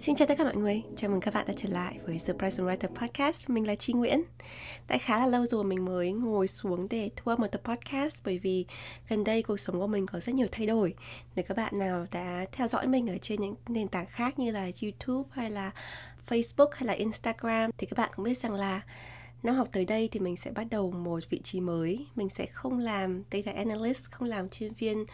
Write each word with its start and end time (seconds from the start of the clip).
Xin 0.00 0.16
chào 0.16 0.28
tất 0.28 0.38
cả 0.38 0.44
mọi 0.44 0.56
người, 0.56 0.82
chào 0.96 1.10
mừng 1.10 1.20
các 1.20 1.34
bạn 1.34 1.44
đã 1.48 1.54
trở 1.56 1.68
lại 1.68 1.98
với 2.06 2.20
The 2.26 2.32
Present 2.32 2.68
Writer 2.68 2.88
Podcast. 2.94 3.50
Mình 3.50 3.66
là 3.66 3.74
Chi 3.74 3.92
Nguyễn. 3.92 4.22
Đã 4.88 4.98
khá 4.98 5.18
là 5.18 5.26
lâu 5.26 5.46
rồi 5.46 5.64
mình 5.64 5.84
mới 5.84 6.12
ngồi 6.12 6.48
xuống 6.48 6.86
để 6.90 7.10
thu 7.16 7.30
âm 7.30 7.40
một 7.40 7.46
tập 7.46 7.60
podcast 7.64 8.22
Bởi 8.24 8.38
vì 8.38 8.66
gần 9.08 9.24
đây 9.24 9.42
cuộc 9.42 9.56
sống 9.56 9.80
của 9.80 9.86
mình 9.86 10.06
có 10.06 10.20
rất 10.20 10.34
nhiều 10.34 10.46
thay 10.52 10.66
đổi. 10.66 10.94
Nếu 11.36 11.44
các 11.48 11.56
bạn 11.56 11.78
nào 11.78 12.06
đã 12.12 12.46
theo 12.52 12.68
dõi 12.68 12.86
mình 12.86 13.06
ở 13.10 13.18
trên 13.22 13.40
những 13.40 13.54
nền 13.68 13.88
tảng 13.88 14.06
khác 14.06 14.38
như 14.38 14.50
là 14.50 14.70
YouTube 14.82 15.28
hay 15.32 15.50
là 15.50 15.70
Facebook 16.28 16.68
hay 16.72 16.86
là 16.86 16.92
Instagram 16.92 17.70
Thì 17.78 17.86
các 17.86 17.98
bạn 17.98 18.10
cũng 18.16 18.24
biết 18.24 18.38
rằng 18.38 18.52
là 18.52 18.80
Năm 19.46 19.54
học 19.54 19.68
tới 19.72 19.84
đây 19.84 20.08
thì 20.12 20.20
mình 20.20 20.36
sẽ 20.36 20.50
bắt 20.50 20.66
đầu 20.70 20.90
một 20.90 21.22
vị 21.30 21.40
trí 21.44 21.60
mới. 21.60 22.06
Mình 22.14 22.28
sẽ 22.28 22.46
không 22.46 22.78
làm 22.78 23.22
data 23.32 23.52
analyst, 23.52 24.10
không 24.10 24.28
làm 24.28 24.48
chuyên 24.48 24.72
viên 24.72 25.04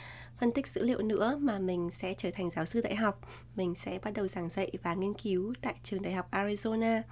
phân 0.40 0.52
tích 0.52 0.66
dữ 0.66 0.84
liệu 0.84 1.02
nữa 1.02 1.38
mà 1.40 1.58
mình 1.58 1.90
sẽ 1.98 2.14
trở 2.18 2.30
thành 2.30 2.50
giáo 2.50 2.64
sư 2.64 2.80
đại 2.80 2.96
học. 2.96 3.20
Mình 3.56 3.74
sẽ 3.74 3.98
bắt 4.02 4.10
đầu 4.14 4.28
giảng 4.28 4.48
dạy 4.48 4.72
và 4.82 4.94
nghiên 4.94 5.14
cứu 5.14 5.54
tại 5.60 5.74
trường 5.82 6.02
đại 6.02 6.12
học 6.12 6.30
Arizona, 6.30 7.02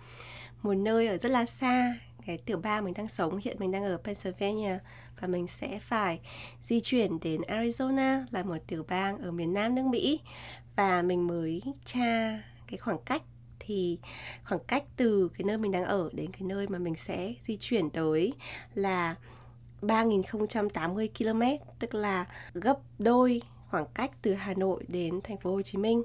một 0.63 0.75
nơi 0.75 1.09
ở 1.09 1.19
rất 1.19 1.29
là 1.29 1.47
xa. 1.47 1.95
Cái 2.27 2.39
tiểu 2.39 2.59
bang 2.59 2.85
mình 2.85 2.95
đang 2.95 3.09
sống 3.09 3.41
hiện 3.45 3.57
mình 3.61 3.71
đang 3.71 3.85
ở 3.85 3.99
Pennsylvania 4.05 4.79
và 5.21 5.29
mình 5.29 5.47
sẽ 5.47 5.79
phải 5.79 6.21
di 6.63 6.81
chuyển 6.81 7.21
đến 7.21 7.41
Arizona 7.41 8.25
là 8.31 8.43
một 8.43 8.59
tiểu 8.67 8.85
bang 8.89 9.19
ở 9.19 9.31
miền 9.31 9.53
nam 9.53 9.75
nước 9.75 9.85
Mỹ. 9.85 10.21
Và 10.77 11.03
mình 11.03 11.27
mới 11.27 11.63
tra 11.85 12.43
cái 12.67 12.79
khoảng 12.79 12.99
cách 13.05 13.23
thì 13.71 13.99
khoảng 14.45 14.61
cách 14.67 14.85
từ 14.97 15.31
cái 15.39 15.45
nơi 15.45 15.59
mình 15.59 15.73
đang 15.73 15.85
ở 15.85 16.11
đến 16.13 16.33
cái 16.33 16.43
nơi 16.43 16.67
mà 16.69 16.79
mình 16.79 16.95
sẽ 16.97 17.35
di 17.43 17.57
chuyển 17.57 17.91
tới 17.91 18.33
là 18.75 19.15
3.080 19.83 21.09
km, 21.19 21.65
tức 21.79 21.95
là 21.95 22.27
gấp 22.55 22.79
đôi 22.99 23.43
khoảng 23.69 23.87
cách 23.95 24.11
từ 24.23 24.35
Hà 24.35 24.55
Nội 24.55 24.85
đến 24.89 25.21
thành 25.25 25.37
phố 25.39 25.53
Hồ 25.53 25.63
Chí 25.63 25.79
Minh. 25.79 26.03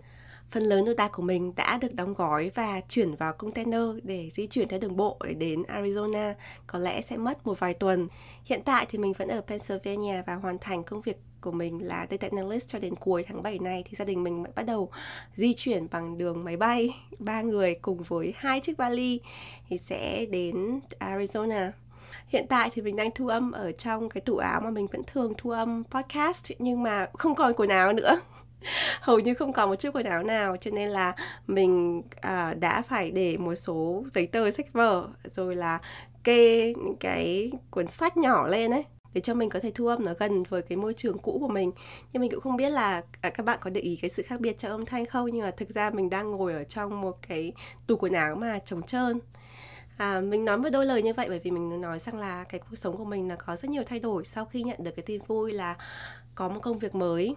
Phần 0.51 0.63
lớn 0.63 0.85
đồ 0.85 0.93
đạc 0.97 1.11
của 1.11 1.23
mình 1.23 1.53
đã 1.55 1.77
được 1.81 1.93
đóng 1.93 2.13
gói 2.13 2.51
và 2.55 2.81
chuyển 2.89 3.15
vào 3.15 3.33
container 3.33 3.83
để 4.03 4.29
di 4.33 4.47
chuyển 4.47 4.67
theo 4.67 4.79
đường 4.79 4.95
bộ 4.95 5.17
để 5.23 5.33
đến 5.33 5.61
Arizona. 5.61 6.33
Có 6.67 6.79
lẽ 6.79 7.01
sẽ 7.01 7.17
mất 7.17 7.47
một 7.47 7.59
vài 7.59 7.73
tuần. 7.73 8.07
Hiện 8.43 8.61
tại 8.65 8.85
thì 8.89 8.97
mình 8.97 9.13
vẫn 9.13 9.27
ở 9.27 9.41
Pennsylvania 9.41 10.21
và 10.27 10.35
hoàn 10.35 10.57
thành 10.61 10.83
công 10.83 11.01
việc 11.01 11.17
của 11.45 11.51
mình 11.51 11.87
là 11.87 12.07
data 12.11 12.27
analyst 12.31 12.67
cho 12.67 12.79
đến 12.79 12.95
cuối 12.95 13.23
tháng 13.27 13.43
7 13.43 13.59
này 13.59 13.83
thì 13.85 13.97
gia 13.97 14.05
đình 14.05 14.23
mình 14.23 14.43
bắt 14.55 14.63
đầu 14.63 14.89
di 15.35 15.53
chuyển 15.53 15.87
bằng 15.91 16.17
đường 16.17 16.43
máy 16.43 16.57
bay. 16.57 16.95
Ba 17.19 17.41
người 17.41 17.75
cùng 17.81 18.03
với 18.03 18.33
hai 18.37 18.59
chiếc 18.59 18.77
vali 18.77 19.19
thì 19.69 19.77
sẽ 19.77 20.25
đến 20.25 20.79
Arizona. 20.99 21.71
Hiện 22.27 22.45
tại 22.49 22.69
thì 22.73 22.81
mình 22.81 22.95
đang 22.95 23.11
thu 23.15 23.27
âm 23.27 23.51
ở 23.51 23.71
trong 23.71 24.09
cái 24.09 24.21
tủ 24.21 24.37
áo 24.37 24.61
mà 24.61 24.69
mình 24.69 24.87
vẫn 24.87 25.01
thường 25.07 25.33
thu 25.37 25.49
âm 25.49 25.83
podcast 25.83 26.51
nhưng 26.59 26.83
mà 26.83 27.07
không 27.13 27.35
còn 27.35 27.53
quần 27.53 27.69
áo 27.69 27.93
nữa. 27.93 28.19
Hầu 29.01 29.19
như 29.19 29.33
không 29.33 29.53
còn 29.53 29.69
một 29.69 29.75
chiếc 29.75 29.95
quần 29.95 30.05
áo 30.05 30.23
nào 30.23 30.57
cho 30.61 30.71
nên 30.71 30.89
là 30.89 31.15
mình 31.47 32.01
à, 32.21 32.53
đã 32.53 32.81
phải 32.81 33.11
để 33.11 33.37
một 33.37 33.55
số 33.55 34.03
giấy 34.13 34.27
tờ 34.27 34.51
sách 34.51 34.73
vở 34.73 35.07
rồi 35.23 35.55
là 35.55 35.79
kê 36.23 36.73
những 36.77 36.95
cái 36.99 37.51
cuốn 37.69 37.87
sách 37.87 38.17
nhỏ 38.17 38.47
lên 38.47 38.71
ấy 38.71 38.83
để 39.15 39.21
cho 39.21 39.33
mình 39.33 39.49
có 39.49 39.59
thể 39.59 39.71
thu 39.75 39.87
âm 39.87 40.05
nó 40.05 40.13
gần 40.19 40.43
với 40.43 40.61
cái 40.61 40.77
môi 40.77 40.93
trường 40.93 41.17
cũ 41.17 41.37
của 41.41 41.47
mình. 41.47 41.71
Nhưng 42.13 42.21
mình 42.21 42.31
cũng 42.31 42.41
không 42.41 42.57
biết 42.57 42.69
là 42.69 43.01
à, 43.21 43.29
các 43.29 43.45
bạn 43.45 43.59
có 43.61 43.69
để 43.69 43.81
ý 43.81 43.95
cái 44.01 44.09
sự 44.09 44.23
khác 44.23 44.39
biệt 44.39 44.57
trong 44.57 44.71
âm 44.71 44.85
thanh 44.85 45.05
không? 45.05 45.29
Nhưng 45.31 45.41
mà 45.41 45.51
thực 45.51 45.69
ra 45.69 45.89
mình 45.89 46.09
đang 46.09 46.31
ngồi 46.31 46.53
ở 46.53 46.63
trong 46.63 47.01
một 47.01 47.17
cái 47.27 47.53
tủ 47.87 47.95
quần 47.95 48.13
áo 48.13 48.35
mà 48.35 48.59
trống 48.65 48.83
trơn. 48.83 49.19
À, 49.97 50.19
mình 50.19 50.45
nói 50.45 50.57
một 50.57 50.69
đôi 50.69 50.85
lời 50.85 51.03
như 51.03 51.13
vậy 51.13 51.25
bởi 51.29 51.39
vì 51.39 51.51
mình 51.51 51.81
nói 51.81 51.99
rằng 51.99 52.19
là 52.19 52.43
cái 52.43 52.61
cuộc 52.69 52.75
sống 52.75 52.97
của 52.97 53.05
mình 53.05 53.27
là 53.27 53.35
có 53.35 53.55
rất 53.55 53.69
nhiều 53.71 53.83
thay 53.85 53.99
đổi 53.99 54.25
sau 54.25 54.45
khi 54.45 54.63
nhận 54.63 54.83
được 54.83 54.91
cái 54.95 55.03
tin 55.03 55.21
vui 55.27 55.51
là 55.51 55.75
có 56.35 56.49
một 56.49 56.59
công 56.61 56.79
việc 56.79 56.95
mới. 56.95 57.35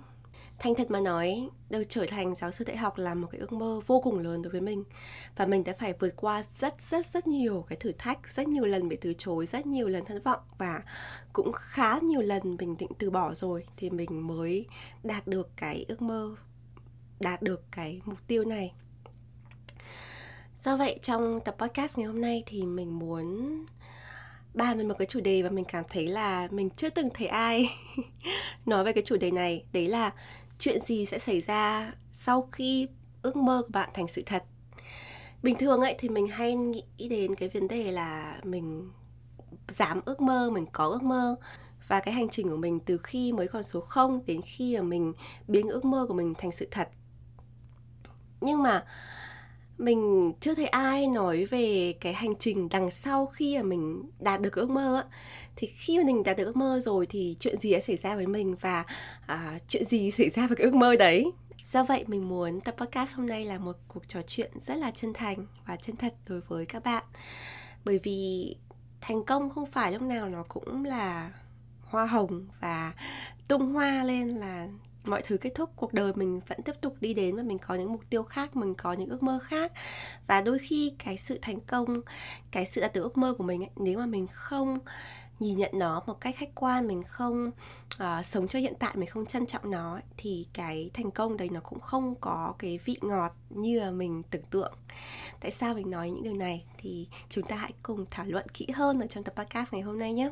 Thành 0.58 0.74
thật 0.74 0.91
mà 0.91 1.00
nói, 1.00 1.48
được 1.70 1.82
trở 1.88 2.06
thành 2.08 2.34
giáo 2.34 2.50
sư 2.50 2.64
đại 2.64 2.76
học 2.76 2.98
là 2.98 3.14
một 3.14 3.28
cái 3.30 3.41
ước 3.41 3.52
mơ 3.52 3.80
vô 3.86 4.00
cùng 4.00 4.19
lớn 4.19 4.42
đối 4.42 4.52
với 4.52 4.60
mình. 4.60 4.84
Và 5.36 5.46
mình 5.46 5.64
đã 5.64 5.72
phải 5.78 5.94
vượt 6.00 6.16
qua 6.16 6.44
rất 6.58 6.74
rất 6.91 7.06
rất 7.06 7.26
nhiều 7.26 7.64
cái 7.69 7.76
thử 7.76 7.92
thách 7.98 8.19
Rất 8.34 8.48
nhiều 8.48 8.64
lần 8.64 8.88
bị 8.88 8.96
từ 9.00 9.14
chối, 9.19 9.46
rất 9.46 9.66
nhiều 9.66 9.88
lần 9.88 10.04
thất 10.04 10.24
vọng 10.24 10.41
Và 10.58 10.82
cũng 11.32 11.52
khá 11.52 11.98
nhiều 11.98 12.20
lần 12.20 12.56
mình 12.56 12.76
định 12.78 12.91
từ 12.98 13.10
bỏ 13.10 13.34
rồi 13.34 13.64
Thì 13.76 13.91
mình 13.91 14.26
mới 14.26 14.66
đạt 15.02 15.26
được 15.26 15.50
cái 15.56 15.84
ước 15.88 16.02
mơ, 16.02 16.36
đạt 17.20 17.42
được 17.42 17.62
cái 17.70 18.00
mục 18.04 18.19
tiêu 18.26 18.44
này. 18.44 18.72
Do 20.60 20.76
vậy 20.76 20.98
trong 21.02 21.40
tập 21.44 21.56
podcast 21.58 21.98
ngày 21.98 22.06
hôm 22.06 22.20
nay 22.20 22.42
thì 22.46 22.62
mình 22.62 22.98
muốn 22.98 23.56
bàn 24.54 24.78
về 24.78 24.84
một 24.84 24.94
cái 24.98 25.06
chủ 25.06 25.20
đề 25.20 25.42
và 25.42 25.50
mình 25.50 25.64
cảm 25.64 25.84
thấy 25.90 26.06
là 26.06 26.48
mình 26.50 26.70
chưa 26.70 26.90
từng 26.90 27.08
thấy 27.14 27.26
ai 27.26 27.70
nói 28.66 28.84
về 28.84 28.92
cái 28.92 29.02
chủ 29.06 29.16
đề 29.16 29.30
này. 29.30 29.64
Đấy 29.72 29.88
là 29.88 30.12
chuyện 30.58 30.80
gì 30.80 31.06
sẽ 31.06 31.19
xảy 31.19 31.41
ra 31.41 31.92
sau 32.12 32.48
khi 32.52 32.88
ước 33.22 33.36
mơ 33.36 33.62
của 33.62 33.72
bạn 33.72 33.91
thành 33.94 34.08
sự 34.08 34.22
thật? 34.26 34.44
Bình 35.42 35.56
thường 35.58 35.80
ấy 35.80 35.94
thì 35.98 36.08
mình 36.08 36.26
hay 36.26 36.54
nghĩ 36.54 37.08
đến 37.10 37.34
cái 37.34 37.48
vấn 37.48 37.69
đề 37.69 37.92
là 37.92 38.41
mình 38.44 38.91
dám 39.69 40.00
ước 40.04 40.20
mơ, 40.20 40.50
mình 40.50 40.66
có 40.72 40.86
ước 40.86 41.02
mơ. 41.02 41.36
Và 41.88 42.00
cái 42.00 42.14
hành 42.14 42.28
trình 42.28 42.48
của 42.48 42.56
mình 42.56 42.80
từ 42.80 42.98
khi 42.98 43.32
mới 43.32 43.48
còn 43.48 43.62
số 43.62 43.80
0 43.80 44.20
đến 44.26 44.41
khi 44.44 44.76
mà 44.76 44.82
mình 44.82 45.12
biến 45.48 45.69
ước 45.69 45.84
mơ 45.84 46.06
của 46.08 46.14
mình 46.14 46.34
thành 46.38 46.52
sự 46.52 46.69
thật. 46.70 46.88
Nhưng 48.40 48.62
mà 48.62 48.84
mình 49.78 50.32
chưa 50.40 50.54
thấy 50.54 50.66
ai 50.66 51.06
nói 51.06 51.44
về 51.44 51.94
cái 52.00 52.14
hành 52.14 52.34
trình 52.38 52.69
đằng 52.69 52.90
sau 52.90 53.26
khi 53.26 53.56
mà 53.56 53.62
mình 53.62 54.10
đạt 54.19 54.40
được 54.40 54.54
ước 54.54 54.70
mơ 54.70 54.96
á 54.96 55.04
thì 55.60 55.66
khi 55.66 55.98
mà 55.98 56.04
mình 56.04 56.22
đạt 56.22 56.36
được 56.36 56.44
ước 56.44 56.56
mơ 56.56 56.80
rồi 56.80 57.06
thì 57.06 57.36
chuyện 57.41 57.58
gì 57.58 57.72
đã 57.72 57.80
xảy 57.80 57.96
ra 57.96 58.16
với 58.16 58.26
mình 58.26 58.56
và 58.60 58.84
à, 59.26 59.58
chuyện 59.69 59.84
gì 59.84 60.10
xảy 60.19 60.28
ra 60.28 60.46
với 60.46 60.56
cái 60.56 60.64
ước 60.64 60.74
mơ 60.74 60.96
đấy? 60.96 61.32
Do 61.64 61.84
vậy 61.84 62.04
mình 62.06 62.28
muốn 62.28 62.60
tập 62.60 62.74
podcast 62.78 63.14
hôm 63.16 63.26
nay 63.26 63.44
là 63.44 63.58
một 63.58 63.76
cuộc 63.88 64.08
trò 64.08 64.22
chuyện 64.26 64.50
rất 64.60 64.74
là 64.74 64.91
chân 64.91 65.12
thành 65.12 65.46
và 65.66 65.76
chân 65.76 65.96
thật 65.96 66.14
đối 66.28 66.41
với 66.41 66.66
các 66.66 66.84
bạn. 66.84 67.04
Bởi 67.84 68.00
vì 68.02 68.56
thành 69.00 69.24
công 69.24 69.50
không 69.50 69.66
phải 69.66 69.92
lúc 69.92 70.02
nào 70.02 70.28
nó 70.28 70.44
cũng 70.48 70.84
là 70.84 71.32
hoa 71.82 72.06
hồng 72.06 72.46
và 72.60 72.92
tung 73.48 73.72
hoa 73.72 74.04
lên 74.04 74.28
là 74.28 74.69
mọi 75.04 75.22
thứ 75.22 75.36
kết 75.36 75.50
thúc. 75.54 75.70
Cuộc 75.76 75.92
đời 75.92 76.12
mình 76.14 76.40
vẫn 76.48 76.62
tiếp 76.62 76.75
tục 76.80 76.96
đi 77.00 77.14
đến 77.14 77.36
và 77.36 77.42
mình 77.42 77.58
có 77.58 77.75
những 77.75 77.92
mục 77.92 78.02
tiêu 78.10 78.22
khác 78.22 78.56
mình 78.56 78.75
có 78.75 78.92
những 78.92 79.10
ước 79.10 79.22
mơ 79.22 79.38
khác. 79.42 79.72
Và 80.26 80.40
đôi 80.40 80.58
khi 80.58 80.92
cái 81.04 81.16
sự 81.16 81.38
thành 81.42 81.60
công 81.60 82.00
cái 82.50 82.66
sự 82.66 82.80
đạt 82.80 82.92
được 82.92 83.02
ước 83.02 83.19
mơ 83.19 83.34
của 83.38 83.44
mình 83.44 83.62
ấy, 83.62 83.70
nếu 83.76 83.98
mà 83.98 84.06
mình 84.06 84.26
không 84.32 84.78
nhìn 85.41 85.59
nhận 85.59 85.71
nó 85.75 86.03
một 86.06 86.21
cách 86.21 86.34
khách 86.37 86.54
quan 86.54 86.88
mình 86.88 87.03
không 87.03 87.50
uh, 88.03 88.26
sống 88.26 88.49
cho 88.49 88.59
hiện 88.59 88.75
tại 88.78 88.97
mình 88.97 89.09
không 89.09 89.26
trân 89.26 89.47
trọng 89.47 89.71
nó 89.71 89.93
ấy, 89.93 90.03
thì 90.16 90.47
cái 90.53 90.91
thành 90.94 91.10
công 91.10 91.37
đấy 91.37 91.49
nó 91.53 91.60
cũng 91.60 91.81
không 91.81 92.15
có 92.21 92.54
cái 92.59 92.78
vị 92.84 92.99
ngọt 93.00 93.32
như 93.50 93.81
là 93.81 93.91
mình 93.91 94.22
tưởng 94.31 94.43
tượng. 94.50 94.72
Tại 95.41 95.50
sao 95.50 95.75
mình 95.75 95.91
nói 95.91 96.10
những 96.10 96.22
điều 96.22 96.34
này? 96.34 96.65
Thì 96.78 97.09
chúng 97.28 97.44
ta 97.44 97.56
hãy 97.56 97.72
cùng 97.82 98.06
thảo 98.10 98.26
luận 98.28 98.47
kỹ 98.49 98.66
hơn 98.75 99.00
ở 99.00 99.06
trong 99.06 99.25
tập 99.25 99.34
podcast 99.37 99.72
ngày 99.72 99.82
hôm 99.82 99.99
nay 99.99 100.12
nhé. 100.12 100.31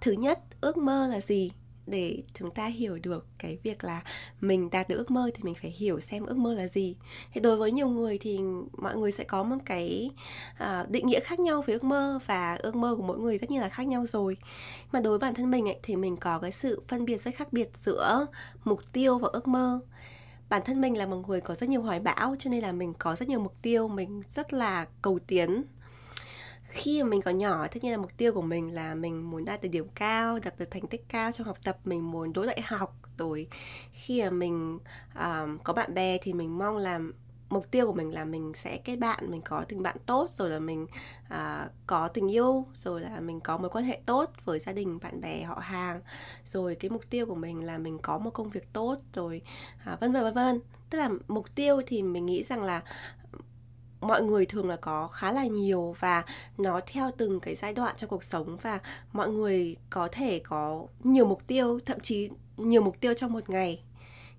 Thứ 0.00 0.12
nhất 0.12 0.40
ước 0.60 0.76
mơ 0.76 1.06
là 1.06 1.20
gì? 1.20 1.50
Để 1.90 2.22
chúng 2.34 2.50
ta 2.50 2.66
hiểu 2.66 2.98
được 3.02 3.26
cái 3.38 3.58
việc 3.62 3.84
là 3.84 4.02
mình 4.40 4.70
đạt 4.70 4.88
được 4.88 4.96
ước 4.96 5.10
mơ 5.10 5.30
thì 5.34 5.42
mình 5.42 5.54
phải 5.54 5.70
hiểu 5.70 6.00
xem 6.00 6.26
ước 6.26 6.36
mơ 6.36 6.54
là 6.54 6.68
gì. 6.68 6.96
Thì 7.32 7.40
đối 7.40 7.56
với 7.56 7.72
nhiều 7.72 7.88
người 7.88 8.18
thì 8.18 8.40
mọi 8.72 8.96
người 8.96 9.12
sẽ 9.12 9.24
có 9.24 9.42
một 9.42 9.56
cái 9.64 10.10
uh, 10.62 10.90
định 10.90 11.06
nghĩa 11.06 11.20
khác 11.20 11.40
nhau 11.40 11.62
về 11.62 11.74
ước 11.74 11.84
mơ 11.84 12.18
và 12.26 12.54
ước 12.54 12.76
mơ 12.76 12.94
của 12.96 13.02
mỗi 13.02 13.18
người 13.18 13.38
tất 13.38 13.50
nhiên 13.50 13.60
là 13.60 13.68
khác 13.68 13.86
nhau 13.86 14.06
rồi. 14.06 14.36
Mà 14.92 15.00
đối 15.00 15.10
với 15.10 15.18
bản 15.18 15.34
thân 15.34 15.50
mình 15.50 15.68
ấy, 15.68 15.78
thì 15.82 15.96
mình 15.96 16.16
có 16.16 16.38
cái 16.38 16.52
sự 16.52 16.82
phân 16.88 17.04
biệt 17.04 17.20
rất 17.20 17.34
khác 17.34 17.52
biệt 17.52 17.70
giữa 17.84 18.26
mục 18.64 18.80
tiêu 18.92 19.18
và 19.18 19.28
ước 19.32 19.48
mơ. 19.48 19.80
Bản 20.48 20.62
thân 20.64 20.80
mình 20.80 20.98
là 20.98 21.06
một 21.06 21.28
người 21.28 21.40
có 21.40 21.54
rất 21.54 21.68
nhiều 21.68 21.82
hoài 21.82 22.00
bão 22.00 22.36
cho 22.38 22.50
nên 22.50 22.62
là 22.62 22.72
mình 22.72 22.94
có 22.98 23.16
rất 23.16 23.28
nhiều 23.28 23.40
mục 23.40 23.54
tiêu 23.62 23.88
mình 23.88 24.22
rất 24.34 24.52
là 24.52 24.86
cầu 25.02 25.18
tiến 25.26 25.64
khi 26.68 27.02
mà 27.02 27.08
mình 27.08 27.22
còn 27.22 27.38
nhỏ 27.38 27.66
tất 27.66 27.84
nhiên 27.84 27.92
là 27.92 27.98
mục 27.98 28.10
tiêu 28.16 28.32
của 28.32 28.42
mình 28.42 28.74
là 28.74 28.94
mình 28.94 29.30
muốn 29.30 29.44
đạt 29.44 29.62
được 29.62 29.68
điểm 29.68 29.86
cao 29.94 30.38
đạt 30.38 30.58
được 30.58 30.70
thành 30.70 30.86
tích 30.86 31.04
cao 31.08 31.32
trong 31.32 31.46
học 31.46 31.58
tập 31.64 31.78
mình 31.84 32.10
muốn 32.10 32.32
đỗ 32.32 32.46
đại 32.46 32.60
học. 32.64 32.96
Rồi 33.18 33.48
khi 33.92 34.22
mà 34.22 34.30
mình 34.30 34.78
um, 35.14 35.58
có 35.58 35.72
bạn 35.72 35.94
bè 35.94 36.18
thì 36.22 36.32
mình 36.32 36.58
mong 36.58 36.76
là 36.76 37.00
mục 37.50 37.70
tiêu 37.70 37.86
của 37.86 37.92
mình 37.92 38.14
là 38.14 38.24
mình 38.24 38.52
sẽ 38.54 38.76
kết 38.76 38.96
bạn 38.96 39.30
mình 39.30 39.42
có 39.42 39.64
tình 39.68 39.82
bạn 39.82 39.96
tốt 40.06 40.30
rồi 40.30 40.50
là 40.50 40.58
mình 40.58 40.86
uh, 41.34 41.70
có 41.86 42.08
tình 42.08 42.32
yêu 42.32 42.66
rồi 42.74 43.00
là 43.00 43.20
mình 43.20 43.40
có 43.40 43.58
mối 43.58 43.70
quan 43.70 43.84
hệ 43.84 44.00
tốt 44.06 44.30
với 44.44 44.58
gia 44.58 44.72
đình 44.72 44.98
bạn 45.02 45.20
bè 45.20 45.42
họ 45.42 45.58
hàng. 45.58 46.00
Rồi 46.44 46.74
cái 46.74 46.90
mục 46.90 47.02
tiêu 47.10 47.26
của 47.26 47.34
mình 47.34 47.66
là 47.66 47.78
mình 47.78 47.98
có 47.98 48.18
một 48.18 48.30
công 48.30 48.50
việc 48.50 48.72
tốt 48.72 48.96
rồi 49.14 49.42
uh, 49.92 50.00
vân 50.00 50.12
vân 50.12 50.22
vân 50.22 50.34
vân. 50.34 50.60
Tức 50.90 50.98
là 50.98 51.10
mục 51.28 51.54
tiêu 51.54 51.80
thì 51.86 52.02
mình 52.02 52.26
nghĩ 52.26 52.42
rằng 52.42 52.62
là 52.62 52.82
mọi 54.00 54.22
người 54.22 54.46
thường 54.46 54.68
là 54.68 54.76
có 54.76 55.08
khá 55.08 55.32
là 55.32 55.44
nhiều 55.44 55.94
và 55.98 56.24
nó 56.58 56.80
theo 56.86 57.10
từng 57.16 57.40
cái 57.40 57.54
giai 57.54 57.72
đoạn 57.74 57.94
trong 57.96 58.10
cuộc 58.10 58.24
sống 58.24 58.56
và 58.62 58.80
mọi 59.12 59.28
người 59.28 59.76
có 59.90 60.08
thể 60.12 60.38
có 60.38 60.86
nhiều 61.04 61.26
mục 61.26 61.42
tiêu 61.46 61.78
thậm 61.86 62.00
chí 62.00 62.30
nhiều 62.56 62.82
mục 62.82 63.00
tiêu 63.00 63.14
trong 63.14 63.32
một 63.32 63.50
ngày 63.50 63.82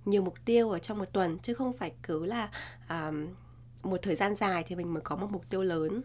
nhiều 0.06 0.22
mục 0.22 0.36
tiêu 0.46 0.72
ở 0.72 0.80
trong 0.80 0.98
một 0.98 1.14
tuần 1.14 1.38
chứ 1.40 1.54
không 1.54 1.74
phải 1.74 1.92
cứ 2.04 2.26
là 2.26 2.50
um, 2.90 3.28
một 3.84 3.98
thời 4.02 4.16
gian 4.16 4.36
dài 4.36 4.64
thì 4.68 4.76
mình 4.76 4.94
mới 4.94 5.02
có 5.02 5.16
một 5.16 5.28
mục 5.30 5.44
tiêu 5.50 5.62
lớn. 5.62 6.02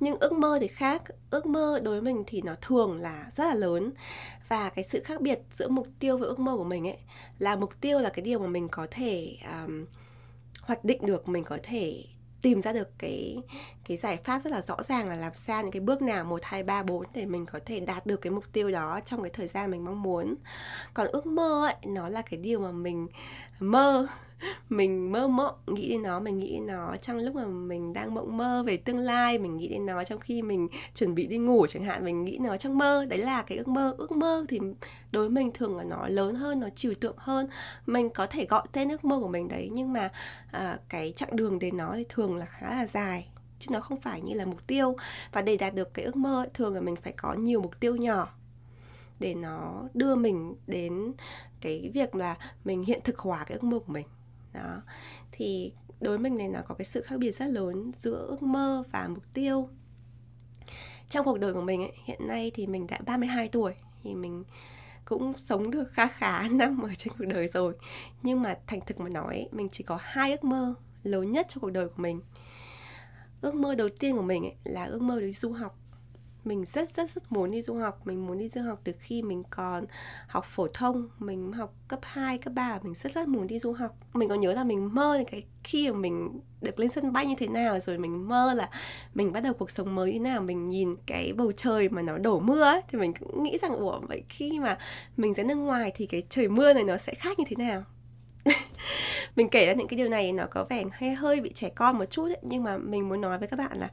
Nhưng 0.00 0.16
ước 0.20 0.32
mơ 0.32 0.58
thì 0.60 0.66
khác 0.66 1.02
ước 1.30 1.46
mơ 1.46 1.80
đối 1.82 2.00
với 2.00 2.12
mình 2.12 2.24
thì 2.26 2.42
nó 2.42 2.54
thường 2.60 3.00
là 3.00 3.30
rất 3.36 3.44
là 3.44 3.54
lớn. 3.54 3.92
Và 4.48 4.68
cái 4.70 4.84
sự 4.84 5.02
khác 5.04 5.20
biệt 5.20 5.40
giữa 5.52 5.68
mục 5.68 5.88
tiêu 5.98 6.18
với 6.18 6.28
ước 6.28 6.38
mơ 6.38 6.56
của 6.56 6.64
mình 6.64 6.88
ấy 6.88 6.98
là 7.38 7.56
mục 7.56 7.80
tiêu 7.80 7.98
là 7.98 8.10
cái 8.10 8.24
điều 8.24 8.38
mà 8.38 8.46
mình 8.46 8.68
có 8.68 8.86
thể 8.90 9.36
um, 9.64 9.84
hoạch 10.60 10.84
định 10.84 11.06
được 11.06 11.28
mình 11.28 11.44
có 11.44 11.58
thể 11.62 12.04
tìm 12.42 12.62
ra 12.62 12.72
được 12.72 12.98
cái 12.98 13.42
cái 13.88 13.96
giải 13.96 14.18
pháp 14.24 14.42
rất 14.42 14.50
là 14.50 14.62
rõ 14.62 14.82
ràng 14.82 15.08
là 15.08 15.16
làm 15.16 15.32
sao 15.34 15.62
những 15.62 15.70
cái 15.70 15.80
bước 15.80 16.02
nào 16.02 16.24
một, 16.24 16.40
hai, 16.44 16.62
ba, 16.62 16.82
bốn 16.82 17.04
để 17.14 17.26
mình 17.26 17.46
có 17.46 17.58
thể 17.66 17.80
đạt 17.80 18.06
được 18.06 18.16
cái 18.16 18.30
mục 18.30 18.44
tiêu 18.52 18.70
đó 18.70 19.00
trong 19.04 19.22
cái 19.22 19.30
thời 19.30 19.48
gian 19.48 19.70
mình 19.70 19.84
mong 19.84 20.02
muốn. 20.02 20.34
Còn 20.94 21.08
ước 21.08 21.26
mơ 21.26 21.66
ấy, 21.66 21.74
nó 21.86 22.08
là 22.08 22.22
cái 22.22 22.40
điều 22.40 22.60
mà 22.60 22.72
mình 22.72 23.08
mơ 23.60 24.06
mình 24.68 25.12
mơ 25.12 25.28
mộng, 25.28 25.54
nghĩ 25.66 25.88
đến 25.88 26.02
nó, 26.02 26.20
mình 26.20 26.38
nghĩ 26.38 26.52
đến 26.52 26.66
nó 26.66 26.96
trong 27.02 27.16
lúc 27.18 27.34
mà 27.34 27.44
mình 27.44 27.92
đang 27.92 28.14
mộng 28.14 28.36
mơ 28.36 28.62
về 28.66 28.76
tương 28.76 28.98
lai, 28.98 29.38
mình 29.38 29.56
nghĩ 29.56 29.68
đến 29.68 29.86
nó 29.86 30.04
trong 30.04 30.20
khi 30.20 30.42
mình 30.42 30.68
chuẩn 30.94 31.14
bị 31.14 31.26
đi 31.26 31.38
ngủ 31.38 31.66
chẳng 31.66 31.84
hạn, 31.84 32.04
mình 32.04 32.24
nghĩ 32.24 32.38
nó 32.40 32.56
trong 32.56 32.78
mơ. 32.78 33.04
Đấy 33.04 33.18
là 33.18 33.42
cái 33.42 33.58
ước 33.58 33.68
mơ 33.68 33.94
ước 33.98 34.12
mơ 34.12 34.44
thì 34.48 34.60
đối 35.12 35.22
với 35.22 35.30
mình 35.30 35.50
thường 35.54 35.76
là 35.76 35.84
nó 35.84 36.08
lớn 36.08 36.34
hơn 36.34 36.60
nó 36.60 36.68
trừu 36.74 36.94
tượng 37.00 37.16
hơn. 37.18 37.48
Mình 37.86 38.10
có 38.10 38.26
thể 38.26 38.46
gọi 38.46 38.66
tên 38.72 38.88
ước 38.88 39.04
mơ 39.04 39.20
của 39.20 39.28
mình 39.28 39.48
đấy 39.48 39.68
nhưng 39.72 39.92
mà 39.92 40.10
à, 40.50 40.78
cái 40.88 41.12
chặng 41.16 41.36
đường 41.36 41.58
đến 41.58 41.76
nó 41.76 41.92
thì 41.96 42.04
thường 42.08 42.36
là 42.36 42.46
khá 42.46 42.70
là 42.70 42.86
dài 42.86 43.28
chứ 43.58 43.68
nó 43.72 43.80
không 43.80 44.00
phải 44.00 44.20
như 44.20 44.34
là 44.34 44.44
mục 44.44 44.66
tiêu. 44.66 44.96
Và 45.32 45.42
để 45.42 45.56
đạt 45.56 45.74
được 45.74 45.94
cái 45.94 46.04
ước 46.04 46.16
mơ 46.16 46.42
ấy, 46.42 46.48
thường 46.54 46.74
là 46.74 46.80
mình 46.80 46.96
phải 46.96 47.12
có 47.12 47.34
nhiều 47.34 47.62
mục 47.62 47.80
tiêu 47.80 47.96
nhỏ 47.96 48.34
để 49.20 49.34
nó 49.34 49.84
đưa 49.94 50.14
mình 50.14 50.54
đến 50.66 51.12
cái 51.60 51.90
việc 51.94 52.14
là 52.14 52.36
mình 52.64 52.84
hiện 52.84 53.00
thực 53.04 53.18
hóa 53.18 53.44
cái 53.44 53.58
ước 53.58 53.64
mơ 53.64 53.78
của 53.78 53.92
mình. 53.92 54.06
Đó. 54.52 54.82
Thì 55.32 55.72
đối 56.00 56.18
với 56.18 56.18
mình 56.18 56.38
này 56.38 56.48
nó 56.48 56.60
có 56.68 56.74
cái 56.74 56.84
sự 56.84 57.02
khác 57.02 57.16
biệt 57.18 57.32
rất 57.32 57.46
lớn 57.46 57.92
giữa 57.98 58.26
ước 58.28 58.42
mơ 58.42 58.82
và 58.92 59.08
mục 59.08 59.24
tiêu. 59.34 59.68
Trong 61.08 61.24
cuộc 61.24 61.38
đời 61.38 61.54
của 61.54 61.60
mình 61.60 61.82
ấy, 61.82 61.92
hiện 62.04 62.28
nay 62.28 62.50
thì 62.54 62.66
mình 62.66 62.86
đã 62.86 62.98
32 63.06 63.48
tuổi 63.48 63.74
thì 64.02 64.14
mình 64.14 64.44
cũng 65.08 65.32
sống 65.38 65.70
được 65.70 65.92
khá 65.92 66.06
khá 66.06 66.48
năm 66.50 66.82
ở 66.82 66.94
trên 66.96 67.12
cuộc 67.18 67.24
đời 67.24 67.48
rồi. 67.48 67.74
Nhưng 68.22 68.42
mà 68.42 68.56
thành 68.66 68.80
thực 68.86 69.00
mà 69.00 69.08
nói 69.08 69.48
mình 69.52 69.68
chỉ 69.72 69.84
có 69.84 69.98
hai 70.02 70.30
ước 70.30 70.44
mơ 70.44 70.74
lớn 71.02 71.32
nhất 71.32 71.46
trong 71.48 71.60
cuộc 71.60 71.70
đời 71.70 71.88
của 71.88 72.02
mình. 72.02 72.20
Ước 73.40 73.54
mơ 73.54 73.74
đầu 73.74 73.88
tiên 73.98 74.16
của 74.16 74.22
mình 74.22 74.42
ấy, 74.44 74.54
là 74.64 74.84
ước 74.84 75.02
mơ 75.02 75.20
đi 75.20 75.32
du 75.32 75.52
học 75.52 75.78
mình 76.48 76.64
rất 76.72 76.96
rất 76.96 77.10
rất 77.10 77.32
muốn 77.32 77.50
đi 77.50 77.62
du 77.62 77.74
học. 77.74 78.06
Mình 78.06 78.26
muốn 78.26 78.38
đi 78.38 78.48
du 78.48 78.62
học 78.62 78.80
từ 78.84 78.92
khi 78.98 79.22
mình 79.22 79.42
còn 79.50 79.84
học 80.26 80.44
phổ 80.48 80.66
thông. 80.74 81.08
Mình 81.18 81.52
học 81.52 81.74
cấp 81.88 82.00
2, 82.02 82.38
cấp 82.38 82.52
3 82.54 82.78
mình 82.82 82.94
rất 82.94 83.12
rất 83.12 83.28
muốn 83.28 83.46
đi 83.46 83.58
du 83.58 83.72
học. 83.72 83.96
Mình 84.14 84.28
có 84.28 84.34
nhớ 84.34 84.52
là 84.52 84.64
mình 84.64 84.94
mơ 84.94 85.24
cái 85.30 85.44
khi 85.64 85.90
mà 85.90 85.98
mình 85.98 86.40
được 86.60 86.78
lên 86.78 86.88
sân 86.88 87.12
bay 87.12 87.26
như 87.26 87.34
thế 87.38 87.46
nào 87.46 87.80
rồi 87.80 87.98
mình 87.98 88.28
mơ 88.28 88.54
là 88.54 88.70
mình 89.14 89.32
bắt 89.32 89.40
đầu 89.40 89.54
cuộc 89.54 89.70
sống 89.70 89.94
mới 89.94 90.12
thế 90.12 90.18
nào 90.18 90.40
mình 90.40 90.68
nhìn 90.68 90.96
cái 91.06 91.32
bầu 91.32 91.52
trời 91.52 91.88
mà 91.88 92.02
nó 92.02 92.18
đổ 92.18 92.40
mưa 92.40 92.62
ấy, 92.62 92.80
thì 92.88 92.98
mình 92.98 93.12
cũng 93.14 93.42
nghĩ 93.42 93.58
rằng 93.62 93.72
ủa 93.72 94.00
vậy 94.00 94.22
khi 94.28 94.58
mà 94.58 94.78
mình 95.16 95.34
ra 95.34 95.44
nước 95.44 95.54
ngoài 95.54 95.92
thì 95.94 96.06
cái 96.06 96.22
trời 96.28 96.48
mưa 96.48 96.72
này 96.72 96.84
nó 96.84 96.96
sẽ 96.96 97.14
khác 97.14 97.38
như 97.38 97.44
thế 97.48 97.56
nào? 97.56 97.84
Mình 99.36 99.48
kể 99.48 99.66
ra 99.66 99.72
những 99.72 99.88
cái 99.88 99.96
điều 99.98 100.08
này 100.08 100.32
nó 100.32 100.46
có 100.50 100.64
vẻ 100.64 100.84
hơi 100.92 101.14
hơi 101.14 101.40
bị 101.40 101.52
trẻ 101.52 101.70
con 101.74 101.98
một 101.98 102.04
chút 102.10 102.24
ấy, 102.24 102.38
nhưng 102.42 102.62
mà 102.62 102.78
mình 102.78 103.08
muốn 103.08 103.20
nói 103.20 103.38
với 103.38 103.48
các 103.48 103.56
bạn 103.56 103.78
là 103.78 103.90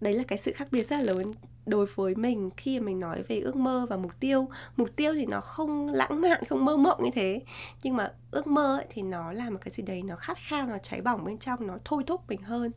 đấy 0.00 0.12
là 0.14 0.22
cái 0.28 0.38
sự 0.38 0.52
khác 0.52 0.68
biệt 0.70 0.88
rất 0.88 0.96
là 0.96 1.02
lớn 1.02 1.32
đối 1.68 1.86
với 1.86 2.14
mình 2.14 2.50
khi 2.56 2.80
mình 2.80 3.00
nói 3.00 3.22
về 3.22 3.40
ước 3.40 3.56
mơ 3.56 3.86
và 3.90 3.96
mục 3.96 4.12
tiêu. 4.20 4.48
Mục 4.76 4.88
tiêu 4.96 5.14
thì 5.14 5.26
nó 5.26 5.40
không 5.40 5.88
lãng 5.88 6.20
mạn 6.20 6.44
không 6.48 6.64
mơ 6.64 6.76
mộng 6.76 7.02
như 7.02 7.10
thế. 7.14 7.42
Nhưng 7.82 7.96
mà 7.96 8.12
ước 8.30 8.46
mơ 8.46 8.76
ấy, 8.76 8.86
thì 8.90 9.02
nó 9.02 9.32
là 9.32 9.50
một 9.50 9.58
cái 9.60 9.72
gì 9.72 9.82
đấy 9.82 10.02
nó 10.02 10.16
khát 10.16 10.38
khao 10.38 10.66
nó 10.66 10.78
cháy 10.78 11.00
bỏng 11.00 11.24
bên 11.24 11.38
trong 11.38 11.66
nó 11.66 11.78
thôi 11.84 12.02
thúc 12.06 12.22
mình 12.28 12.42
hơn. 12.42 12.72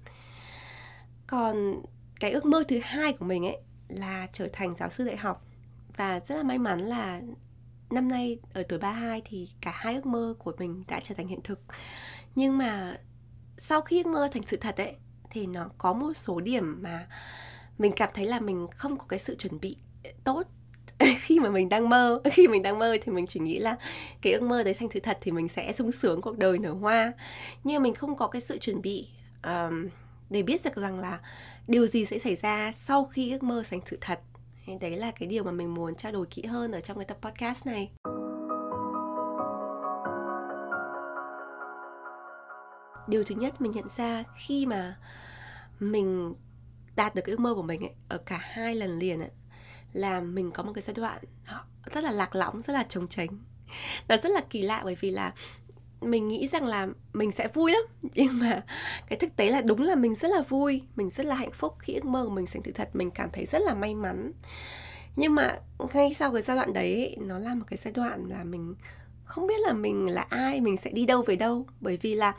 Còn 1.27 1.81
cái 2.19 2.31
ước 2.31 2.45
mơ 2.45 2.63
thứ 2.67 2.79
hai 2.83 3.13
của 3.13 3.25
mình 3.25 3.45
ấy 3.45 3.57
là 3.87 4.27
trở 4.33 4.47
thành 4.53 4.75
giáo 4.75 4.89
sư 4.89 5.05
đại 5.05 5.17
học. 5.17 5.45
Và 5.97 6.19
rất 6.19 6.35
là 6.35 6.43
may 6.43 6.57
mắn 6.57 6.79
là 6.79 7.21
năm 7.89 8.07
nay 8.07 8.39
ở 8.53 8.63
tuổi 8.69 8.79
32 8.79 9.21
thì 9.25 9.49
cả 9.61 9.71
hai 9.75 9.95
ước 9.95 10.05
mơ 10.05 10.33
của 10.39 10.53
mình 10.57 10.83
đã 10.87 10.99
trở 11.03 11.15
thành 11.15 11.27
hiện 11.27 11.39
thực. 11.43 11.59
Nhưng 12.35 12.57
mà 12.57 12.97
sau 13.57 13.81
khi 13.81 14.03
ước 14.03 14.09
mơ 14.09 14.27
thành 14.33 14.43
sự 14.43 14.57
thật 14.57 14.77
ấy 14.77 14.95
thì 15.29 15.47
nó 15.47 15.69
có 15.77 15.93
một 15.93 16.13
số 16.13 16.39
điểm 16.39 16.81
mà 16.81 17.07
mình 17.77 17.91
cảm 17.95 18.09
thấy 18.13 18.25
là 18.25 18.39
mình 18.39 18.67
không 18.75 18.97
có 18.97 19.05
cái 19.09 19.19
sự 19.19 19.35
chuẩn 19.35 19.59
bị 19.59 19.75
tốt 20.23 20.43
khi 21.19 21.39
mà 21.39 21.49
mình 21.49 21.69
đang 21.69 21.89
mơ. 21.89 22.21
Khi 22.31 22.47
mình 22.47 22.61
đang 22.61 22.79
mơ 22.79 22.97
thì 23.01 23.11
mình 23.11 23.27
chỉ 23.27 23.39
nghĩ 23.39 23.59
là 23.59 23.75
cái 24.21 24.33
ước 24.33 24.43
mơ 24.43 24.63
đấy 24.63 24.73
thành 24.73 24.89
sự 24.93 24.99
thật 24.99 25.17
thì 25.21 25.31
mình 25.31 25.47
sẽ 25.47 25.73
sung 25.73 25.91
sướng 25.91 26.21
cuộc 26.21 26.37
đời 26.37 26.57
nở 26.57 26.71
hoa. 26.71 27.13
Nhưng 27.63 27.83
mình 27.83 27.95
không 27.95 28.15
có 28.15 28.27
cái 28.27 28.41
sự 28.41 28.57
chuẩn 28.57 28.81
bị 28.81 29.07
um, 29.43 29.87
để 30.29 30.41
biết 30.41 30.61
được 30.63 30.75
rằng 30.75 30.99
là 30.99 31.19
điều 31.67 31.87
gì 31.87 32.05
sẽ 32.05 32.19
xảy 32.19 32.35
ra 32.35 32.71
sau 32.71 33.05
khi 33.05 33.31
ước 33.31 33.43
mơ 33.43 33.63
thành 33.69 33.79
sự 33.85 33.97
thật. 34.01 34.19
Đấy 34.81 34.97
là 34.97 35.11
cái 35.11 35.27
điều 35.27 35.43
mà 35.43 35.51
mình 35.51 35.73
muốn 35.73 35.95
trao 35.95 36.11
đổi 36.11 36.25
kỹ 36.25 36.45
hơn 36.45 36.71
ở 36.71 36.81
trong 36.81 36.97
cái 36.97 37.05
tập 37.05 37.17
podcast 37.21 37.65
này. 37.65 37.91
Điều 43.07 43.23
thứ 43.23 43.35
nhất 43.35 43.61
mình 43.61 43.71
nhận 43.71 43.89
ra 43.97 44.23
khi 44.35 44.65
mà 44.65 44.97
mình 45.79 46.35
đạt 46.95 47.15
được 47.15 47.21
cái 47.25 47.31
ước 47.31 47.39
mơ 47.39 47.55
của 47.55 47.61
mình 47.61 47.81
ấy, 47.81 47.93
ở 48.09 48.17
cả 48.17 48.37
hai 48.41 48.75
lần 48.75 48.99
liền 48.99 49.19
ấy, 49.19 49.29
là 49.93 50.19
mình 50.19 50.51
có 50.51 50.63
một 50.63 50.71
cái 50.75 50.81
giai 50.81 50.93
đoạn 50.93 51.19
rất 51.85 52.03
là 52.03 52.11
lạc 52.11 52.35
lõng 52.35 52.61
rất 52.61 52.73
là 52.73 52.83
trống 52.83 53.07
tránh. 53.07 53.29
Nó 54.07 54.17
rất 54.17 54.29
là 54.29 54.41
kỳ 54.49 54.61
lạ 54.61 54.81
bởi 54.83 54.95
vì 54.99 55.11
là 55.11 55.33
mình 56.01 56.27
nghĩ 56.27 56.47
rằng 56.47 56.65
là 56.65 56.87
mình 57.13 57.31
sẽ 57.31 57.47
vui 57.47 57.71
lắm 57.71 57.81
nhưng 58.15 58.39
mà 58.39 58.63
cái 59.07 59.19
thực 59.19 59.35
tế 59.35 59.49
là 59.49 59.61
đúng 59.61 59.81
là 59.81 59.95
mình 59.95 60.15
rất 60.15 60.31
là 60.31 60.41
vui 60.41 60.81
mình 60.95 61.09
rất 61.09 61.25
là 61.25 61.35
hạnh 61.35 61.51
phúc 61.51 61.75
khi 61.79 61.93
ước 61.93 62.05
mơ 62.05 62.23
của 62.23 62.29
mình 62.29 62.45
thành 62.45 62.61
sự 62.65 62.71
thật 62.71 62.89
mình 62.93 63.11
cảm 63.11 63.29
thấy 63.31 63.45
rất 63.45 63.61
là 63.61 63.73
may 63.73 63.95
mắn. 63.95 64.31
Nhưng 65.15 65.35
mà 65.35 65.59
ngay 65.93 66.13
sau 66.13 66.33
cái 66.33 66.41
giai 66.41 66.57
đoạn 66.57 66.73
đấy 66.73 67.17
nó 67.19 67.39
là 67.39 67.55
một 67.55 67.65
cái 67.67 67.77
giai 67.83 67.93
đoạn 67.93 68.25
là 68.29 68.43
mình 68.43 68.75
không 69.25 69.47
biết 69.47 69.59
là 69.59 69.73
mình 69.73 70.05
là 70.09 70.25
ai 70.29 70.61
mình 70.61 70.77
sẽ 70.77 70.91
đi 70.91 71.05
đâu 71.05 71.21
về 71.21 71.35
đâu. 71.35 71.65
Bởi 71.79 71.97
vì 71.97 72.15
là 72.15 72.33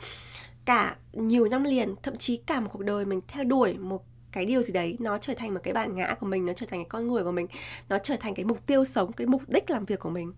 cả 0.65 0.95
nhiều 1.13 1.47
năm 1.49 1.63
liền 1.63 1.95
thậm 2.03 2.17
chí 2.17 2.37
cả 2.37 2.59
một 2.59 2.69
cuộc 2.73 2.83
đời 2.83 3.05
mình 3.05 3.21
theo 3.27 3.43
đuổi 3.43 3.77
một 3.77 4.03
cái 4.33 4.45
điều 4.45 4.61
gì 4.61 4.73
đấy 4.73 4.97
nó 4.99 5.17
trở 5.17 5.33
thành 5.33 5.53
một 5.53 5.59
cái 5.63 5.73
bản 5.73 5.95
ngã 5.95 6.15
của 6.19 6.25
mình 6.25 6.45
nó 6.45 6.53
trở 6.53 6.65
thành 6.65 6.79
cái 6.79 6.89
con 6.89 7.07
người 7.07 7.23
của 7.23 7.31
mình 7.31 7.47
nó 7.89 7.97
trở 8.03 8.17
thành 8.19 8.35
cái 8.35 8.45
mục 8.45 8.65
tiêu 8.65 8.85
sống 8.85 9.11
cái 9.13 9.27
mục 9.27 9.41
đích 9.47 9.69
làm 9.69 9.85
việc 9.85 9.99
của 9.99 10.09
mình. 10.09 10.33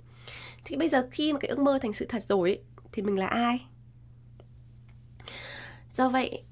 Thì 0.65 0.75
bây 0.75 0.89
giờ 0.89 1.07
khi 1.11 1.33
mà 1.33 1.39
cái 1.39 1.49
ước 1.49 1.59
mơ 1.59 1.79
thành 1.81 1.93
sự 1.93 2.05
thật 2.09 2.23
rồi 2.27 2.49
ấy, 2.49 2.59
thì 2.91 3.01
mình 3.01 3.19
là 3.19 3.27
ai? 3.27 3.65
Do 5.91 6.09
vậy 6.09 6.43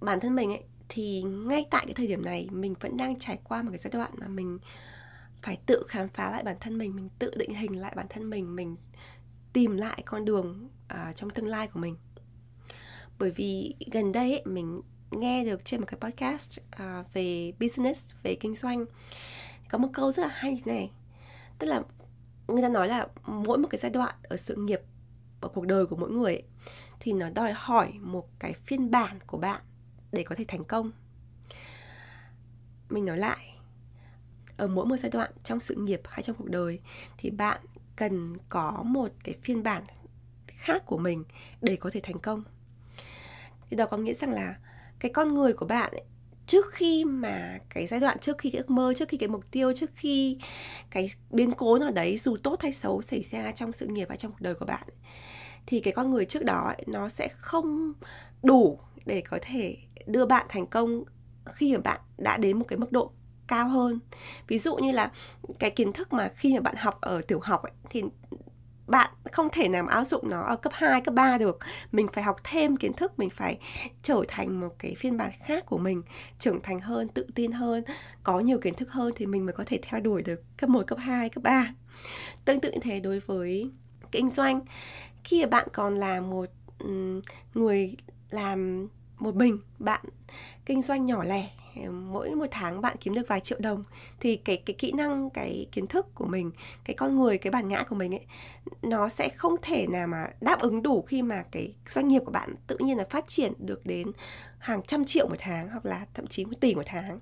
bản 0.00 0.20
thân 0.20 0.34
mình 0.34 0.50
ấy 0.50 0.62
thì 0.88 1.22
ngay 1.22 1.66
tại 1.70 1.84
cái 1.86 1.94
thời 1.94 2.06
điểm 2.06 2.24
này 2.24 2.48
mình 2.50 2.74
vẫn 2.80 2.96
đang 2.96 3.18
trải 3.18 3.38
qua 3.44 3.62
một 3.62 3.70
cái 3.70 3.78
giai 3.78 3.90
đoạn 3.92 4.10
mà 4.16 4.28
mình 4.28 4.58
phải 5.42 5.58
tự 5.66 5.84
khám 5.88 6.08
phá 6.08 6.30
lại 6.30 6.42
bản 6.42 6.56
thân 6.60 6.78
mình 6.78 6.96
mình 6.96 7.08
tự 7.18 7.32
định 7.36 7.54
hình 7.54 7.80
lại 7.80 7.92
bản 7.96 8.06
thân 8.10 8.30
mình 8.30 8.56
mình 8.56 8.76
tìm 9.52 9.76
lại 9.76 10.02
con 10.06 10.24
đường 10.24 10.68
uh, 10.92 11.16
trong 11.16 11.30
tương 11.30 11.46
lai 11.46 11.68
của 11.68 11.80
mình. 11.80 11.96
Bởi 13.18 13.30
vì 13.30 13.74
gần 13.92 14.12
đây 14.12 14.32
ấy, 14.32 14.42
mình 14.44 14.80
nghe 15.12 15.44
được 15.44 15.64
trên 15.64 15.80
một 15.80 15.86
cái 15.86 16.00
podcast 16.00 16.60
uh, 16.60 17.14
về 17.14 17.52
business 17.60 18.10
về 18.22 18.34
kinh 18.40 18.54
doanh. 18.54 18.84
Có 19.70 19.78
một 19.78 19.88
câu 19.92 20.12
rất 20.12 20.22
là 20.22 20.28
hay 20.28 20.52
như 20.52 20.60
thế 20.64 20.72
này. 20.72 20.90
Tức 21.58 21.66
là 21.66 21.82
người 22.48 22.62
ta 22.62 22.68
nói 22.68 22.88
là 22.88 23.06
mỗi 23.26 23.58
một 23.58 23.68
cái 23.70 23.78
giai 23.78 23.90
đoạn 23.90 24.14
ở 24.22 24.36
sự 24.36 24.54
nghiệp 24.54 24.80
ở 25.40 25.48
cuộc 25.48 25.66
đời 25.66 25.86
của 25.86 25.96
mỗi 25.96 26.10
người 26.10 26.34
ấy, 26.34 26.42
thì 27.00 27.12
nó 27.12 27.30
đòi 27.30 27.52
hỏi 27.52 27.92
một 28.00 28.28
cái 28.38 28.52
phiên 28.52 28.90
bản 28.90 29.18
của 29.26 29.38
bạn 29.38 29.60
để 30.12 30.22
có 30.22 30.34
thể 30.34 30.44
thành 30.48 30.64
công. 30.64 30.90
Mình 32.88 33.04
nói 33.04 33.18
lại 33.18 33.56
ở 34.56 34.66
mỗi 34.66 34.86
một 34.86 34.96
giai 34.96 35.10
đoạn 35.10 35.30
trong 35.44 35.60
sự 35.60 35.74
nghiệp 35.74 36.00
hay 36.04 36.22
trong 36.22 36.36
cuộc 36.36 36.50
đời 36.50 36.80
thì 37.18 37.30
bạn 37.30 37.60
cần 37.96 38.36
có 38.48 38.82
một 38.86 39.08
cái 39.24 39.34
phiên 39.42 39.62
bản 39.62 39.84
khác 40.46 40.82
của 40.86 40.98
mình 40.98 41.24
để 41.60 41.76
có 41.76 41.90
thể 41.90 42.00
thành 42.02 42.18
công. 42.18 42.42
Thì 43.70 43.76
đó 43.76 43.86
có 43.86 43.96
nghĩa 43.96 44.14
rằng 44.14 44.30
là 44.30 44.56
cái 45.02 45.10
con 45.14 45.34
người 45.34 45.52
của 45.52 45.66
bạn 45.66 45.90
ấy, 45.90 46.02
trước 46.46 46.72
khi 46.72 47.04
mà 47.04 47.58
cái 47.68 47.86
giai 47.86 48.00
đoạn 48.00 48.18
trước 48.18 48.38
khi 48.38 48.50
cái 48.50 48.58
ước 48.58 48.70
mơ 48.70 48.94
trước 48.96 49.08
khi 49.08 49.16
cái 49.16 49.28
mục 49.28 49.44
tiêu 49.50 49.72
trước 49.72 49.90
khi 49.94 50.38
cái 50.90 51.06
biến 51.30 51.52
cố 51.52 51.78
nào 51.78 51.90
đấy 51.90 52.16
dù 52.16 52.36
tốt 52.42 52.62
hay 52.62 52.72
xấu 52.72 53.02
xảy 53.02 53.24
ra 53.30 53.52
trong 53.52 53.72
sự 53.72 53.86
nghiệp 53.86 54.08
và 54.08 54.16
trong 54.16 54.32
cuộc 54.32 54.40
đời 54.40 54.54
của 54.54 54.66
bạn 54.66 54.82
thì 55.66 55.80
cái 55.80 55.92
con 55.92 56.10
người 56.10 56.24
trước 56.24 56.44
đó 56.44 56.72
ấy, 56.76 56.84
nó 56.86 57.08
sẽ 57.08 57.28
không 57.36 57.92
đủ 58.42 58.78
để 59.06 59.22
có 59.30 59.38
thể 59.42 59.76
đưa 60.06 60.26
bạn 60.26 60.46
thành 60.48 60.66
công 60.66 61.04
khi 61.46 61.72
mà 61.72 61.80
bạn 61.80 62.00
đã 62.18 62.36
đến 62.36 62.58
một 62.58 62.64
cái 62.68 62.78
mức 62.78 62.92
độ 62.92 63.10
cao 63.46 63.68
hơn. 63.68 63.98
Ví 64.48 64.58
dụ 64.58 64.76
như 64.76 64.92
là 64.92 65.10
cái 65.58 65.70
kiến 65.70 65.92
thức 65.92 66.12
mà 66.12 66.30
khi 66.36 66.54
mà 66.54 66.60
bạn 66.60 66.74
học 66.78 67.00
ở 67.00 67.20
tiểu 67.28 67.40
học 67.42 67.62
ấy, 67.62 67.72
thì 67.90 68.02
bạn 68.86 69.10
không 69.32 69.48
thể 69.52 69.68
nào 69.68 69.86
áp 69.86 70.04
dụng 70.04 70.30
nó 70.30 70.42
ở 70.42 70.56
cấp 70.56 70.72
2, 70.76 71.00
cấp 71.00 71.14
3 71.14 71.38
được. 71.38 71.58
Mình 71.92 72.06
phải 72.12 72.24
học 72.24 72.36
thêm 72.44 72.76
kiến 72.76 72.92
thức, 72.92 73.18
mình 73.18 73.30
phải 73.30 73.58
trở 74.02 74.22
thành 74.28 74.60
một 74.60 74.74
cái 74.78 74.94
phiên 74.94 75.16
bản 75.16 75.30
khác 75.46 75.66
của 75.66 75.78
mình, 75.78 76.02
trưởng 76.38 76.62
thành 76.62 76.80
hơn, 76.80 77.08
tự 77.08 77.26
tin 77.34 77.52
hơn, 77.52 77.84
có 78.22 78.40
nhiều 78.40 78.58
kiến 78.58 78.74
thức 78.74 78.90
hơn 78.90 79.12
thì 79.16 79.26
mình 79.26 79.46
mới 79.46 79.52
có 79.52 79.64
thể 79.66 79.78
theo 79.82 80.00
đuổi 80.00 80.22
được 80.22 80.42
cấp 80.56 80.70
1, 80.70 80.86
cấp 80.86 80.98
2, 80.98 81.28
cấp 81.28 81.42
3. 81.42 81.74
Tương 82.44 82.60
tự 82.60 82.72
như 82.72 82.78
thế 82.82 83.00
đối 83.00 83.20
với 83.20 83.70
kinh 84.12 84.30
doanh. 84.30 84.60
Khi 85.24 85.42
mà 85.42 85.48
bạn 85.48 85.68
còn 85.72 85.94
là 85.94 86.20
một 86.20 86.48
người 87.54 87.96
làm 88.30 88.88
một 89.18 89.34
mình, 89.34 89.58
bạn 89.78 90.04
kinh 90.66 90.82
doanh 90.82 91.04
nhỏ 91.04 91.24
lẻ 91.24 91.50
mỗi 91.90 92.30
một 92.30 92.46
tháng 92.50 92.80
bạn 92.80 92.96
kiếm 93.00 93.14
được 93.14 93.28
vài 93.28 93.40
triệu 93.40 93.58
đồng, 93.60 93.84
thì 94.20 94.36
cái 94.36 94.56
cái 94.56 94.74
kỹ 94.78 94.92
năng, 94.92 95.30
cái 95.30 95.66
kiến 95.72 95.86
thức 95.86 96.06
của 96.14 96.26
mình, 96.26 96.50
cái 96.84 96.96
con 96.96 97.16
người, 97.16 97.38
cái 97.38 97.50
bản 97.50 97.68
ngã 97.68 97.82
của 97.82 97.96
mình 97.96 98.14
ấy, 98.14 98.26
nó 98.82 99.08
sẽ 99.08 99.28
không 99.28 99.56
thể 99.62 99.86
nào 99.86 100.06
mà 100.06 100.28
đáp 100.40 100.60
ứng 100.60 100.82
đủ 100.82 101.02
khi 101.02 101.22
mà 101.22 101.44
cái 101.50 101.74
doanh 101.88 102.08
nghiệp 102.08 102.22
của 102.24 102.32
bạn 102.32 102.54
tự 102.66 102.76
nhiên 102.80 102.98
là 102.98 103.04
phát 103.10 103.24
triển 103.26 103.52
được 103.58 103.86
đến 103.86 104.12
hàng 104.58 104.82
trăm 104.82 105.04
triệu 105.04 105.28
một 105.28 105.36
tháng 105.38 105.68
hoặc 105.68 105.86
là 105.86 106.06
thậm 106.14 106.26
chí 106.26 106.44
một 106.44 106.60
tỷ 106.60 106.74
một 106.74 106.82
tháng. 106.86 107.18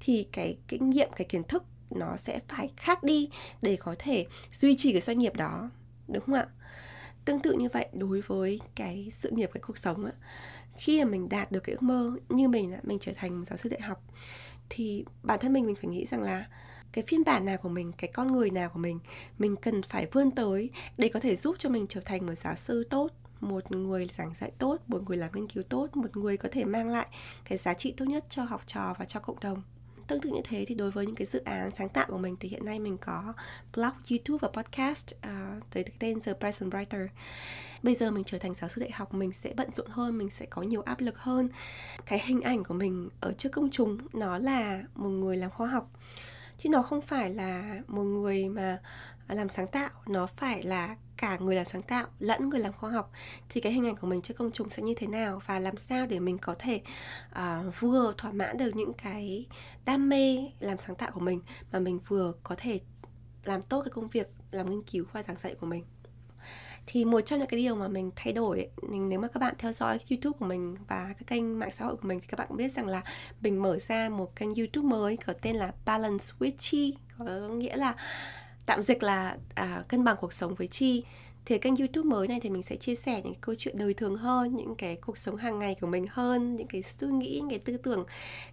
Thì 0.00 0.26
cái 0.32 0.56
kinh 0.68 0.90
nghiệm, 0.90 1.08
cái 1.16 1.24
kiến 1.24 1.42
thức 1.44 1.64
nó 1.90 2.16
sẽ 2.16 2.40
phải 2.48 2.70
khác 2.76 3.02
đi 3.02 3.30
để 3.62 3.76
có 3.76 3.94
thể 3.98 4.26
duy 4.52 4.76
trì 4.76 4.92
cái 4.92 5.00
doanh 5.00 5.18
nghiệp 5.18 5.36
đó, 5.36 5.70
đúng 6.08 6.22
không 6.26 6.34
ạ? 6.34 6.46
Tương 7.24 7.40
tự 7.40 7.52
như 7.52 7.68
vậy, 7.72 7.88
đối 7.92 8.20
với 8.20 8.60
cái 8.74 9.10
sự 9.14 9.30
nghiệp, 9.30 9.50
cái 9.54 9.60
cuộc 9.66 9.78
sống 9.78 10.04
á 10.04 10.12
khi 10.76 11.04
mà 11.04 11.10
mình 11.10 11.28
đạt 11.28 11.52
được 11.52 11.60
cái 11.60 11.74
ước 11.74 11.82
mơ 11.82 12.12
như 12.28 12.48
mình 12.48 12.72
là 12.72 12.78
mình 12.82 12.98
trở 13.00 13.12
thành 13.12 13.44
giáo 13.44 13.56
sư 13.56 13.68
đại 13.68 13.80
học 13.80 14.02
thì 14.70 15.04
bản 15.22 15.38
thân 15.42 15.52
mình 15.52 15.66
mình 15.66 15.74
phải 15.74 15.90
nghĩ 15.90 16.04
rằng 16.04 16.22
là 16.22 16.46
cái 16.92 17.04
phiên 17.06 17.24
bản 17.24 17.44
nào 17.44 17.58
của 17.58 17.68
mình 17.68 17.92
cái 17.98 18.10
con 18.14 18.32
người 18.32 18.50
nào 18.50 18.68
của 18.68 18.78
mình 18.78 18.98
mình 19.38 19.56
cần 19.56 19.82
phải 19.82 20.06
vươn 20.12 20.30
tới 20.30 20.70
để 20.98 21.08
có 21.08 21.20
thể 21.20 21.36
giúp 21.36 21.56
cho 21.58 21.68
mình 21.68 21.86
trở 21.88 22.00
thành 22.00 22.26
một 22.26 22.34
giáo 22.34 22.56
sư 22.56 22.84
tốt 22.90 23.12
một 23.40 23.72
người 23.72 24.08
giảng 24.12 24.34
dạy 24.34 24.50
tốt 24.58 24.76
một 24.86 25.02
người 25.08 25.16
làm 25.16 25.30
nghiên 25.34 25.48
cứu 25.48 25.62
tốt 25.62 25.96
một 25.96 26.16
người 26.16 26.36
có 26.36 26.48
thể 26.52 26.64
mang 26.64 26.88
lại 26.88 27.06
cái 27.44 27.58
giá 27.58 27.74
trị 27.74 27.94
tốt 27.96 28.04
nhất 28.04 28.24
cho 28.28 28.44
học 28.44 28.62
trò 28.66 28.94
và 28.98 29.04
cho 29.04 29.20
cộng 29.20 29.40
đồng. 29.40 29.62
Tương 30.06 30.20
tự 30.20 30.30
như 30.30 30.40
thế 30.44 30.64
thì 30.68 30.74
đối 30.74 30.90
với 30.90 31.06
những 31.06 31.14
cái 31.14 31.26
dự 31.26 31.42
án 31.44 31.70
sáng 31.74 31.88
tạo 31.88 32.06
của 32.08 32.18
mình 32.18 32.36
thì 32.40 32.48
hiện 32.48 32.64
nay 32.64 32.78
mình 32.78 32.98
có 32.98 33.32
blog 33.74 33.92
youtube 34.10 34.38
và 34.40 34.62
podcast 34.62 35.06
ờ, 35.20 35.56
uh, 35.56 35.62
tới 35.70 35.84
cái 35.84 35.94
tên 35.98 36.20
The 36.20 36.32
Present 36.32 36.72
Writer 36.72 37.08
bây 37.84 37.94
giờ 37.94 38.10
mình 38.10 38.24
trở 38.24 38.38
thành 38.38 38.54
giáo 38.54 38.68
sư 38.68 38.80
đại 38.80 38.90
học 38.90 39.14
mình 39.14 39.32
sẽ 39.32 39.54
bận 39.56 39.68
rộn 39.74 39.86
hơn 39.90 40.18
mình 40.18 40.30
sẽ 40.30 40.46
có 40.46 40.62
nhiều 40.62 40.82
áp 40.82 41.00
lực 41.00 41.18
hơn. 41.18 41.48
Cái 42.06 42.22
hình 42.24 42.40
ảnh 42.40 42.64
của 42.64 42.74
mình 42.74 43.08
ở 43.20 43.32
trước 43.32 43.48
công 43.52 43.70
chúng 43.70 43.98
nó 44.12 44.38
là 44.38 44.82
một 44.94 45.08
người 45.08 45.36
làm 45.36 45.50
khoa 45.50 45.66
học. 45.66 45.90
Chứ 46.58 46.68
nó 46.68 46.82
không 46.82 47.00
phải 47.00 47.30
là 47.30 47.80
một 47.86 48.02
người 48.02 48.48
mà 48.48 48.78
làm 49.28 49.48
sáng 49.48 49.66
tạo 49.66 49.90
nó 50.06 50.26
phải 50.26 50.62
là 50.62 50.96
cả 51.16 51.38
người 51.38 51.56
làm 51.56 51.64
sáng 51.64 51.82
tạo 51.82 52.06
lẫn 52.18 52.48
người 52.48 52.60
làm 52.60 52.72
khoa 52.72 52.90
học. 52.90 53.12
Thì 53.48 53.60
cái 53.60 53.72
hình 53.72 53.86
ảnh 53.86 53.96
của 53.96 54.06
mình 54.06 54.22
trước 54.22 54.34
công 54.38 54.52
chúng 54.52 54.70
sẽ 54.70 54.82
như 54.82 54.94
thế 54.96 55.06
nào 55.06 55.40
và 55.46 55.58
làm 55.58 55.76
sao 55.76 56.06
để 56.06 56.20
mình 56.20 56.38
có 56.38 56.54
thể 56.58 56.80
uh, 57.32 57.80
vừa 57.80 58.12
thỏa 58.18 58.32
mãn 58.32 58.56
được 58.56 58.76
những 58.76 58.92
cái 58.92 59.46
đam 59.84 60.08
mê 60.08 60.50
làm 60.60 60.78
sáng 60.86 60.96
tạo 60.96 61.10
của 61.14 61.20
mình 61.20 61.40
mà 61.72 61.78
mình 61.78 62.00
vừa 62.08 62.32
có 62.42 62.54
thể 62.58 62.80
làm 63.44 63.62
tốt 63.62 63.82
cái 63.82 63.90
công 63.90 64.08
việc 64.08 64.28
làm 64.50 64.70
nghiên 64.70 64.82
cứu 64.82 65.04
và 65.12 65.22
giảng 65.22 65.36
dạy 65.42 65.54
của 65.54 65.66
mình? 65.66 65.84
Thì 66.86 67.04
một 67.04 67.20
trong 67.20 67.38
những 67.38 67.48
cái 67.48 67.60
điều 67.60 67.74
mà 67.74 67.88
mình 67.88 68.10
thay 68.16 68.32
đổi 68.32 68.68
nếu 68.88 69.20
mà 69.20 69.28
các 69.28 69.40
bạn 69.40 69.54
theo 69.58 69.72
dõi 69.72 69.98
youtube 70.10 70.38
của 70.38 70.46
mình 70.46 70.76
và 70.88 71.14
các 71.18 71.26
kênh 71.26 71.58
mạng 71.58 71.70
xã 71.70 71.84
hội 71.84 71.96
của 71.96 72.08
mình 72.08 72.20
thì 72.20 72.26
các 72.26 72.38
bạn 72.38 72.48
cũng 72.48 72.56
biết 72.56 72.72
rằng 72.72 72.86
là 72.86 73.02
mình 73.40 73.62
mở 73.62 73.78
ra 73.78 74.08
một 74.08 74.36
kênh 74.36 74.54
youtube 74.54 74.88
mới 74.88 75.16
có 75.16 75.32
tên 75.32 75.56
là 75.56 75.72
balance 75.84 76.24
with 76.38 76.52
chi 76.58 76.94
có 77.18 77.24
nghĩa 77.48 77.76
là 77.76 77.94
tạm 78.66 78.82
dịch 78.82 79.02
là 79.02 79.36
à, 79.54 79.82
cân 79.88 80.04
bằng 80.04 80.16
cuộc 80.20 80.32
sống 80.32 80.54
với 80.54 80.66
chi. 80.66 81.04
Thì 81.46 81.58
kênh 81.58 81.76
youtube 81.76 82.08
mới 82.08 82.28
này 82.28 82.40
thì 82.40 82.50
mình 82.50 82.62
sẽ 82.62 82.76
chia 82.76 82.94
sẻ 82.94 83.20
những 83.24 83.34
câu 83.40 83.54
chuyện 83.58 83.78
đời 83.78 83.94
thường 83.94 84.16
hơn 84.16 84.56
những 84.56 84.74
cái 84.74 84.96
cuộc 84.96 85.18
sống 85.18 85.36
hàng 85.36 85.58
ngày 85.58 85.76
của 85.80 85.86
mình 85.86 86.06
hơn 86.10 86.56
những 86.56 86.66
cái 86.66 86.82
suy 86.82 87.06
nghĩ 87.06 87.40
những 87.40 87.50
cái 87.50 87.58
tư 87.58 87.76
tưởng 87.76 88.06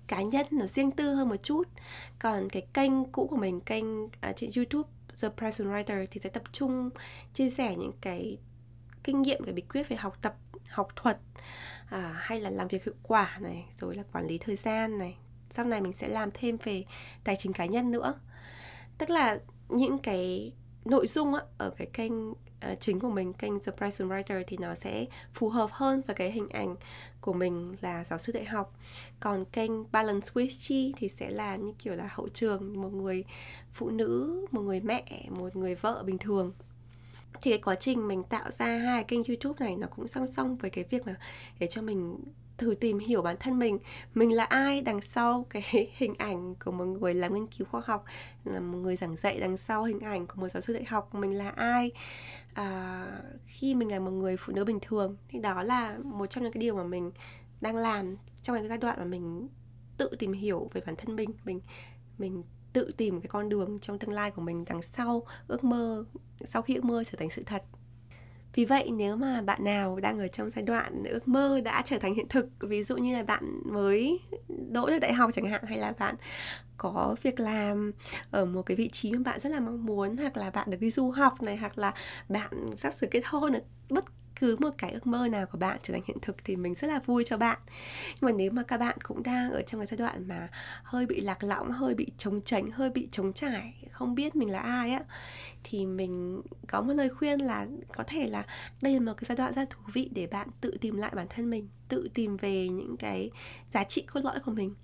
cá 0.08 0.22
nhân 0.22 0.46
nó 0.52 0.66
riêng 0.66 0.92
tư 0.92 1.14
hơn 1.14 1.30
một 1.30 1.44
chút. 1.44 1.68
Còn 2.20 2.50
cái 2.50 2.62
kênh 2.74 3.06
cũ 3.06 3.28
của 3.28 3.38
mình 3.38 3.62
kênh 3.62 3.86
à, 4.22 4.34
trên 4.36 4.50
youtube 4.56 4.90
The 5.22 5.30
Present 5.38 5.70
Writer 5.70 6.06
thì 6.12 6.22
sẽ 6.24 6.30
tập 6.30 6.44
trung 6.51 6.89
chia 7.34 7.50
sẻ 7.50 7.75
những 7.75 7.94
cái 8.01 8.38
kinh 9.03 9.22
nghiệm 9.22 9.44
cái 9.44 9.53
bí 9.53 9.62
quyết 9.62 9.89
về 9.89 9.96
học 9.96 10.18
tập 10.22 10.36
học 10.70 10.88
thuật 10.96 11.18
à, 11.89 12.15
hay 12.18 12.41
là 12.41 12.50
làm 12.50 12.68
việc 12.68 12.86
hiệu 12.86 12.96
quả 13.03 13.38
này 13.41 13.65
rồi 13.75 13.96
là 13.96 14.03
quản 14.13 14.27
lý 14.27 14.38
thời 14.38 14.56
gian 14.56 14.98
này. 14.98 15.18
Sau 15.50 15.65
này 15.65 15.82
mình 15.82 15.94
sẽ 15.94 16.08
làm 16.08 16.30
thêm 16.34 16.58
về 16.63 16.84
tài 17.24 17.36
chính 17.36 17.53
cá 17.53 17.65
nhân 17.65 17.91
nữa. 17.91 18.13
Tức 18.98 19.10
là 19.10 19.39
những 19.70 20.00
cái 20.00 20.53
nội 20.86 21.08
dung 21.08 21.34
á, 21.34 21.41
ở 21.58 21.70
cái 21.70 21.88
kênh 21.94 22.13
uh, 22.72 22.80
chính 22.80 23.00
của 23.00 23.10
mình 23.10 23.34
kênh 23.34 23.60
The 23.60 23.72
Present 23.77 24.10
Writer 24.10 24.44
thì 24.48 24.58
nó 24.58 24.75
sẽ 24.75 25.06
phù 25.34 25.50
hợp 25.50 25.70
hơn 25.72 26.01
với 26.08 26.15
cái 26.15 26.32
hình 26.32 26.50
ảnh 26.50 26.75
của 27.22 27.34
mình 27.34 27.75
là 27.82 28.03
giáo 28.03 28.20
sư 28.20 28.34
đại 28.34 28.46
học. 28.46 28.74
Còn 29.20 29.46
kênh 29.46 29.91
Balance 29.91 30.27
with 30.34 30.56
Chi 30.60 30.94
thì 30.98 31.10
sẽ 31.10 31.30
là 31.30 31.56
như 31.56 31.74
kiểu 31.80 31.96
là 31.96 32.10
hậu 32.12 32.30
trường 32.30 32.82
một 32.82 32.94
người 32.94 33.24
phụ 33.72 33.89
nữ 33.89 34.46
một 34.51 34.62
người 34.62 34.80
mẹ 34.80 35.27
một 35.30 35.56
người 35.56 35.75
vợ 35.75 36.03
bình 36.06 36.18
thường. 36.18 36.51
Thì 37.41 37.51
cái 37.51 37.60
quá 37.60 37.75
trình 37.75 38.08
mình 38.08 38.24
tạo 38.24 38.51
ra 38.51 38.77
hai 38.77 39.03
kênh 39.03 39.24
youtube 39.24 39.65
này 39.65 39.77
nó 39.77 39.88
cũng 39.96 40.08
song 40.08 40.27
song 40.27 40.56
với 40.56 40.70
cái 40.70 40.84
việc 40.89 41.08
là 41.08 41.15
để 41.60 41.68
cho 41.68 41.82
mình 41.82 42.18
thử 42.62 42.75
tìm 42.75 43.00
hiểu 43.00 43.22
bản 43.22 43.36
thân 43.39 43.60
mình. 43.60 43.80
Mình 44.13 44.36
là 44.36 44.44
ai 44.44 44.82
đằng 44.82 45.01
sau 45.01 45.46
cái 45.50 45.63
hình 45.98 46.13
ảnh 46.18 46.56
của 46.56 46.72
một 46.72 46.86
người 46.86 47.13
làm 47.13 47.34
nghiên 47.34 47.48
cứu 47.48 47.68
khoa 47.72 47.82
học 47.86 48.06
là 48.44 48.60
một 48.60 48.77
người 48.77 48.96
giảng 48.96 49.15
dạy 49.15 49.39
đằng 49.39 49.58
sau 49.58 49.84
hình 49.84 50.00
ảnh 50.00 50.27
của 50.27 50.41
một 50.41 50.48
giáo 50.48 50.62
sư 50.62 50.74
đại 50.74 50.86
học 50.86 51.15
mình 51.15 51.38
là 51.38 51.50
ai? 51.50 51.91
À, 52.53 53.06
khi 53.46 53.75
mình 53.75 53.91
là 53.91 54.00
một 54.00 54.12
người 54.12 54.38
phụ 54.38 54.53
nữ 54.53 54.65
bình 54.65 54.80
thường 54.82 55.18
thì 55.30 55.39
đó 55.39 55.63
là 55.63 55.98
một 56.03 56.25
trong 56.25 56.44
những 56.44 56.53
cái 56.53 56.62
điều 56.62 56.75
mà 56.75 56.84
mình 56.84 57.12
đang 57.62 57.75
làm 57.75 58.15
trong 58.41 58.56
cái 58.56 58.68
giai 58.68 58.77
đoạn 58.77 59.00
mà 59.00 59.06
mình 59.06 59.48
tự 59.98 60.10
tìm 60.20 60.34
hiểu 60.34 60.70
về 60.74 60.82
bản 60.86 60.96
thân 60.96 61.15
mình. 61.15 61.30
Mình 61.46 61.62
mình 62.18 62.44
tự 62.74 62.91
tìm 62.98 63.22
cái 63.22 63.27
con 63.27 63.50
đường 63.50 63.80
trong 63.80 64.00
tương 64.00 64.13
lai 64.13 64.32
của 64.32 64.41
mình 64.41 64.65
đằng 64.65 64.82
sau 64.82 65.25
ước 65.48 65.63
mơ 65.63 66.06
sau 66.46 66.62
khi 66.62 66.75
ước 66.75 66.84
mơ 66.84 67.03
trở 67.03 67.18
thành 67.18 67.30
sự 67.30 67.44
thật 67.46 67.63
vì 68.53 68.65
vậy, 68.65 68.91
nếu 68.91 69.15
mà 69.15 69.41
bạn 69.41 69.63
nào 69.63 70.00
đang 70.00 70.20
ở 70.20 70.27
trong 70.27 70.50
giai 70.50 70.63
đoạn 70.63 71.03
ước 71.03 71.27
mơ 71.27 71.62
đã 71.62 71.81
trở 71.86 71.98
thành 72.00 72.15
hiện 72.15 72.27
thực, 72.29 72.50
ví 72.60 72.84
dụ 72.84 72.98
như 72.98 73.15
là 73.15 73.24
bạn 73.24 73.62
mới 73.65 74.20
đỗ 74.72 74.88
được 74.88 75.00
đại 75.00 75.13
học 75.13 75.29
chẳng 75.34 75.46
hạn, 75.46 75.63
hay 75.63 75.77
là 75.77 75.93
bạn 76.00 76.15
có 76.77 77.15
việc 77.24 77.39
làm 77.39 77.91
ở 78.31 78.46
một 78.46 78.62
cái 78.62 78.77
vị 78.77 78.89
trí 78.89 79.12
mà 79.12 79.20
bạn 79.25 79.39
rất 79.39 79.50
là 79.50 79.60
mong 79.60 79.86
muốn, 79.86 80.17
hoặc 80.17 80.38
là 80.38 80.50
bạn 80.50 80.70
được 80.70 80.77
đi 80.79 80.91
du 80.91 81.12
học 81.12 81.41
này, 81.41 81.58
hoặc 81.58 81.77
là 81.77 81.93
bạn 82.29 82.51
sắp 82.75 82.93
sửa 82.93 83.08
kết 83.08 83.22
hôn 83.25 83.53
bất 83.89 84.05
cứ 84.41 84.55
một 84.60 84.69
cái 84.77 84.91
ước 84.91 85.07
mơ 85.07 85.27
nào 85.27 85.45
của 85.45 85.57
bạn 85.57 85.79
trở 85.83 85.93
thành 85.93 86.03
hiện 86.05 86.17
thực 86.21 86.36
thì 86.45 86.55
mình 86.55 86.74
rất 86.74 86.88
là 86.88 87.00
vui 87.05 87.24
cho 87.24 87.38
bạn. 87.38 87.57
Nhưng 88.07 88.31
mà 88.31 88.31
nếu 88.38 88.51
mà 88.51 88.63
các 88.63 88.77
bạn 88.77 88.98
cũng 89.03 89.24
đang 89.24 89.51
ở 89.51 89.62
trong 89.62 89.81
cái 89.81 89.88
giai 89.88 89.98
đoạn 89.98 90.27
mà 90.27 90.48
hơi 90.83 91.05
bị 91.05 91.21
lạc 91.21 91.43
lõng, 91.43 91.71
hơi 91.71 91.95
bị 91.95 92.07
trống 92.17 92.41
tránh, 92.41 92.71
hơi 92.71 92.89
bị 92.89 93.07
trống 93.12 93.33
trải, 93.33 93.74
không 93.91 94.15
biết 94.15 94.36
mình 94.36 94.51
là 94.51 94.60
ai 94.60 94.91
á, 94.91 95.03
thì 95.63 95.86
mình 95.86 96.41
có 96.67 96.81
một 96.81 96.93
lời 96.93 97.10
khuyên 97.10 97.39
là 97.39 97.67
có 97.95 98.03
thể 98.07 98.27
là 98.27 98.45
đây 98.81 98.93
là 98.93 99.00
một 99.00 99.13
cái 99.17 99.25
giai 99.27 99.36
đoạn 99.36 99.53
rất 99.53 99.69
thú 99.69 99.81
vị 99.93 100.10
để 100.13 100.27
bạn 100.27 100.48
tự 100.62 100.77
tìm 100.81 100.98
lại 100.98 101.12
bản 101.15 101.27
thân 101.29 101.50
mình, 101.50 101.69
tự 101.88 102.10
tìm 102.13 102.38
về 102.38 102.67
những 102.67 102.98
cái 102.98 103.31
giá 103.74 103.83
trị 103.83 104.01
cốt 104.01 104.19
lõi 104.24 104.39
của 104.45 104.51
mình. 104.51 104.75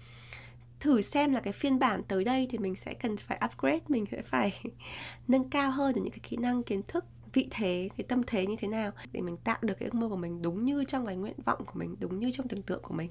Thử 0.79 1.01
xem 1.01 1.31
là 1.31 1.39
cái 1.39 1.53
phiên 1.53 1.79
bản 1.79 2.03
tới 2.03 2.23
đây 2.23 2.47
thì 2.49 2.57
mình 2.57 2.75
sẽ 2.75 2.93
cần 2.93 3.17
phải 3.17 3.39
upgrade, 3.45 3.79
mình 3.87 4.05
sẽ 4.11 4.21
phải 4.21 4.61
nâng 5.27 5.49
cao 5.49 5.71
hơn 5.71 5.95
được 5.95 6.01
những 6.03 6.11
cái 6.11 6.19
kỹ 6.23 6.37
năng 6.37 6.63
kiến 6.63 6.81
thức 6.87 7.05
vị 7.37 7.47
thế 7.51 7.89
cái 7.97 8.05
tâm 8.07 8.21
thế 8.27 8.45
như 8.45 8.55
thế 8.59 8.67
nào 8.67 8.91
để 9.11 9.21
mình 9.21 9.37
tạo 9.37 9.57
được 9.61 9.73
cái 9.79 9.89
ước 9.89 9.93
mơ 9.93 10.09
của 10.09 10.15
mình 10.15 10.41
đúng 10.41 10.65
như 10.65 10.83
trong 10.87 11.05
cái 11.05 11.15
nguyện 11.15 11.35
vọng 11.45 11.65
của 11.65 11.79
mình 11.79 11.95
đúng 11.99 12.19
như 12.19 12.31
trong 12.31 12.47
tưởng 12.47 12.61
tượng 12.61 12.81
của 12.81 12.93
mình. 12.93 13.09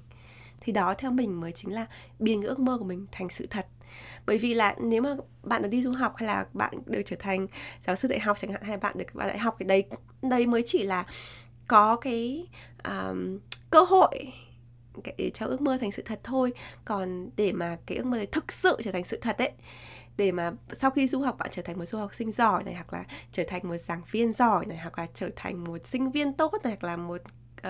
Thì 0.60 0.72
đó 0.72 0.94
theo 0.98 1.10
mình 1.10 1.40
mới 1.40 1.52
chính 1.52 1.74
là 1.74 1.86
biến 2.18 2.42
cái 2.42 2.48
ước 2.48 2.58
mơ 2.58 2.78
của 2.78 2.84
mình 2.84 3.06
thành 3.12 3.28
sự 3.30 3.46
thật. 3.50 3.66
Bởi 4.26 4.38
vì 4.38 4.54
là 4.54 4.74
nếu 4.80 5.02
mà 5.02 5.14
bạn 5.42 5.62
được 5.62 5.68
đi 5.68 5.82
du 5.82 5.92
học 5.92 6.16
hay 6.16 6.26
là 6.26 6.46
bạn 6.52 6.74
được 6.86 7.02
trở 7.06 7.16
thành 7.18 7.46
giáo 7.86 7.96
sư 7.96 8.08
đại 8.08 8.20
học 8.20 8.36
chẳng 8.40 8.52
hạn 8.52 8.62
hay 8.62 8.76
bạn 8.76 8.98
được 8.98 9.04
vào 9.12 9.28
đại 9.28 9.38
học 9.38 9.56
cái 9.58 9.66
đấy 9.66 9.84
đấy 10.22 10.46
mới 10.46 10.62
chỉ 10.66 10.82
là 10.82 11.06
có 11.66 11.96
cái 11.96 12.46
um, 12.84 13.38
cơ 13.70 13.82
hội 13.82 14.32
để 15.04 15.30
cho 15.34 15.46
ước 15.46 15.60
mơ 15.60 15.78
thành 15.80 15.92
sự 15.92 16.02
thật 16.02 16.20
thôi. 16.24 16.52
Còn 16.84 17.30
để 17.36 17.52
mà 17.52 17.78
cái 17.86 17.98
ước 17.98 18.06
mơ 18.06 18.16
đấy 18.16 18.26
thực 18.26 18.52
sự 18.52 18.76
trở 18.84 18.92
thành 18.92 19.04
sự 19.04 19.18
thật 19.20 19.38
ấy 19.38 19.52
để 20.16 20.32
mà 20.32 20.52
sau 20.72 20.90
khi 20.90 21.08
du 21.08 21.20
học 21.20 21.36
bạn 21.38 21.48
trở 21.52 21.62
thành 21.62 21.78
một 21.78 21.84
du 21.84 21.98
học 21.98 22.14
sinh 22.14 22.32
giỏi 22.32 22.64
này 22.64 22.74
hoặc 22.74 22.92
là 22.92 23.04
trở 23.32 23.44
thành 23.48 23.68
một 23.68 23.76
giảng 23.76 24.02
viên 24.10 24.32
giỏi 24.32 24.66
này 24.66 24.78
hoặc 24.78 24.98
là 24.98 25.06
trở 25.14 25.30
thành 25.36 25.64
một 25.64 25.86
sinh 25.86 26.10
viên 26.10 26.32
tốt 26.32 26.52
này 26.64 26.76
hoặc 26.80 26.88
là 26.88 26.96
một 26.96 27.22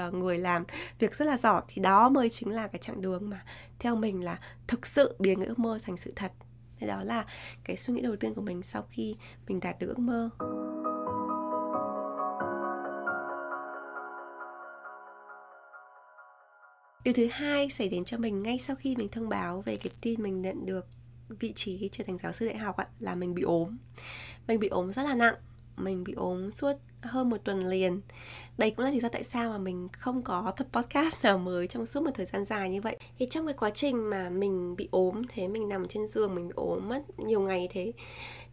uh, 0.07 0.15
người 0.15 0.39
làm 0.39 0.65
việc 0.99 1.15
rất 1.15 1.25
là 1.25 1.37
giỏi 1.37 1.63
thì 1.69 1.83
đó 1.83 2.09
mới 2.09 2.31
chính 2.31 2.51
là 2.51 2.69
cái 2.69 2.79
chặng 2.79 3.03
đường 3.03 3.31
mà 3.31 3.45
theo 3.79 3.97
mình 3.97 4.25
là 4.25 4.39
thực 4.67 4.87
sự 4.87 5.17
biến 5.19 5.45
ước 5.45 5.59
mơ 5.59 5.79
thành 5.83 5.97
sự 5.97 6.13
thật. 6.17 6.33
Thế 6.79 6.87
đó 6.87 7.03
là 7.03 7.25
cái 7.65 7.77
suy 7.77 7.95
nghĩ 7.95 8.01
đầu 8.01 8.17
tiên 8.17 8.35
của 8.35 8.43
mình 8.43 8.63
sau 8.63 8.85
khi 8.91 9.17
mình 9.49 9.61
đạt 9.61 9.79
được 9.79 9.89
ước 9.89 9.99
mơ. 9.99 10.31
Điều 17.05 17.15
thứ 17.15 17.29
hai 17.33 17.69
xảy 17.71 17.89
đến 17.89 18.05
cho 18.05 18.19
mình 18.19 18.43
ngay 18.43 18.59
sau 18.59 18.77
khi 18.77 18.97
mình 18.97 19.09
thông 19.09 19.29
báo 19.29 19.61
về 19.61 19.77
cái 19.77 19.91
tin 20.01 20.23
mình 20.23 20.43
nhận 20.43 20.67
được 20.67 20.87
vị 21.29 21.53
trí 21.53 21.89
trở 21.93 22.05
thành 22.05 22.19
giáo 22.23 22.33
sư 22.33 22.47
đại 22.47 22.59
học 22.59 22.77
ạ 22.77 22.87
là 22.99 23.15
mình 23.15 23.35
bị 23.35 23.43
ốm. 23.43 23.77
Mình 24.47 24.61
bị 24.61 24.69
ốm 24.69 24.93
rất 24.93 25.03
là 25.03 25.15
nặng 25.15 25.35
mình 25.77 26.05
bị 26.05 26.13
ốm 26.13 26.51
suốt 26.51 26.73
hơn 27.03 27.31
một 27.31 27.37
tuần 27.45 27.67
liền. 27.69 28.01
Đây 28.59 28.71
cũng 28.71 28.85
là 28.85 28.91
lý 28.91 29.01
do 29.01 29.09
tại 29.09 29.25
sao 29.25 29.51
mà 29.51 29.59
mình 29.59 29.89
không 29.93 30.23
có 30.23 30.53
tập 30.57 30.67
podcast 30.73 31.23
nào 31.23 31.39
mới 31.39 31.67
trong 31.67 31.87
suốt 31.87 32.03
một 32.03 32.11
thời 32.15 32.27
gian 32.27 32.45
dài 32.45 32.71
như 32.71 32.81
vậy. 32.81 32.97
Thì 33.19 33.27
trong 33.31 33.47
cái 33.47 33.55
quá 33.55 33.71
trình 33.71 34.11
mà 34.11 34.31
mình 34.31 34.77
bị 34.77 34.89
ốm 34.91 35.23
thế 35.29 35.49
mình 35.49 35.69
nằm 35.69 35.89
trên 35.89 36.09
giường 36.09 36.35
mình 36.35 36.49
bị 36.49 36.53
ốm 36.57 36.89
mất 36.89 37.03
nhiều 37.19 37.41
ngày 37.41 37.69
thế 37.73 37.93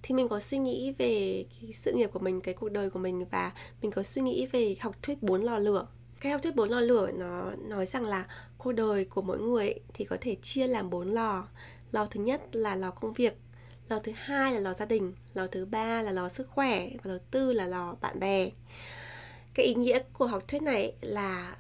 thì 0.04 0.16
mình 0.16 0.28
có 0.28 0.40
suy 0.40 0.58
nghĩ 0.58 0.94
về 0.98 1.46
cái 1.62 1.74
sự 1.74 1.94
nghiệp 1.94 2.10
của 2.14 2.20
mình 2.20 2.42
cái 2.42 2.54
cuộc 2.54 2.70
đời 2.70 2.90
của 2.90 3.00
mình 3.00 3.26
và 3.32 3.52
mình 3.82 3.92
có 3.92 4.04
suy 4.04 4.22
nghĩ 4.22 4.48
về 4.52 4.76
học 4.80 4.96
thuyết 5.02 5.24
bốn 5.24 5.42
lò 5.42 5.58
lửa. 5.58 5.88
Cái 6.20 6.32
học 6.32 6.42
thuyết 6.42 6.56
bốn 6.56 6.70
lò 6.70 6.80
lửa 6.80 7.12
nó 7.12 7.52
nói 7.52 7.86
rằng 7.86 8.06
là 8.06 8.26
cuộc 8.58 8.72
đời 8.72 9.06
của 9.06 9.22
mỗi 9.22 9.40
người 9.40 9.68
ấy, 9.68 9.80
thì 9.94 10.06
có 10.06 10.18
thể 10.22 10.36
chia 10.42 10.68
làm 10.68 10.90
bốn 10.90 11.10
lò 11.10 11.48
lò 11.94 12.06
thứ 12.06 12.20
nhất 12.20 12.56
là 12.56 12.76
lò 12.76 12.92
công 12.92 13.14
việc, 13.14 13.38
lò 13.90 14.00
thứ 14.00 14.12
hai 14.16 14.54
là 14.54 14.60
lò 14.60 14.74
gia 14.74 14.86
đình, 14.86 15.14
lò 15.34 15.48
thứ 15.52 15.66
ba 15.66 16.02
là 16.02 16.12
lò 16.12 16.30
sức 16.30 16.50
khỏe 16.50 16.90
và 17.04 17.12
lò 17.12 17.18
tư 17.32 17.52
là 17.52 17.68
lò 17.68 17.96
bạn 18.02 18.20
bè. 18.20 18.50
Cái 19.54 19.66
ý 19.66 19.74
nghĩa 19.74 20.00
của 20.14 20.28
học 20.28 20.44
thuyết 20.48 20.62
này 20.62 20.94
là 21.02 21.56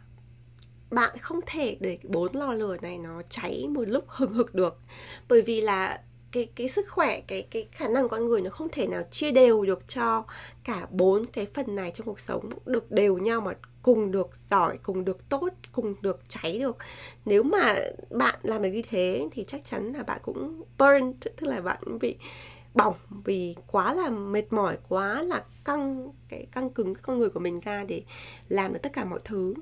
bạn 0.91 1.17
không 1.17 1.39
thể 1.45 1.77
để 1.79 1.97
bốn 2.03 2.35
lò 2.35 2.53
lửa 2.53 2.77
này 2.81 2.97
nó 2.97 3.21
cháy 3.29 3.67
một 3.69 3.87
lúc 3.87 4.05
hừng 4.07 4.33
hực 4.33 4.55
được. 4.55 4.79
Bởi 5.27 5.41
vì 5.41 5.61
là 5.61 6.01
cái 6.31 6.47
cái 6.55 6.67
sức 6.67 6.89
khỏe, 6.89 7.21
cái 7.27 7.41
cái 7.41 7.67
khả 7.71 7.87
năng 7.87 8.09
con 8.09 8.25
người 8.25 8.41
nó 8.41 8.49
không 8.49 8.67
thể 8.71 8.87
nào 8.87 9.03
chia 9.11 9.31
đều 9.31 9.65
được 9.65 9.87
cho 9.87 10.25
cả 10.63 10.87
bốn 10.91 11.25
cái 11.25 11.47
phần 11.53 11.75
này 11.75 11.91
trong 11.91 12.07
cuộc 12.07 12.19
sống, 12.19 12.49
được 12.65 12.91
đều 12.91 13.17
nhau 13.17 13.41
mà 13.41 13.53
cùng 13.83 14.11
được 14.11 14.29
giỏi 14.49 14.77
cùng 14.83 15.05
được 15.05 15.29
tốt 15.29 15.49
cùng 15.71 15.95
được 16.01 16.21
cháy 16.27 16.59
được. 16.59 16.77
Nếu 17.25 17.43
mà 17.43 17.75
bạn 18.09 18.39
làm 18.43 18.61
được 18.61 18.69
như 18.69 18.81
thế 18.89 19.27
thì 19.31 19.43
chắc 19.47 19.65
chắn 19.65 19.93
là 19.93 20.03
bạn 20.03 20.19
cũng 20.23 20.63
burn 20.77 21.13
tức 21.13 21.43
là 21.43 21.61
bạn 21.61 21.99
bị 21.99 22.17
bỏng 22.73 22.95
vì 23.09 23.55
quá 23.67 23.93
là 23.93 24.09
mệt 24.09 24.53
mỏi 24.53 24.77
quá 24.89 25.21
là 25.21 25.43
căng 25.65 26.09
cái 26.29 26.47
căng 26.51 26.69
cứng 26.69 26.93
cái 26.93 27.01
con 27.01 27.19
người 27.19 27.29
của 27.29 27.39
mình 27.39 27.59
ra 27.59 27.83
để 27.83 28.03
làm 28.49 28.73
được 28.73 28.79
tất 28.81 28.93
cả 28.93 29.05
mọi 29.05 29.19
thứ. 29.23 29.53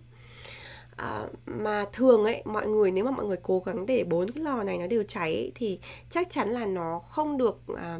À, 0.96 1.24
mà 1.46 1.86
thường 1.94 2.24
ấy 2.24 2.42
mọi 2.46 2.68
người 2.68 2.92
nếu 2.92 3.06
mà 3.06 3.12
mọi 3.12 3.26
người 3.26 3.38
cố 3.44 3.60
gắng 3.60 3.86
để 3.86 4.04
bốn 4.04 4.32
cái 4.32 4.44
lò 4.44 4.64
này 4.64 4.78
nó 4.78 4.88
đều 4.88 5.04
cháy 5.08 5.52
thì 5.56 5.80
chắc 6.10 6.32
chắn 6.32 6.50
là 6.50 6.66
nó 6.66 7.00
không 7.00 7.38
được 7.38 7.58
à, 7.78 8.00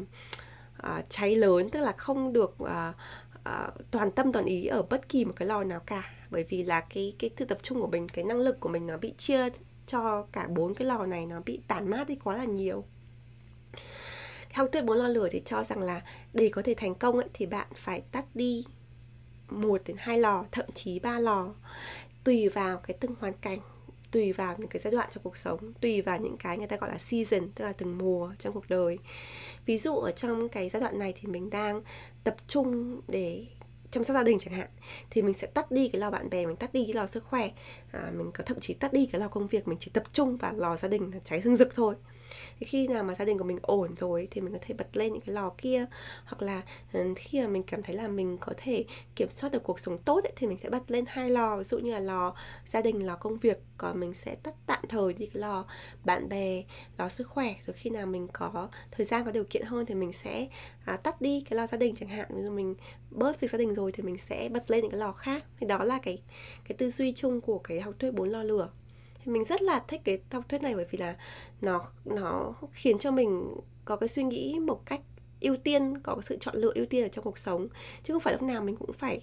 à, 0.76 1.02
cháy 1.08 1.36
lớn 1.36 1.70
tức 1.70 1.80
là 1.80 1.92
không 1.92 2.32
được 2.32 2.56
à, 2.58 2.92
Ờ, 3.44 3.70
toàn 3.90 4.10
tâm 4.10 4.32
toàn 4.32 4.44
ý 4.44 4.66
ở 4.66 4.82
bất 4.82 5.08
kỳ 5.08 5.24
một 5.24 5.32
cái 5.36 5.48
lò 5.48 5.64
nào 5.64 5.80
cả. 5.86 6.10
Bởi 6.30 6.44
vì 6.48 6.64
là 6.64 6.80
cái 6.80 7.14
cái 7.18 7.30
sự 7.36 7.44
tập 7.44 7.58
trung 7.62 7.80
của 7.80 7.86
mình 7.86 8.08
cái 8.08 8.24
năng 8.24 8.38
lực 8.38 8.60
của 8.60 8.68
mình 8.68 8.86
nó 8.86 8.96
bị 8.96 9.14
chia 9.18 9.48
cho 9.86 10.26
cả 10.32 10.48
bốn 10.48 10.74
cái 10.74 10.88
lò 10.88 11.06
này 11.06 11.26
nó 11.26 11.40
bị 11.40 11.60
tản 11.68 11.90
mát 11.90 12.08
đi 12.08 12.16
quá 12.24 12.36
là 12.36 12.44
nhiều. 12.44 12.84
Theo 14.50 14.68
thuyết 14.68 14.84
bốn 14.84 14.96
lò 14.98 15.08
lửa 15.08 15.28
thì 15.30 15.42
cho 15.44 15.64
rằng 15.64 15.82
là 15.82 16.02
để 16.32 16.48
có 16.48 16.62
thể 16.62 16.74
thành 16.74 16.94
công 16.94 17.16
ấy, 17.16 17.28
thì 17.34 17.46
bạn 17.46 17.66
phải 17.74 18.02
tắt 18.12 18.24
đi 18.34 18.64
một 19.48 19.82
đến 19.86 19.96
hai 20.00 20.18
lò 20.18 20.44
thậm 20.52 20.66
chí 20.74 20.98
ba 20.98 21.18
lò 21.18 21.54
tùy 22.24 22.48
vào 22.48 22.76
cái 22.76 22.96
từng 23.00 23.14
hoàn 23.20 23.32
cảnh 23.32 23.58
tùy 24.10 24.32
vào 24.32 24.54
những 24.58 24.68
cái 24.68 24.80
giai 24.82 24.90
đoạn 24.90 25.08
trong 25.12 25.22
cuộc 25.22 25.36
sống 25.36 25.72
tùy 25.80 26.02
vào 26.02 26.18
những 26.18 26.36
cái 26.36 26.58
người 26.58 26.66
ta 26.66 26.76
gọi 26.76 26.90
là 26.90 26.98
season 26.98 27.50
tức 27.54 27.64
là 27.64 27.72
từng 27.72 27.98
mùa 27.98 28.32
trong 28.38 28.54
cuộc 28.54 28.68
đời. 28.68 28.98
Ví 29.66 29.78
dụ 29.78 29.96
ở 29.96 30.10
trong 30.10 30.48
cái 30.48 30.68
giai 30.68 30.80
đoạn 30.80 30.98
này 30.98 31.14
thì 31.20 31.28
mình 31.28 31.50
đang 31.50 31.82
tập 32.24 32.36
trung 32.46 33.00
để 33.08 33.46
chăm 33.90 34.04
sóc 34.04 34.14
gia 34.14 34.22
đình 34.22 34.38
chẳng 34.38 34.54
hạn 34.54 34.68
thì 35.10 35.22
mình 35.22 35.34
sẽ 35.34 35.46
tắt 35.46 35.70
đi 35.70 35.88
cái 35.88 36.00
lò 36.00 36.10
bạn 36.10 36.30
bè 36.30 36.46
mình 36.46 36.56
tắt 36.56 36.72
đi 36.72 36.84
cái 36.84 36.94
lò 36.94 37.06
sức 37.06 37.24
khỏe. 37.24 37.50
À, 37.92 38.10
mình 38.14 38.30
có 38.34 38.44
thậm 38.44 38.60
chí 38.60 38.74
tắt 38.74 38.92
đi 38.92 39.06
cái 39.06 39.20
lò 39.20 39.28
công 39.28 39.48
việc 39.48 39.68
mình 39.68 39.78
chỉ 39.80 39.90
tập 39.94 40.02
trung 40.12 40.36
vào 40.36 40.54
lò 40.54 40.76
gia 40.76 40.88
đình 40.88 41.10
là 41.14 41.20
cháy 41.24 41.40
rừng 41.40 41.56
rực 41.56 41.74
thôi 41.74 41.94
thì 42.60 42.66
khi 42.66 42.88
nào 42.88 43.04
mà 43.04 43.14
gia 43.14 43.24
đình 43.24 43.38
của 43.38 43.44
mình 43.44 43.58
ổn 43.62 43.96
rồi 43.96 44.28
thì 44.30 44.40
mình 44.40 44.52
có 44.52 44.58
thể 44.62 44.74
bật 44.74 44.96
lên 44.96 45.12
những 45.12 45.22
cái 45.22 45.34
lò 45.34 45.50
kia. 45.58 45.86
Hoặc 46.24 46.42
là 46.42 46.62
ừ, 46.92 47.14
khi 47.16 47.40
mà 47.40 47.48
mình 47.48 47.62
cảm 47.62 47.82
thấy 47.82 47.96
là 47.96 48.08
mình 48.08 48.38
có 48.40 48.52
thể 48.56 48.84
kiểm 49.16 49.30
soát 49.30 49.52
được 49.52 49.62
cuộc 49.62 49.80
sống 49.80 49.98
tốt 49.98 50.24
ấy, 50.24 50.32
thì 50.36 50.46
mình 50.46 50.58
sẽ 50.62 50.70
bật 50.70 50.90
lên 50.90 51.04
hai 51.08 51.30
lò. 51.30 51.56
Ví 51.56 51.64
dụ 51.64 51.78
như 51.78 51.92
là 51.92 52.00
lò 52.00 52.34
gia 52.66 52.80
đình 52.82 53.06
lò 53.06 53.16
công 53.16 53.38
việc. 53.38 53.58
Còn 53.76 54.00
mình 54.00 54.14
sẽ 54.14 54.34
tắt 54.34 54.54
tạm 54.66 54.84
thời 54.88 55.12
đi 55.12 55.26
cái 55.26 55.40
lò 55.40 55.64
bạn 56.04 56.28
bè 56.28 56.62
lò 56.98 57.08
sức 57.08 57.28
khỏe. 57.28 57.54
Rồi 57.66 57.74
khi 57.74 57.90
nào 57.90 58.06
mình 58.06 58.28
có 58.32 58.68
thời 58.90 59.06
gian 59.06 59.24
có 59.24 59.32
điều 59.32 59.44
kiện 59.44 59.62
hơn 59.62 59.86
thì 59.86 59.94
mình 59.94 60.12
sẽ 60.12 60.48
à, 60.84 60.96
tắt 60.96 61.20
đi 61.20 61.44
cái 61.50 61.56
lò 61.56 61.66
gia 61.66 61.78
đình 61.78 61.94
chẳng 61.96 62.08
hạn. 62.08 62.26
Ví 62.30 62.42
dụ 62.42 62.50
mình 62.50 62.74
bớt 63.10 63.40
việc 63.40 63.50
gia 63.50 63.58
đình 63.58 63.74
rồi 63.74 63.92
thì 63.92 64.02
mình 64.02 64.16
sẽ 64.18 64.48
bật 64.48 64.70
lên 64.70 64.80
những 64.80 64.90
cái 64.90 65.00
lò 65.00 65.12
khác. 65.12 65.44
Thì 65.60 65.66
đó 65.66 65.84
là 65.84 65.98
cái 66.02 66.22
cái 66.64 66.76
tư 66.78 66.90
duy 66.90 67.12
chung 67.12 67.40
của 67.40 67.58
cái 67.58 67.80
học 67.80 67.94
thuyết 67.98 68.14
bốn 68.14 68.28
lò 68.28 68.42
lửa 68.42 68.68
thì 69.24 69.32
mình 69.32 69.44
rất 69.44 69.62
là 69.62 69.84
thích 69.88 70.00
cái 70.04 70.18
học 70.32 70.44
thuyết 70.48 70.62
này 70.62 70.74
bởi 70.74 70.86
vì 70.90 70.98
là 70.98 71.16
nó 71.60 71.84
nó 72.04 72.54
khiến 72.72 72.98
cho 72.98 73.10
mình 73.10 73.54
có 73.84 73.96
cái 73.96 74.08
suy 74.08 74.22
nghĩ 74.22 74.58
một 74.58 74.86
cách 74.86 75.00
ưu 75.42 75.56
tiên, 75.56 75.98
có 76.02 76.14
cái 76.14 76.22
sự 76.22 76.36
chọn 76.40 76.56
lựa 76.56 76.72
ưu 76.74 76.86
tiên 76.86 77.04
ở 77.04 77.08
trong 77.08 77.24
cuộc 77.24 77.38
sống. 77.38 77.68
Chứ 78.02 78.14
không 78.14 78.22
phải 78.22 78.32
lúc 78.32 78.42
nào 78.42 78.62
mình 78.62 78.76
cũng 78.76 78.92
phải 78.92 79.20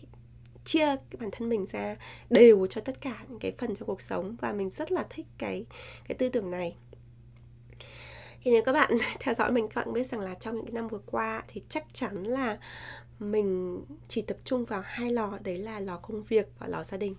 chia 0.66 0.86
cái 0.86 1.18
bản 1.20 1.30
thân 1.32 1.50
mình 1.50 1.66
ra 1.72 1.96
đều 2.30 2.68
cho 2.68 2.82
tất 2.82 3.02
cả 3.02 3.26
những 3.30 3.40
cái 3.40 3.54
phần 3.58 3.76
trong 3.76 3.88
cuộc 3.88 4.02
sống. 4.02 4.36
Và 4.42 4.54
mình 4.54 4.70
rất 4.70 4.92
là 4.92 5.06
thích 5.10 5.26
cái 5.38 5.66
cái 6.08 6.16
tư 6.16 6.30
tưởng 6.30 6.52
này. 6.52 6.76
Thì 8.44 8.52
nếu 8.52 8.62
các 8.66 8.74
bạn 8.74 8.98
theo 9.20 9.34
dõi 9.34 9.52
mình, 9.52 9.68
các 9.68 9.86
bạn 9.86 9.94
biết 9.94 10.08
rằng 10.08 10.22
là 10.22 10.34
trong 10.34 10.56
những 10.56 10.74
năm 10.74 10.88
vừa 10.88 11.02
qua 11.06 11.44
thì 11.48 11.62
chắc 11.70 11.86
chắn 11.94 12.24
là 12.24 12.58
mình 13.20 13.80
chỉ 14.08 14.22
tập 14.22 14.38
trung 14.44 14.66
vào 14.66 14.82
hai 14.86 15.12
lò. 15.12 15.40
Đấy 15.44 15.58
là 15.58 15.80
lò 15.80 15.98
công 15.98 16.24
việc 16.24 16.48
và 16.60 16.68
lò 16.68 16.84
gia 16.84 16.98
đình 16.98 17.16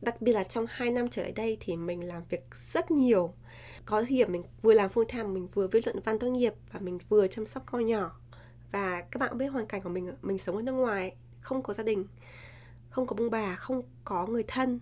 đặc 0.00 0.20
biệt 0.22 0.32
là 0.32 0.44
trong 0.44 0.66
2 0.68 0.90
năm 0.90 1.08
trở 1.08 1.22
lại 1.22 1.32
đây 1.32 1.56
thì 1.60 1.76
mình 1.76 2.08
làm 2.08 2.22
việc 2.28 2.44
rất 2.72 2.90
nhiều. 2.90 3.34
Có 3.84 4.04
khi 4.08 4.24
mình 4.24 4.42
vừa 4.62 4.74
làm 4.74 4.90
full 4.90 5.04
time, 5.04 5.24
mình 5.24 5.48
vừa 5.54 5.66
viết 5.66 5.86
luận 5.86 6.00
văn 6.04 6.18
tốt 6.18 6.28
nghiệp 6.28 6.54
và 6.72 6.80
mình 6.80 6.98
vừa 7.08 7.26
chăm 7.26 7.46
sóc 7.46 7.62
con 7.66 7.86
nhỏ. 7.86 8.20
Và 8.72 9.02
các 9.10 9.18
bạn 9.18 9.38
biết 9.38 9.46
hoàn 9.46 9.66
cảnh 9.66 9.82
của 9.82 9.88
mình 9.88 10.12
mình 10.22 10.38
sống 10.38 10.56
ở 10.56 10.62
nước 10.62 10.72
ngoài, 10.72 11.16
không 11.40 11.62
có 11.62 11.74
gia 11.74 11.84
đình, 11.84 12.06
không 12.90 13.06
có 13.06 13.16
bông 13.16 13.30
bà, 13.30 13.56
không 13.56 13.82
có 14.04 14.26
người 14.26 14.44
thân. 14.48 14.80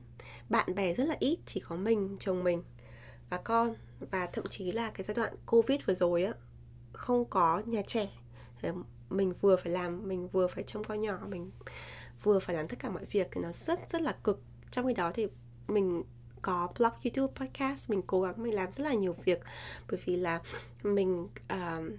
Bạn 0.49 0.75
bè 0.75 0.95
rất 0.95 1.05
là 1.05 1.17
ít, 1.19 1.39
chỉ 1.47 1.61
có 1.61 1.77
mình, 1.77 2.17
chồng 2.21 2.45
mình 2.45 2.63
và 3.31 3.37
con. 3.37 3.75
Và 4.11 4.27
thậm 4.27 4.47
chí 4.47 4.73
là 4.73 4.91
cái 4.91 5.05
giai 5.05 5.15
đoạn 5.15 5.35
covid 5.47 5.81
vừa 5.87 5.95
rồi 5.95 6.25
á, 6.25 6.33
không 6.93 7.25
có 7.25 7.63
nhà 7.67 7.83
trẻ. 7.87 8.09
Mình 9.11 9.35
vừa 9.41 9.57
phải 9.57 9.73
làm, 9.73 10.09
mình 10.09 10.29
vừa 10.29 10.47
phải 10.47 10.65
trông 10.65 10.85
con 10.85 11.01
nhỏ, 11.01 11.19
mình 11.29 11.51
vừa 12.23 12.39
phải 12.39 12.57
làm 12.57 12.69
tất 12.69 12.79
cả 12.79 12.91
mọi 12.91 13.05
việc. 13.05 13.29
Thì 13.33 13.41
nó 13.41 13.53
rất 13.53 13.81
rất 13.91 14.03
là 14.03 14.17
cực 14.25 14.43
trong 14.71 14.87
khi 14.87 14.95
đó 14.95 15.13
thì 15.15 15.27
mình 15.69 16.03
có 16.43 16.69
blog 16.79 16.93
youtube 17.05 17.33
podcast 17.35 17.91
mình 17.91 18.03
cố 18.07 18.21
gắng 18.23 18.43
mình 18.43 18.55
làm 18.55 18.73
rất 18.73 18.85
là 18.85 18.95
nhiều 18.95 19.17
việc. 19.25 19.41
Bởi 19.91 20.01
vì 20.05 20.17
là 20.17 20.41
mình 20.83 21.29
uh, 21.53 21.93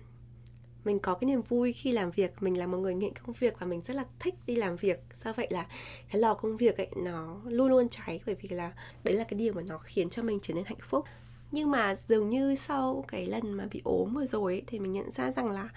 mình 0.83 0.99
có 0.99 1.13
cái 1.13 1.27
niềm 1.27 1.41
vui 1.41 1.73
khi 1.73 1.91
làm 1.91 2.11
việc 2.11 2.31
mình 2.39 2.57
là 2.57 2.67
một 2.67 2.77
người 2.77 2.95
nghiện 2.95 3.13
công 3.15 3.35
việc 3.39 3.59
và 3.59 3.65
mình 3.65 3.81
rất 3.81 3.95
là 3.95 4.05
thích 4.19 4.35
đi 4.45 4.55
làm 4.55 4.75
việc. 4.75 4.99
Do 5.23 5.33
vậy 5.33 5.47
là 5.49 5.65
cái 6.11 6.21
lò 6.21 6.33
công 6.33 6.57
việc 6.57 6.77
ấy 6.77 6.89
nó 6.95 7.41
luôn 7.45 7.69
luôn 7.69 7.89
cháy 7.89 8.21
bởi 8.25 8.35
vì 8.35 8.49
là 8.49 8.71
đấy 9.03 9.13
là 9.13 9.23
cái 9.23 9.39
điều 9.39 9.53
mà 9.53 9.61
nó 9.67 9.77
khiến 9.77 10.09
cho 10.09 10.23
mình 10.23 10.39
trở 10.41 10.53
nên 10.53 10.65
hạnh 10.65 10.77
phúc. 10.89 11.05
Nhưng 11.51 11.71
mà 11.71 11.95
dường 11.95 12.29
như 12.29 12.55
sau 12.55 13.05
cái 13.07 13.25
lần 13.25 13.53
mà 13.53 13.67
bị 13.71 13.81
ốm 13.83 14.13
vừa 14.13 14.25
rồi 14.25 14.53
ấy, 14.53 14.63
thì 14.67 14.79
mình 14.79 14.91
nhận 14.91 15.11
ra 15.11 15.31
rằng 15.31 15.49
là 15.49 15.69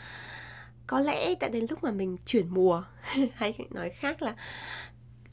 có 0.87 1.01
lẽ 1.01 1.35
đã 1.41 1.49
đến 1.49 1.67
lúc 1.71 1.85
mà 1.85 1.91
mình 1.91 2.17
chuyển 2.27 2.49
mùa. 2.49 2.85
Hay 3.35 3.59
nói 3.71 3.91
khác 3.91 4.23
là 4.23 4.37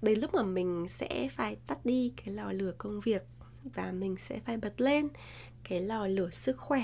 đến 0.01 0.19
lúc 0.19 0.33
mà 0.33 0.43
mình 0.43 0.85
sẽ 0.89 1.29
phải 1.35 1.57
tắt 1.67 1.85
đi 1.85 2.13
cái 2.15 2.35
lò 2.35 2.51
lửa 2.51 2.73
công 2.77 2.99
việc 2.99 3.23
và 3.63 3.91
mình 3.91 4.15
sẽ 4.17 4.39
phải 4.39 4.57
bật 4.57 4.81
lên 4.81 5.07
cái 5.63 5.81
lò 5.81 6.07
lửa 6.07 6.29
sức 6.29 6.57
khỏe. 6.57 6.83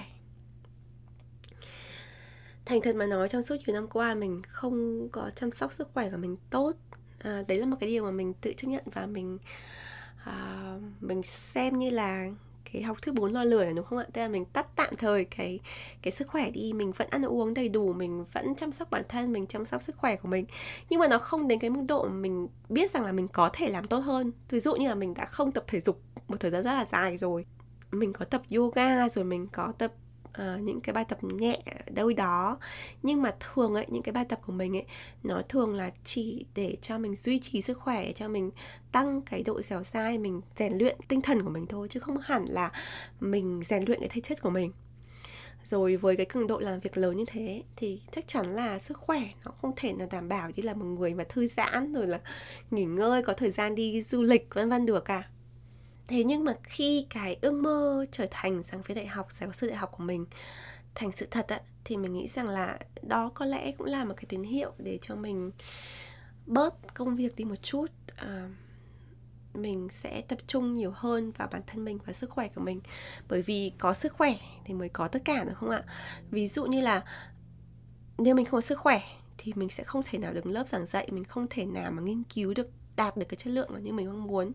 Thành 2.66 2.82
thật 2.82 2.96
mà 2.96 3.06
nói 3.06 3.30
trong 3.30 3.42
suốt 3.42 3.56
nhiều 3.56 3.74
năm 3.74 3.88
qua 3.88 4.16
mình 4.16 4.42
không 4.48 5.10
có 5.12 5.32
chăm 5.36 5.52
sóc 5.52 5.74
sức 5.74 5.90
khỏe 5.94 6.10
của 6.10 6.18
mình 6.18 6.38
tốt. 6.50 6.74
À, 7.20 7.44
đấy 7.48 7.60
là 7.60 7.66
một 7.66 7.78
cái 7.80 7.90
điều 7.90 8.04
mà 8.04 8.12
mình 8.12 8.34
tự 8.34 8.54
chấp 8.58 8.68
nhận 8.68 8.84
và 8.94 9.06
mình 9.06 9.38
à, 10.24 10.80
mình 11.00 11.24
xem 11.24 11.80
như 11.80 11.90
là 11.90 12.30
cái 12.74 12.82
học 12.84 12.98
thứ 13.02 13.12
bốn 13.12 13.32
lo 13.32 13.44
lười 13.44 13.74
đúng 13.74 13.86
không 13.86 14.00
ạ? 14.00 14.06
Tức 14.14 14.22
là 14.22 14.28
mình 14.28 14.46
tắt 14.46 14.68
tạm 14.76 14.96
thời 14.98 15.26
cái 15.26 15.60
cái 16.02 16.12
sức 16.12 16.28
khỏe 16.28 16.50
đi. 16.50 16.74
Mình 16.74 16.92
vẫn 16.92 17.08
ăn 17.10 17.26
uống 17.26 17.54
đầy 17.54 17.70
đủ, 17.70 17.94
mình 17.94 18.26
vẫn 18.34 18.56
chăm 18.56 18.72
sóc 18.72 18.90
bản 18.92 19.04
thân, 19.10 19.34
mình 19.34 19.48
chăm 19.48 19.66
sóc 19.66 19.82
sức 19.82 19.98
khỏe 19.98 20.16
của 20.16 20.28
mình. 20.28 20.46
Nhưng 20.90 21.00
mà 21.00 21.08
nó 21.08 21.18
không 21.18 21.48
đến 21.48 21.60
cái 21.60 21.70
mức 21.70 21.82
độ 21.88 22.08
mình 22.08 22.48
biết 22.70 22.92
rằng 22.92 23.04
là 23.04 23.12
mình 23.12 23.28
có 23.28 23.50
thể 23.54 23.70
làm 23.70 23.88
tốt 23.88 24.00
hơn. 24.00 24.32
Ví 24.50 24.60
dụ 24.60 24.76
như 24.76 24.88
là 24.88 24.96
mình 24.96 25.14
đã 25.14 25.26
không 25.26 25.52
tập 25.52 25.64
thể 25.68 25.82
dục 25.82 26.02
một 26.28 26.40
thời 26.40 26.52
gian 26.52 26.64
rất 26.64 26.72
là 26.72 26.86
dài 26.92 27.18
rồi. 27.18 27.46
Mình 27.92 28.14
có 28.14 28.26
tập 28.26 28.42
yoga, 28.56 29.10
rồi 29.10 29.26
mình 29.26 29.48
có 29.48 29.74
tập 29.78 29.92
uh, 30.42 30.62
những 30.62 30.82
cái 30.82 30.94
bài 30.94 31.06
tập 31.10 31.24
nhẹ 31.24 31.60
đâu 31.90 32.14
đó. 32.18 32.58
Nhưng 33.04 33.22
mà 33.22 33.36
thường 33.40 33.76
ấy 33.76 33.86
những 33.90 34.04
cái 34.04 34.14
bài 34.14 34.26
tập 34.30 34.40
của 34.46 34.54
mình 34.54 34.78
ấy 34.78 34.86
nó 35.24 35.42
thường 35.50 35.76
là 35.76 35.92
chỉ 36.04 36.46
để 36.56 36.78
cho 36.82 36.98
mình 36.98 37.16
duy 37.16 37.40
trì 37.40 37.62
sức 37.62 37.80
khỏe 37.80 38.12
cho 38.12 38.28
mình 38.28 38.52
tăng 38.92 39.22
cái 39.22 39.44
độ 39.44 39.62
dẻo 39.62 39.84
dai 39.84 40.18
mình 40.18 40.42
rèn 40.58 40.78
luyện 40.78 40.98
tinh 41.08 41.22
thần 41.22 41.44
của 41.44 41.50
mình 41.50 41.66
thôi 41.68 41.88
chứ 41.90 42.00
không 42.00 42.18
hẳn 42.18 42.46
là 42.46 42.72
mình 43.20 43.62
rèn 43.66 43.86
luyện 43.86 44.00
cái 44.00 44.10
thể 44.10 44.22
chất 44.22 44.42
của 44.42 44.50
mình. 44.50 44.72
Rồi 45.64 45.98
với 45.98 46.16
cái 46.16 46.26
cường 46.26 46.48
độ 46.48 46.60
làm 46.60 46.80
việc 46.80 46.98
lớn 46.98 47.18
như 47.18 47.26
thế 47.28 47.64
thì 47.76 48.02
chắc 48.12 48.28
chắn 48.28 48.56
là 48.56 48.80
sức 48.80 48.98
khỏe 48.98 49.22
nó 49.46 49.52
không 49.62 49.72
thể 49.76 49.94
là 50.00 50.06
đảm 50.12 50.30
bảo 50.30 50.50
như 50.56 50.64
là 50.64 50.74
một 50.74 50.86
người 50.86 51.14
mà 51.14 51.24
thư 51.30 51.48
giãn 51.48 51.94
rồi 51.94 52.08
là 52.08 52.20
nghỉ 52.72 52.86
ngơi 52.86 53.24
có 53.24 53.34
thời 53.34 53.52
gian 53.52 53.76
đi 53.76 54.02
du 54.02 54.22
lịch 54.22 54.54
vân 54.54 54.70
vân 54.70 54.86
được 54.86 55.06
cả 55.06 55.24
thế 56.08 56.24
nhưng 56.24 56.44
mà 56.44 56.54
khi 56.64 57.06
cái 57.10 57.38
ước 57.42 57.54
mơ 57.54 58.06
trở 58.12 58.28
thành 58.32 58.64
giảng 58.64 58.82
viên 58.82 58.96
đại 58.96 59.08
học 59.08 59.28
giáo 59.32 59.52
sư 59.52 59.68
đại 59.68 59.78
học 59.78 59.92
của 59.98 60.04
mình 60.04 60.26
thành 60.96 61.12
sự 61.12 61.28
thật 61.32 61.48
á 61.48 61.62
thì 61.86 61.98
mình 61.98 62.14
nghĩ 62.14 62.28
rằng 62.28 62.48
là 62.48 62.80
đó 63.02 63.32
có 63.34 63.46
lẽ 63.46 63.72
cũng 63.72 63.88
là 63.88 64.06
một 64.06 64.14
cái 64.18 64.26
tín 64.30 64.44
hiệu 64.44 64.72
để 64.78 65.00
cho 65.02 65.16
mình 65.16 65.52
bớt 66.46 66.94
công 66.94 67.16
việc 67.16 67.36
đi 67.36 67.46
một 67.46 67.56
chút. 67.62 67.88
À, 68.16 68.50
mình 69.54 69.88
sẽ 69.92 70.22
tập 70.22 70.40
trung 70.48 70.74
nhiều 70.74 70.92
hơn 70.96 71.32
vào 71.32 71.48
bản 71.52 71.62
thân 71.68 71.86
mình 71.86 72.00
và 72.06 72.14
sức 72.14 72.30
khỏe 72.30 72.48
của 72.48 72.62
mình. 72.62 72.82
Bởi 73.28 73.42
vì 73.42 73.72
có 73.78 73.94
sức 73.94 74.14
khỏe 74.14 74.36
thì 74.66 74.74
mới 74.74 74.90
có 74.90 75.08
tất 75.08 75.22
cả 75.26 75.44
được 75.44 75.54
không 75.56 75.70
ạ? 75.70 75.84
Ví 76.32 76.48
dụ 76.48 76.66
như 76.66 76.82
là 76.82 77.04
nếu 78.18 78.36
mình 78.36 78.46
không 78.46 78.58
có 78.58 78.62
sức 78.62 78.80
khỏe 78.80 79.02
thì 79.38 79.54
mình 79.56 79.70
sẽ 79.70 79.84
không 79.84 80.02
thể 80.06 80.20
nào 80.20 80.34
đứng 80.34 80.52
lớp 80.52 80.68
giảng 80.68 80.86
dạy 80.86 81.08
mình 81.12 81.24
không 81.24 81.48
thể 81.50 81.66
nào 81.66 81.92
mà 81.92 82.02
nghiên 82.02 82.24
cứu 82.24 82.54
được 82.54 82.70
đạt 82.96 83.18
được 83.18 83.26
cái 83.30 83.36
chất 83.38 83.52
lượng 83.52 83.70
mà 83.74 83.80
như 83.80 83.94
mình 83.94 84.08
mong 84.08 84.24
muốn. 84.24 84.52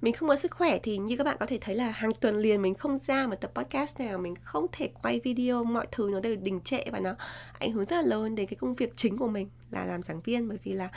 Mình 0.00 0.14
không 0.14 0.28
có 0.28 0.36
sức 0.36 0.50
khỏe 0.50 0.78
thì 0.82 0.98
như 0.98 1.16
các 1.16 1.24
bạn 1.24 1.36
có 1.40 1.46
thể 1.46 1.58
thấy 1.60 1.74
là 1.74 1.90
hàng 1.90 2.10
tuần 2.20 2.36
liền 2.36 2.62
mình 2.62 2.74
không 2.74 2.98
ra 2.98 3.26
một 3.26 3.36
tập 3.40 3.50
podcast 3.54 4.00
nào 4.00 4.18
mình 4.18 4.34
không 4.42 4.66
thể 4.72 4.88
quay 5.02 5.20
video 5.20 5.64
mọi 5.64 5.86
thứ 5.92 6.08
nó 6.12 6.20
đều 6.20 6.36
đình 6.36 6.60
trệ 6.60 6.84
và 6.92 7.00
nó 7.00 7.14
ảnh 7.58 7.72
hưởng 7.72 7.84
rất 7.84 7.96
là 7.96 8.02
lớn 8.02 8.34
đến 8.34 8.46
cái 8.46 8.56
công 8.56 8.74
việc 8.74 8.92
chính 8.96 9.18
của 9.18 9.28
mình 9.28 9.48
là 9.70 9.84
làm 9.84 10.02
giảng 10.02 10.20
viên. 10.20 10.48
Bởi 10.48 10.58
vì 10.64 10.72
là 10.72 10.88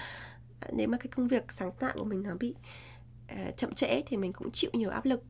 à, 0.59 0.67
nếu 0.73 0.87
mà 0.87 0.97
cái 0.97 1.07
công 1.07 1.27
việc 1.27 1.51
sáng 1.51 1.71
tạo 1.71 1.93
của 1.97 2.03
mình 2.03 2.23
nó 2.23 2.35
bị 2.39 2.55
uh, 3.33 3.57
chậm 3.57 3.73
trễ 3.73 4.01
thì 4.01 4.17
mình 4.17 4.33
cũng 4.33 4.51
chịu 4.51 4.71
nhiều 4.73 4.89
áp 4.89 5.05
lực 5.05 5.23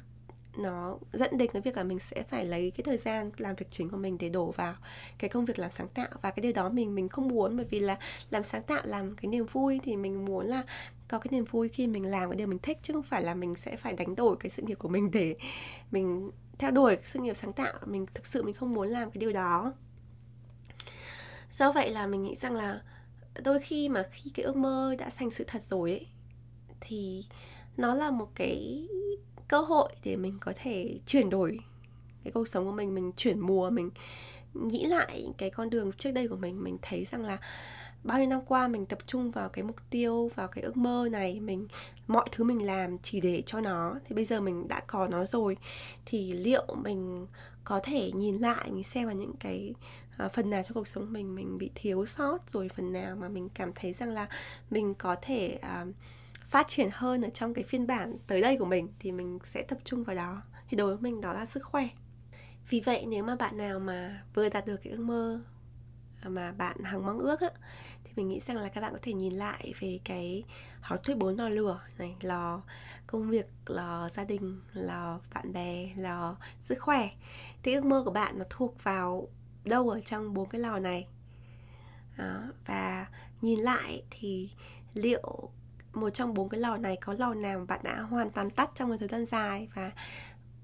nó 0.57 0.97
dẫn 1.13 1.37
đến 1.37 1.49
cái 1.53 1.61
việc 1.61 1.77
là 1.77 1.83
mình 1.83 1.99
sẽ 1.99 2.23
phải 2.23 2.45
lấy 2.45 2.71
cái 2.71 2.83
thời 2.83 2.97
gian 2.97 3.31
làm 3.37 3.55
việc 3.55 3.65
chính 3.71 3.89
của 3.89 3.97
mình 3.97 4.17
để 4.17 4.29
đổ 4.29 4.51
vào 4.51 4.75
cái 5.17 5.29
công 5.29 5.45
việc 5.45 5.59
làm 5.59 5.71
sáng 5.71 5.87
tạo. 5.87 6.09
Và 6.21 6.31
cái 6.31 6.43
điều 6.43 6.51
đó 6.51 6.69
mình 6.69 6.95
mình 6.95 7.09
không 7.09 7.27
muốn, 7.27 7.57
bởi 7.57 7.65
vì 7.69 7.79
là 7.79 7.97
làm 8.29 8.43
sáng 8.43 8.63
tạo, 8.63 8.81
làm 8.85 9.15
cái 9.15 9.29
niềm 9.29 9.45
vui 9.45 9.79
thì 9.83 9.95
mình 9.95 10.25
muốn 10.25 10.45
là 10.45 10.63
có 11.07 11.19
cái 11.19 11.29
niềm 11.31 11.45
vui 11.45 11.69
khi 11.69 11.87
mình 11.87 12.05
làm 12.05 12.29
cái 12.29 12.37
điều 12.37 12.47
mình 12.47 12.59
thích, 12.59 12.77
chứ 12.81 12.93
không 12.93 13.03
phải 13.03 13.23
là 13.23 13.33
mình 13.33 13.55
sẽ 13.55 13.75
phải 13.75 13.93
đánh 13.93 14.15
đổi 14.15 14.35
cái 14.39 14.49
sự 14.49 14.61
nghiệp 14.61 14.79
của 14.79 14.89
mình 14.89 15.11
để 15.11 15.35
mình 15.91 16.31
theo 16.57 16.71
đuổi 16.71 16.97
sự 17.03 17.19
nghiệp 17.19 17.35
sáng 17.41 17.53
tạo. 17.53 17.73
Mình, 17.85 18.05
thực 18.13 18.25
sự 18.25 18.43
mình 18.43 18.55
không 18.55 18.73
muốn 18.73 18.87
làm 18.87 19.11
cái 19.11 19.19
điều 19.19 19.33
đó. 19.33 19.73
Do 21.51 21.71
vậy 21.71 21.89
là 21.89 22.07
mình 22.07 22.23
nghĩ 22.23 22.35
rằng 22.35 22.53
là 22.53 22.81
đôi 23.43 23.59
khi 23.59 23.89
mà 23.89 24.03
khi 24.11 24.31
cái 24.33 24.45
ước 24.45 24.55
mơ 24.55 24.95
đã 24.99 25.09
thành 25.15 25.31
sự 25.31 25.43
thật 25.47 25.63
rồi 25.63 25.91
ấy, 25.91 26.07
thì 26.81 27.25
nó 27.77 27.95
là 27.95 28.11
một 28.11 28.29
cái 28.35 28.87
cơ 29.51 29.61
hội 29.61 29.89
để 30.03 30.15
mình 30.15 30.37
có 30.39 30.53
thể 30.55 30.99
chuyển 31.05 31.29
đổi 31.29 31.59
cái 32.23 32.31
cuộc 32.31 32.47
sống 32.47 32.65
của 32.65 32.71
mình 32.71 32.95
mình 32.95 33.11
chuyển 33.15 33.39
mùa 33.39 33.69
mình 33.69 33.89
nghĩ 34.53 34.85
lại 34.85 35.27
cái 35.37 35.49
con 35.49 35.69
đường 35.69 35.91
trước 35.91 36.11
đây 36.11 36.27
của 36.27 36.35
mình. 36.35 36.63
Mình 36.63 36.77
thấy 36.81 37.05
rằng 37.05 37.23
là 37.23 37.37
bao 38.03 38.19
nhiêu 38.19 38.27
năm 38.27 38.41
qua 38.45 38.67
mình 38.67 38.85
tập 38.85 38.99
trung 39.07 39.31
vào 39.31 39.49
cái 39.49 39.63
mục 39.63 39.75
tiêu 39.89 40.31
vào 40.35 40.47
cái 40.47 40.63
ước 40.63 40.77
mơ 40.77 41.07
này 41.11 41.39
mình 41.39 41.67
mọi 42.07 42.29
thứ 42.31 42.43
mình 42.43 42.65
làm 42.65 42.97
chỉ 42.97 43.21
để 43.21 43.43
cho 43.45 43.61
nó. 43.61 43.95
Thì 44.07 44.15
bây 44.15 44.25
giờ 44.25 44.41
mình 44.41 44.67
đã 44.67 44.79
có 44.87 45.07
nó 45.07 45.25
rồi 45.25 45.57
thì 46.05 46.31
liệu 46.31 46.65
mình 46.83 47.27
có 47.63 47.79
thể 47.83 48.11
nhìn 48.11 48.37
lại 48.37 48.71
mình 48.71 48.83
xem 48.83 49.05
vào 49.05 49.15
những 49.15 49.33
cái 49.39 49.73
uh, 50.25 50.31
phần 50.33 50.49
nào 50.49 50.63
trong 50.63 50.73
cuộc 50.73 50.87
sống 50.87 51.13
mình 51.13 51.35
mình 51.35 51.57
bị 51.57 51.71
thiếu 51.75 52.05
sót 52.05 52.49
rồi 52.49 52.69
phần 52.75 52.93
nào 52.93 53.15
mà 53.15 53.29
mình 53.29 53.49
cảm 53.53 53.71
thấy 53.75 53.93
rằng 53.93 54.09
là 54.09 54.27
mình 54.69 54.93
có 54.93 55.15
thể 55.21 55.59
uh, 55.81 55.95
phát 56.51 56.67
triển 56.67 56.89
hơn 56.93 57.21
ở 57.21 57.29
trong 57.33 57.53
cái 57.53 57.63
phiên 57.63 57.87
bản 57.87 58.17
tới 58.27 58.41
đây 58.41 58.57
của 58.57 58.65
mình 58.65 58.87
thì 58.99 59.11
mình 59.11 59.39
sẽ 59.43 59.63
tập 59.63 59.77
trung 59.83 60.03
vào 60.03 60.15
đó. 60.15 60.41
Thì 60.69 60.77
đối 60.77 60.87
với 60.87 60.97
mình 61.01 61.21
đó 61.21 61.33
là 61.33 61.45
sức 61.45 61.63
khỏe. 61.63 61.87
Vì 62.69 62.79
vậy 62.79 63.05
nếu 63.07 63.23
mà 63.23 63.35
bạn 63.35 63.57
nào 63.57 63.79
mà 63.79 64.23
vừa 64.33 64.49
đạt 64.49 64.65
được 64.65 64.77
cái 64.83 64.93
ước 64.93 64.99
mơ 64.99 65.41
mà 66.23 66.51
bạn 66.51 66.83
hằng 66.83 67.05
mong 67.05 67.19
ước 67.19 67.41
á, 67.41 67.49
thì 68.03 68.11
mình 68.15 68.29
nghĩ 68.29 68.39
rằng 68.39 68.57
là 68.57 68.69
các 68.69 68.81
bạn 68.81 68.93
có 68.93 68.99
thể 69.01 69.13
nhìn 69.13 69.33
lại 69.33 69.73
về 69.79 69.99
cái 70.03 70.43
hỏi 70.81 70.99
thuyết 71.03 71.17
bốn 71.17 71.37
lò 71.37 71.49
lửa 71.49 71.81
này, 71.97 72.15
lò 72.21 72.61
công 73.07 73.29
việc, 73.29 73.47
lò 73.65 74.09
gia 74.09 74.23
đình, 74.23 74.61
lò 74.73 75.19
bạn 75.33 75.53
bè, 75.53 75.89
lò 75.95 76.35
sức 76.61 76.79
khỏe. 76.79 77.09
Thì 77.63 77.73
ước 77.73 77.85
mơ 77.85 78.01
của 78.05 78.11
bạn 78.11 78.39
nó 78.39 78.45
thuộc 78.49 78.83
vào 78.83 79.27
đâu 79.65 79.89
ở 79.89 80.01
trong 80.05 80.33
bốn 80.33 80.49
cái 80.49 80.61
lò 80.61 80.79
này? 80.79 81.07
Đó. 82.17 82.43
và 82.65 83.07
nhìn 83.41 83.59
lại 83.59 84.03
thì 84.09 84.49
liệu 84.93 85.51
một 85.93 86.10
trong 86.10 86.34
bốn 86.34 86.49
cái 86.49 86.60
lò 86.60 86.77
này 86.77 86.97
có 87.01 87.13
lò 87.19 87.34
nào 87.34 87.60
mà 87.60 87.65
bạn 87.65 87.80
đã 87.84 88.01
hoàn 88.01 88.30
toàn 88.30 88.49
tắt 88.49 88.71
trong 88.75 88.89
một 88.89 88.95
thời 88.99 89.08
gian 89.08 89.25
dài 89.25 89.69
và 89.75 89.91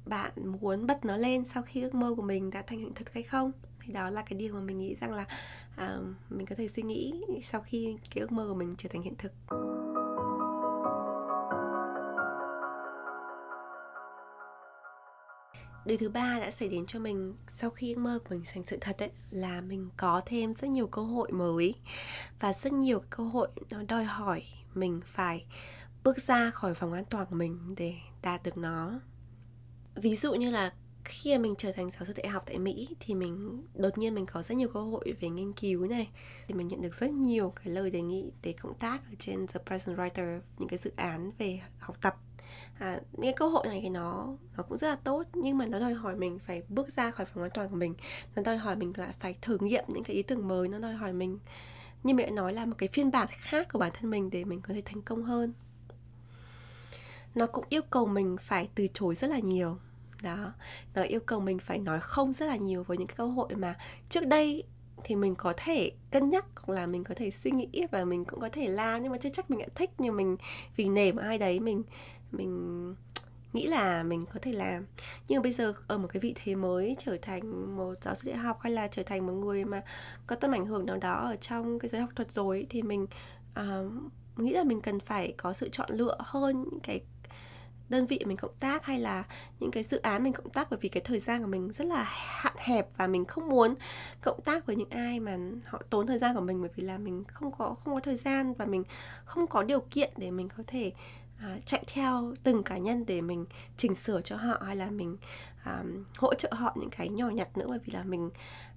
bạn 0.05 0.31
muốn 0.61 0.87
bật 0.87 1.05
nó 1.05 1.17
lên 1.17 1.45
sau 1.45 1.63
khi 1.63 1.81
ước 1.81 1.95
mơ 1.95 2.13
của 2.15 2.21
mình 2.21 2.49
đã 2.49 2.61
thành 2.67 2.79
hiện 2.79 2.93
thực 2.93 3.13
hay 3.13 3.23
không? 3.23 3.51
Thì 3.79 3.93
đó 3.93 4.09
là 4.09 4.21
cái 4.21 4.39
điều 4.39 4.53
mà 4.53 4.59
mình 4.59 4.77
nghĩ 4.77 4.95
rằng 4.95 5.11
là 5.11 5.25
uh, 5.83 6.05
mình 6.29 6.45
có 6.45 6.55
thể 6.55 6.67
suy 6.67 6.83
nghĩ 6.83 7.21
sau 7.43 7.61
khi 7.61 7.97
cái 8.15 8.21
ước 8.21 8.31
mơ 8.31 8.45
của 8.47 8.55
mình 8.55 8.75
trở 8.77 8.89
thành 8.93 9.01
hiện 9.01 9.15
thực. 9.17 9.31
Điều 15.87 15.97
thứ 15.97 16.09
ba 16.09 16.39
đã 16.39 16.51
xảy 16.51 16.69
đến 16.69 16.85
cho 16.85 16.99
mình 16.99 17.35
sau 17.47 17.69
khi 17.69 17.93
ước 17.93 17.99
mơ 17.99 18.19
của 18.19 18.29
mình 18.29 18.43
thành 18.53 18.63
sự 18.65 18.77
thật 18.81 18.97
ấy, 18.99 19.11
là 19.29 19.61
mình 19.61 19.89
có 19.97 20.21
thêm 20.25 20.53
rất 20.53 20.67
nhiều 20.67 20.87
cơ 20.87 21.01
hội 21.01 21.31
mới. 21.31 21.75
Và 22.39 22.53
rất 22.53 22.73
nhiều 22.73 23.01
cơ 23.09 23.23
hội 23.23 23.47
nó 23.69 23.83
đòi 23.87 24.03
hỏi 24.03 24.43
mình 24.73 25.01
phải 25.05 25.45
bước 26.03 26.17
ra 26.19 26.49
khỏi 26.49 26.73
vòng 26.73 26.93
an 26.93 27.05
toàn 27.05 27.25
của 27.29 27.35
mình 27.35 27.75
để 27.77 27.95
đạt 28.21 28.43
được 28.43 28.57
nó. 28.57 28.99
Ví 29.95 30.15
dụ 30.15 30.33
như 30.33 30.49
là 30.49 30.73
khi 31.03 31.37
mà 31.37 31.41
mình 31.41 31.55
trở 31.57 31.71
thành 31.71 31.91
giáo 31.91 32.05
sư 32.05 32.13
đại 32.15 32.27
học 32.27 32.43
tại 32.45 32.57
Mỹ 32.57 32.87
thì 32.99 33.15
mình, 33.15 33.63
đột 33.73 33.97
nhiên 33.97 34.15
mình 34.15 34.25
có 34.25 34.41
rất 34.41 34.55
nhiều 34.55 34.69
cơ 34.73 34.81
hội 34.81 35.13
về 35.19 35.29
nghiên 35.29 35.53
cứu 35.53 35.87
này. 35.87 36.09
Thì 36.47 36.53
mình 36.53 36.67
nhận 36.67 36.81
được 36.81 36.95
rất 36.95 37.11
nhiều 37.11 37.49
cái 37.49 37.73
lời 37.73 37.91
đề 37.91 38.01
nghị 38.01 38.31
để 38.41 38.53
cộng 38.53 38.79
tác 38.79 39.01
ở 39.09 39.15
trên 39.19 39.47
The 39.47 39.59
Present 39.67 39.97
Writer, 39.97 40.41
những 40.57 40.69
cái 40.69 40.79
dự 40.79 40.91
án 40.95 41.31
về 41.37 41.61
học 41.79 41.97
tập 42.01 42.17
à, 42.79 42.99
những 43.13 43.35
cơ 43.35 43.47
hội 43.47 43.67
này 43.67 43.79
thì 43.83 43.89
nó 43.89 44.27
nó 44.57 44.63
cũng 44.63 44.77
rất 44.77 44.87
là 44.87 44.95
tốt 44.95 45.23
nhưng 45.33 45.57
mà 45.57 45.65
nó 45.65 45.79
đòi 45.79 45.93
hỏi 45.93 46.15
mình 46.15 46.39
phải 46.39 46.63
bước 46.69 46.89
ra 46.89 47.11
khỏi 47.11 47.25
vòng 47.33 47.43
an 47.43 47.51
toàn 47.53 47.69
của 47.69 47.75
mình. 47.75 47.93
Nó 48.35 48.41
đòi 48.41 48.57
hỏi 48.57 48.75
mình 48.75 48.93
lại 48.97 49.13
phải 49.19 49.35
thử 49.41 49.57
nghiệm 49.61 49.83
những 49.87 50.03
cái 50.03 50.15
ý 50.15 50.23
tưởng 50.23 50.47
mới 50.47 50.67
nó 50.67 50.79
đòi 50.79 50.93
hỏi 50.93 51.13
mình 51.13 51.39
như 52.03 52.13
mẹ 52.13 52.31
nói 52.31 52.53
là 52.53 52.65
một 52.65 52.75
cái 52.77 52.89
phiên 52.93 53.11
bản 53.11 53.27
khác 53.31 53.67
của 53.71 53.79
bản 53.79 53.91
thân 53.93 54.09
mình 54.09 54.29
để 54.29 54.43
mình 54.43 54.61
có 54.61 54.73
thể 54.73 54.81
thành 54.85 55.01
công 55.01 55.23
hơn. 55.23 55.53
Nó 57.35 57.47
cũng 57.47 57.65
yêu 57.69 57.81
cầu 57.89 58.05
mình 58.05 58.37
phải 58.41 58.69
từ 58.75 58.87
chối 58.93 59.15
rất 59.15 59.27
là 59.29 59.39
nhiều 59.39 59.77
đó. 60.21 60.53
Nó 60.93 61.01
yêu 61.01 61.19
cầu 61.19 61.39
mình 61.39 61.59
phải 61.59 61.79
nói 61.79 61.99
không 61.99 62.33
rất 62.33 62.45
là 62.45 62.55
nhiều 62.55 62.83
với 62.83 62.97
những 62.97 63.07
cái 63.07 63.15
cơ 63.17 63.25
hội 63.25 63.55
mà 63.55 63.75
trước 64.09 64.27
đây 64.27 64.63
thì 65.03 65.15
mình 65.15 65.35
có 65.35 65.53
thể 65.57 65.91
cân 66.11 66.29
nhắc 66.29 66.45
hoặc 66.55 66.73
là 66.73 66.87
mình 66.87 67.03
có 67.03 67.15
thể 67.15 67.31
suy 67.31 67.51
nghĩ 67.51 67.85
và 67.91 68.05
mình 68.05 68.25
cũng 68.25 68.39
có 68.39 68.49
thể 68.49 68.67
la 68.67 68.97
nhưng 68.97 69.11
mà 69.11 69.17
chưa 69.17 69.29
chắc 69.29 69.49
mình 69.49 69.59
đã 69.59 69.65
thích 69.75 69.89
nhưng 69.97 70.17
mình 70.17 70.37
vì 70.75 70.89
nể 70.89 71.11
một 71.11 71.21
ai 71.21 71.37
đấy 71.37 71.59
mình 71.59 71.83
mình 72.31 72.95
nghĩ 73.53 73.67
là 73.67 74.03
mình 74.03 74.25
có 74.33 74.39
thể 74.41 74.51
làm. 74.51 74.85
Nhưng 75.27 75.37
mà 75.37 75.43
bây 75.43 75.51
giờ 75.51 75.73
ở 75.87 75.97
một 75.97 76.07
cái 76.13 76.19
vị 76.19 76.33
thế 76.43 76.55
mới 76.55 76.95
trở 76.99 77.17
thành 77.21 77.75
một 77.77 77.93
giáo 78.01 78.15
sư 78.15 78.29
đại 78.29 78.37
học 78.37 78.59
hay 78.61 78.73
là 78.73 78.87
trở 78.87 79.03
thành 79.03 79.25
một 79.25 79.33
người 79.33 79.65
mà 79.65 79.81
có 80.27 80.35
tầm 80.35 80.51
ảnh 80.51 80.65
hưởng 80.65 80.85
nào 80.85 80.97
đó 80.97 81.13
ở 81.13 81.35
trong 81.35 81.79
cái 81.79 81.89
giới 81.89 82.01
học 82.01 82.09
thuật 82.15 82.31
rồi 82.31 82.65
thì 82.69 82.81
mình 82.81 83.07
uh, 83.59 83.91
nghĩ 84.37 84.53
là 84.53 84.63
mình 84.63 84.81
cần 84.81 84.99
phải 84.99 85.33
có 85.37 85.53
sự 85.53 85.69
chọn 85.69 85.89
lựa 85.91 86.17
hơn 86.19 86.63
những 86.63 86.79
cái 86.79 87.01
đơn 87.89 88.05
vị 88.05 88.19
mình 88.25 88.37
cộng 88.37 88.55
tác 88.59 88.85
hay 88.85 88.99
là 88.99 89.23
những 89.59 89.71
cái 89.71 89.83
dự 89.83 89.97
án 89.97 90.23
mình 90.23 90.33
cộng 90.33 90.49
tác 90.49 90.69
bởi 90.69 90.79
vì 90.81 90.89
cái 90.89 91.03
thời 91.05 91.19
gian 91.19 91.41
của 91.41 91.47
mình 91.47 91.71
rất 91.71 91.85
là 91.85 92.03
hạn 92.09 92.53
hẹp 92.57 92.87
và 92.97 93.07
mình 93.07 93.25
không 93.25 93.49
muốn 93.49 93.75
cộng 94.21 94.41
tác 94.41 94.65
với 94.65 94.75
những 94.75 94.89
ai 94.89 95.19
mà 95.19 95.37
họ 95.65 95.81
tốn 95.89 96.07
thời 96.07 96.19
gian 96.19 96.35
của 96.35 96.41
mình 96.41 96.61
bởi 96.61 96.69
vì 96.75 96.83
là 96.83 96.97
mình 96.97 97.23
không 97.27 97.51
có 97.51 97.73
không 97.73 97.93
có 97.93 97.99
thời 97.99 98.15
gian 98.15 98.53
và 98.53 98.65
mình 98.65 98.83
không 99.25 99.47
có 99.47 99.63
điều 99.63 99.79
kiện 99.79 100.13
để 100.17 100.31
mình 100.31 100.49
có 100.57 100.63
thể 100.67 100.91
à, 101.39 101.59
chạy 101.65 101.83
theo 101.93 102.33
từng 102.43 102.63
cá 102.63 102.77
nhân 102.77 103.05
để 103.05 103.21
mình 103.21 103.45
chỉnh 103.77 103.95
sửa 103.95 104.21
cho 104.21 104.35
họ 104.35 104.61
hay 104.65 104.75
là 104.75 104.89
mình 104.89 105.17
à, 105.63 105.83
hỗ 106.17 106.33
trợ 106.33 106.49
họ 106.53 106.75
những 106.79 106.89
cái 106.89 107.09
nhỏ 107.09 107.29
nhặt 107.29 107.57
nữa 107.57 107.65
bởi 107.67 107.79
vì 107.85 107.93
là 107.93 108.03
mình 108.03 108.29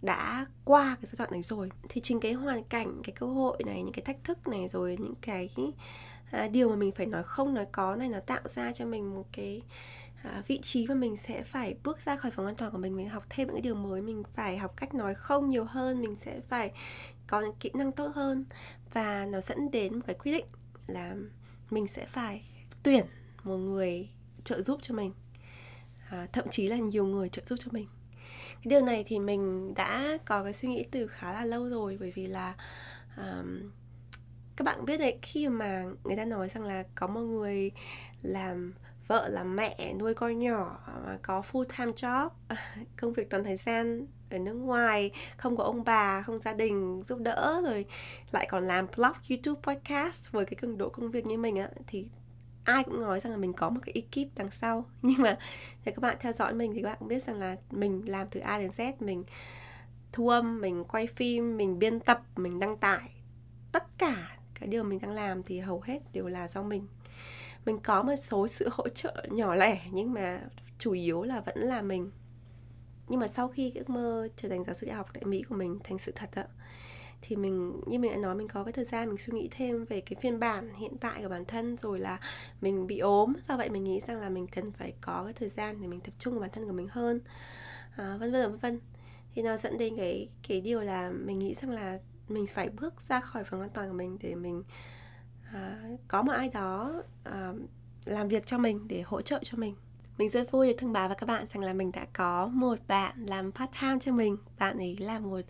đã 0.02 0.46
qua 0.64 0.96
cái 1.00 1.06
giai 1.06 1.14
đoạn 1.18 1.30
này 1.30 1.42
rồi. 1.42 1.70
Thì 1.88 2.00
chính 2.00 2.20
cái 2.20 2.32
hoàn 2.32 2.64
cảnh 2.64 3.00
cái 3.04 3.14
cơ 3.18 3.26
hội 3.26 3.58
này 3.66 3.82
những 3.82 3.92
cái 3.92 4.04
thách 4.04 4.24
thức 4.24 4.48
này 4.48 4.68
rồi 4.68 4.96
những 5.00 5.14
cái 5.20 5.48
à, 6.30 6.48
điều 6.48 6.68
mà 6.68 6.76
mình 6.76 6.92
phải 6.92 7.06
nói 7.06 7.22
không 7.22 7.54
nói 7.54 7.66
có 7.72 7.96
này 7.96 8.08
nó 8.08 8.20
tạo 8.20 8.42
ra 8.44 8.72
cho 8.72 8.86
mình 8.86 9.14
một 9.14 9.26
cái 9.32 9.62
à, 10.22 10.42
vị 10.46 10.58
trí 10.62 10.86
mà 10.86 10.94
mình 10.94 11.16
sẽ 11.16 11.42
phải 11.42 11.76
bước 11.84 12.00
ra 12.00 12.16
khỏi 12.16 12.30
phòng 12.30 12.46
an 12.46 12.54
toàn 12.54 12.72
của 12.72 12.78
mình. 12.78 12.96
Mình 12.96 13.08
học 13.08 13.24
thêm 13.30 13.46
những 13.46 13.56
cái 13.56 13.62
điều 13.62 13.74
mới 13.74 14.02
mình 14.02 14.22
phải 14.34 14.58
học 14.58 14.76
cách 14.76 14.94
nói 14.94 15.14
không 15.14 15.48
nhiều 15.48 15.64
hơn 15.64 16.00
mình 16.00 16.16
sẽ 16.16 16.40
phải 16.40 16.72
có 17.26 17.40
những 17.40 17.54
kỹ 17.60 17.70
năng 17.74 17.92
tốt 17.92 18.12
hơn. 18.14 18.44
Và 18.92 19.26
nó 19.26 19.40
dẫn 19.40 19.70
đến 19.70 19.94
một 19.94 20.02
cái 20.06 20.14
quyết 20.14 20.32
định 20.32 20.46
là 20.86 21.16
mình 21.70 21.87
sẽ 21.87 22.06
phải 22.06 22.44
tuyển 22.83 23.06
một 23.42 23.56
người 23.56 24.09
trợ 24.44 24.62
giúp 24.62 24.80
cho 24.83 24.94
mình. 24.94 25.12
À, 26.11 26.26
thậm 26.33 26.48
chí 26.50 26.66
là 26.66 26.76
nhiều 26.76 27.06
người 27.06 27.28
trợ 27.28 27.42
giúp 27.44 27.56
cho 27.59 27.68
mình. 27.72 27.87
Cái 28.48 28.64
điều 28.64 28.80
này 28.80 29.04
thì 29.06 29.18
mình 29.18 29.74
đã 29.74 30.18
có 30.24 30.44
cái 30.44 30.52
suy 30.52 30.68
nghĩ 30.68 30.85
từ 30.90 31.06
khá 31.06 31.33
là 31.33 31.44
lâu 31.44 31.68
rồi 31.68 31.96
bởi 32.00 32.12
vì 32.14 32.26
là 32.26 32.54
um, 33.16 33.70
các 34.56 34.64
bạn 34.64 34.85
biết 34.85 34.98
đấy 34.98 35.18
khi 35.22 35.48
mà 35.48 35.85
người 36.04 36.16
ta 36.16 36.24
nói 36.24 36.48
rằng 36.48 36.64
là 36.64 36.85
có 36.94 37.06
một 37.06 37.20
người 37.20 37.70
làm 38.22 38.74
vợ 39.06 39.28
làm 39.28 39.56
mẹ 39.56 39.94
nuôi 39.98 40.14
con 40.14 40.38
nhỏ 40.38 40.78
mà 41.06 41.18
có 41.22 41.42
full 41.52 41.64
time 41.64 41.92
job 41.92 42.28
công 43.00 43.12
việc 43.12 43.30
toàn 43.30 43.44
thời 43.44 43.56
gian 43.56 44.06
ở 44.30 44.38
nước 44.38 44.54
ngoài, 44.54 45.10
không 45.36 45.56
có 45.56 45.64
ông 45.64 45.84
bà, 45.84 46.22
không 46.22 46.38
gia 46.38 46.52
đình 46.52 47.02
giúp 47.06 47.18
đỡ, 47.18 47.62
rồi 47.64 47.84
lại 48.32 48.46
còn 48.50 48.66
làm 48.66 48.86
blog, 48.96 49.12
youtube, 49.30 49.60
podcast 49.62 50.32
với 50.32 50.44
cái 50.44 50.54
cường 50.54 50.78
độ 50.78 50.88
công 50.88 51.10
việc 51.10 51.26
như 51.26 51.38
mình 51.38 51.56
á, 51.56 51.68
thì 51.86 52.06
ai 52.64 52.84
cũng 52.84 53.00
nói 53.00 53.20
rằng 53.20 53.32
là 53.32 53.38
mình 53.38 53.52
có 53.52 53.70
một 53.70 53.80
cái 53.84 53.94
ekip 53.94 54.28
đằng 54.36 54.50
sau. 54.50 54.84
Nhưng 55.02 55.22
mà 55.22 55.38
để 55.84 55.92
các 55.92 56.00
bạn 56.00 56.16
theo 56.20 56.32
dõi 56.32 56.54
mình 56.54 56.72
thì 56.74 56.82
các 56.82 56.88
bạn 56.88 56.96
cũng 56.98 57.08
biết 57.08 57.22
rằng 57.22 57.38
là 57.38 57.56
mình 57.70 58.02
làm 58.06 58.28
từ 58.30 58.40
A 58.40 58.58
đến 58.58 58.70
Z, 58.76 58.92
mình 59.00 59.24
thu 60.12 60.28
âm, 60.28 60.60
mình 60.60 60.84
quay 60.84 61.06
phim, 61.06 61.56
mình 61.56 61.78
biên 61.78 62.00
tập, 62.00 62.22
mình 62.36 62.58
đăng 62.58 62.76
tải. 62.76 63.10
Tất 63.72 63.98
cả 63.98 64.38
cái 64.54 64.68
điều 64.68 64.84
mình 64.84 64.98
đang 65.02 65.10
làm 65.10 65.42
thì 65.42 65.58
hầu 65.58 65.80
hết 65.80 65.98
đều 66.12 66.26
là 66.26 66.48
do 66.48 66.62
mình. 66.62 66.86
Mình 67.66 67.78
có 67.78 68.02
một 68.02 68.16
số 68.22 68.48
sự 68.48 68.68
hỗ 68.72 68.88
trợ 68.88 69.26
nhỏ 69.30 69.54
lẻ 69.54 69.80
nhưng 69.90 70.12
mà 70.12 70.40
chủ 70.78 70.92
yếu 70.92 71.22
là 71.22 71.40
vẫn 71.40 71.58
là 71.58 71.82
mình 71.82 72.10
nhưng 73.10 73.20
mà 73.20 73.28
sau 73.28 73.48
khi 73.48 73.72
ước 73.74 73.90
mơ 73.90 74.28
trở 74.36 74.48
thành 74.48 74.64
giáo 74.64 74.74
sư 74.74 74.86
đại 74.86 74.96
học 74.96 75.06
tại 75.14 75.24
mỹ 75.24 75.42
của 75.48 75.54
mình 75.54 75.78
thành 75.84 75.98
sự 75.98 76.12
thật 76.14 76.30
ạ 76.32 76.46
thì 77.22 77.36
mình 77.36 77.80
như 77.86 77.98
mình 77.98 78.10
đã 78.10 78.16
nói 78.16 78.34
mình 78.34 78.48
có 78.48 78.64
cái 78.64 78.72
thời 78.72 78.84
gian 78.84 79.08
mình 79.08 79.18
suy 79.18 79.32
nghĩ 79.32 79.48
thêm 79.50 79.84
về 79.84 80.00
cái 80.00 80.16
phiên 80.22 80.40
bản 80.40 80.74
hiện 80.74 80.96
tại 81.00 81.22
của 81.22 81.28
bản 81.28 81.44
thân 81.44 81.76
rồi 81.76 81.98
là 81.98 82.18
mình 82.60 82.86
bị 82.86 82.98
ốm. 82.98 83.32
Do 83.48 83.56
vậy 83.56 83.70
mình 83.70 83.84
nghĩ 83.84 84.00
rằng 84.00 84.16
là 84.16 84.28
mình 84.28 84.46
cần 84.46 84.72
phải 84.72 84.92
có 85.00 85.22
cái 85.24 85.32
thời 85.32 85.48
gian 85.48 85.80
để 85.80 85.86
mình 85.86 86.00
tập 86.00 86.12
trung 86.18 86.34
vào 86.34 86.40
bản 86.40 86.50
thân 86.52 86.66
của 86.66 86.72
mình 86.72 86.88
hơn. 86.90 87.20
À, 87.96 88.16
vân 88.20 88.32
vân 88.32 88.50
vân 88.50 88.58
vân. 88.58 88.80
Thì 89.34 89.42
nó 89.42 89.56
dẫn 89.56 89.78
đến 89.78 89.96
cái 89.96 90.28
cái 90.48 90.60
điều 90.60 90.80
là 90.80 91.10
mình 91.10 91.38
nghĩ 91.38 91.54
rằng 91.54 91.70
là 91.70 91.98
mình 92.28 92.46
phải 92.46 92.68
bước 92.68 93.00
ra 93.00 93.20
khỏi 93.20 93.44
vùng 93.50 93.60
an 93.60 93.70
toàn 93.74 93.88
của 93.88 93.96
mình 93.96 94.18
để 94.20 94.34
mình 94.34 94.62
à, 95.52 95.82
có 96.08 96.22
một 96.22 96.32
ai 96.32 96.48
đó 96.48 97.02
à, 97.24 97.52
làm 98.04 98.28
việc 98.28 98.46
cho 98.46 98.58
mình 98.58 98.88
để 98.88 99.02
hỗ 99.02 99.22
trợ 99.22 99.40
cho 99.42 99.58
mình 99.58 99.74
mình 100.20 100.30
rất 100.30 100.52
vui 100.52 100.66
được 100.68 100.74
thông 100.78 100.92
báo 100.92 101.09
với 101.09 101.16
các 101.16 101.26
bạn 101.26 101.46
rằng 101.54 101.64
là 101.64 101.72
mình 101.72 101.92
đã 101.92 102.06
có 102.12 102.46
một 102.46 102.78
bạn 102.88 103.26
làm 103.26 103.52
part 103.52 103.70
time 103.80 103.98
cho 104.00 104.12
mình. 104.12 104.37
Bạn 104.59 104.78
ấy 104.78 104.96
là 105.00 105.18
một 105.18 105.40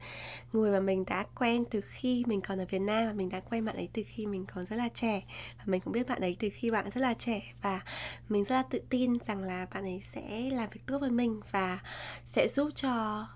người 0.53 0.71
mà 0.71 0.81
mình 0.81 1.05
đã 1.07 1.25
quen 1.39 1.65
từ 1.71 1.81
khi 1.81 2.25
mình 2.27 2.41
còn 2.41 2.59
ở 2.59 2.65
Việt 2.71 2.79
Nam 2.79 3.07
và 3.07 3.13
mình 3.13 3.29
đã 3.29 3.41
quen 3.41 3.65
bạn 3.65 3.77
ấy 3.77 3.89
từ 3.93 4.03
khi 4.07 4.27
mình 4.27 4.47
còn 4.55 4.67
rất 4.67 4.77
là 4.77 4.89
trẻ. 4.95 5.23
Và 5.59 5.65
mình 5.67 5.81
cũng 5.81 5.93
biết 5.93 6.09
bạn 6.09 6.21
ấy 6.21 6.37
từ 6.39 6.49
khi 6.53 6.71
bạn 6.71 6.91
rất 6.91 7.01
là 7.01 7.15
trẻ 7.15 7.43
và 7.63 7.81
mình 8.29 8.45
rất 8.45 8.55
là 8.55 8.63
tự 8.63 8.81
tin 8.89 9.19
rằng 9.27 9.41
là 9.43 9.67
bạn 9.75 9.85
ấy 9.85 10.03
sẽ 10.13 10.51
làm 10.53 10.71
việc 10.71 10.81
tốt 10.87 10.99
với 10.99 11.11
mình 11.11 11.41
và 11.51 11.79
sẽ 12.27 12.49
giúp 12.49 12.69
cho 12.75 13.27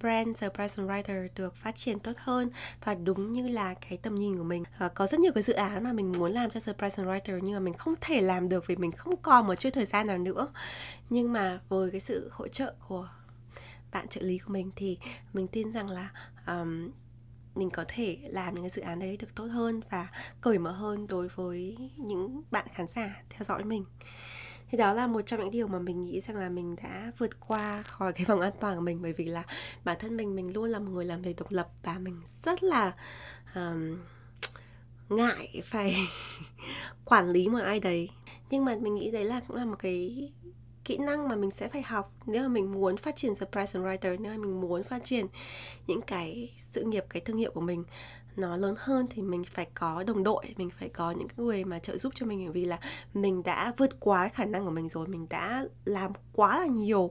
brand 0.00 0.38
The 0.38 0.48
Present 0.48 0.88
Writer 0.88 1.28
được 1.34 1.56
phát 1.56 1.76
triển 1.76 1.98
tốt 1.98 2.12
hơn 2.16 2.50
và 2.84 2.94
đúng 2.94 3.32
như 3.32 3.48
là 3.48 3.74
cái 3.74 3.98
tầm 3.98 4.14
nhìn 4.14 4.36
của 4.36 4.44
mình. 4.44 4.64
À, 4.78 4.88
có 4.88 5.06
rất 5.06 5.20
nhiều 5.20 5.32
cái 5.34 5.42
dự 5.42 5.52
án 5.52 5.84
mà 5.84 5.92
mình 5.92 6.12
muốn 6.12 6.32
làm 6.32 6.50
cho 6.50 6.60
The 6.60 6.72
Present 6.72 7.06
Writer 7.06 7.38
nhưng 7.38 7.54
mà 7.54 7.60
mình 7.60 7.74
không 7.74 7.94
thể 8.00 8.20
làm 8.20 8.48
được 8.48 8.66
vì 8.66 8.76
mình 8.76 8.92
không 8.92 9.16
còn 9.16 9.46
một 9.46 9.54
chút 9.54 9.70
thời 9.72 9.86
gian 9.86 10.06
nào 10.06 10.18
nữa. 10.18 10.48
Nhưng 11.10 11.32
mà 11.32 11.60
với 11.68 11.90
cái 11.90 12.00
sự 12.00 12.30
hỗ 12.32 12.48
trợ 12.48 12.74
của 12.88 13.08
bạn 13.92 14.08
trợ 14.08 14.20
lý 14.20 14.38
của 14.38 14.52
mình 14.52 14.70
thì 14.76 14.98
mình 15.32 15.48
tin 15.48 15.72
rằng 15.72 15.90
là 15.90 16.10
um, 16.46 16.90
mình 17.54 17.70
có 17.70 17.84
thể 17.88 18.18
làm 18.22 18.54
những 18.54 18.64
cái 18.64 18.70
dự 18.70 18.82
án 18.82 18.98
đấy 18.98 19.16
được 19.16 19.34
tốt 19.34 19.44
hơn 19.44 19.80
và 19.90 20.08
cởi 20.40 20.58
mở 20.58 20.72
hơn 20.72 21.06
đối 21.06 21.28
với 21.28 21.76
những 21.96 22.42
bạn 22.50 22.66
khán 22.74 22.86
giả 22.86 23.22
theo 23.30 23.44
dõi 23.44 23.64
mình 23.64 23.84
thì 24.70 24.78
đó 24.78 24.92
là 24.92 25.06
một 25.06 25.20
trong 25.26 25.40
những 25.40 25.50
điều 25.50 25.66
mà 25.66 25.78
mình 25.78 26.04
nghĩ 26.04 26.20
rằng 26.20 26.36
là 26.36 26.48
mình 26.48 26.76
đã 26.76 27.12
vượt 27.18 27.40
qua 27.40 27.82
khỏi 27.82 28.12
cái 28.12 28.24
vòng 28.24 28.40
an 28.40 28.52
toàn 28.60 28.74
của 28.74 28.80
mình. 28.80 29.02
Bởi 29.02 29.12
vì 29.12 29.24
là 29.24 29.42
bản 29.84 29.96
thân 30.00 30.16
mình 30.16 30.34
mình 30.34 30.52
luôn 30.52 30.70
là 30.70 30.78
một 30.78 30.90
người 30.90 31.04
làm 31.04 31.22
việc 31.22 31.36
độc 31.36 31.50
lập 31.50 31.68
và 31.82 31.98
mình 31.98 32.20
rất 32.42 32.62
là 32.62 32.92
um, 33.54 33.98
ngại 35.08 35.62
phải 35.64 35.96
quản 37.04 37.30
lý 37.30 37.48
một 37.48 37.62
ai 37.64 37.80
đấy. 37.80 38.08
Nhưng 38.50 38.64
mà 38.64 38.76
mình 38.80 38.94
nghĩ 38.94 39.10
đấy 39.10 39.24
là 39.24 39.40
cũng 39.48 39.56
là 39.56 39.64
một 39.64 39.76
cái 39.78 40.32
kỹ 40.84 40.96
năng 40.96 41.28
mà 41.28 41.36
mình 41.36 41.50
sẽ 41.50 41.68
phải 41.68 41.82
học. 41.82 42.12
Nếu 42.26 42.42
mà 42.42 42.48
mình 42.48 42.72
muốn 42.72 42.96
phát 42.96 43.16
triển 43.16 43.34
the 43.34 43.46
present 43.52 43.84
writer 43.84 44.16
nếu 44.20 44.32
mà 44.32 44.38
mình 44.38 44.60
muốn 44.60 44.84
phát 44.84 45.04
triển 45.04 45.26
những 45.86 46.00
cái 46.02 46.52
sự 46.58 46.82
nghiệp 46.82 47.04
cái 47.08 47.20
thương 47.20 47.36
hiệu 47.36 47.50
của 47.54 47.60
mình 47.60 47.84
nó 48.36 48.56
lớn 48.56 48.74
hơn 48.78 49.06
thì 49.10 49.22
mình 49.22 49.44
phải 49.44 49.66
có 49.74 50.04
đồng 50.06 50.24
đội 50.24 50.54
mình 50.56 50.70
phải 50.78 50.88
có 50.88 51.10
những 51.10 51.28
người 51.36 51.64
mà 51.64 51.78
trợ 51.78 51.98
giúp 51.98 52.12
cho 52.16 52.26
mình 52.26 52.44
bởi 52.44 52.52
vì 52.52 52.64
là 52.64 52.78
mình 53.14 53.42
đã 53.42 53.72
vượt 53.76 54.00
quá 54.00 54.28
khả 54.28 54.44
năng 54.44 54.64
của 54.64 54.70
mình 54.70 54.88
rồi 54.88 55.08
mình 55.08 55.26
đã 55.30 55.64
làm 55.84 56.12
quá 56.32 56.60
là 56.60 56.66
nhiều 56.66 57.10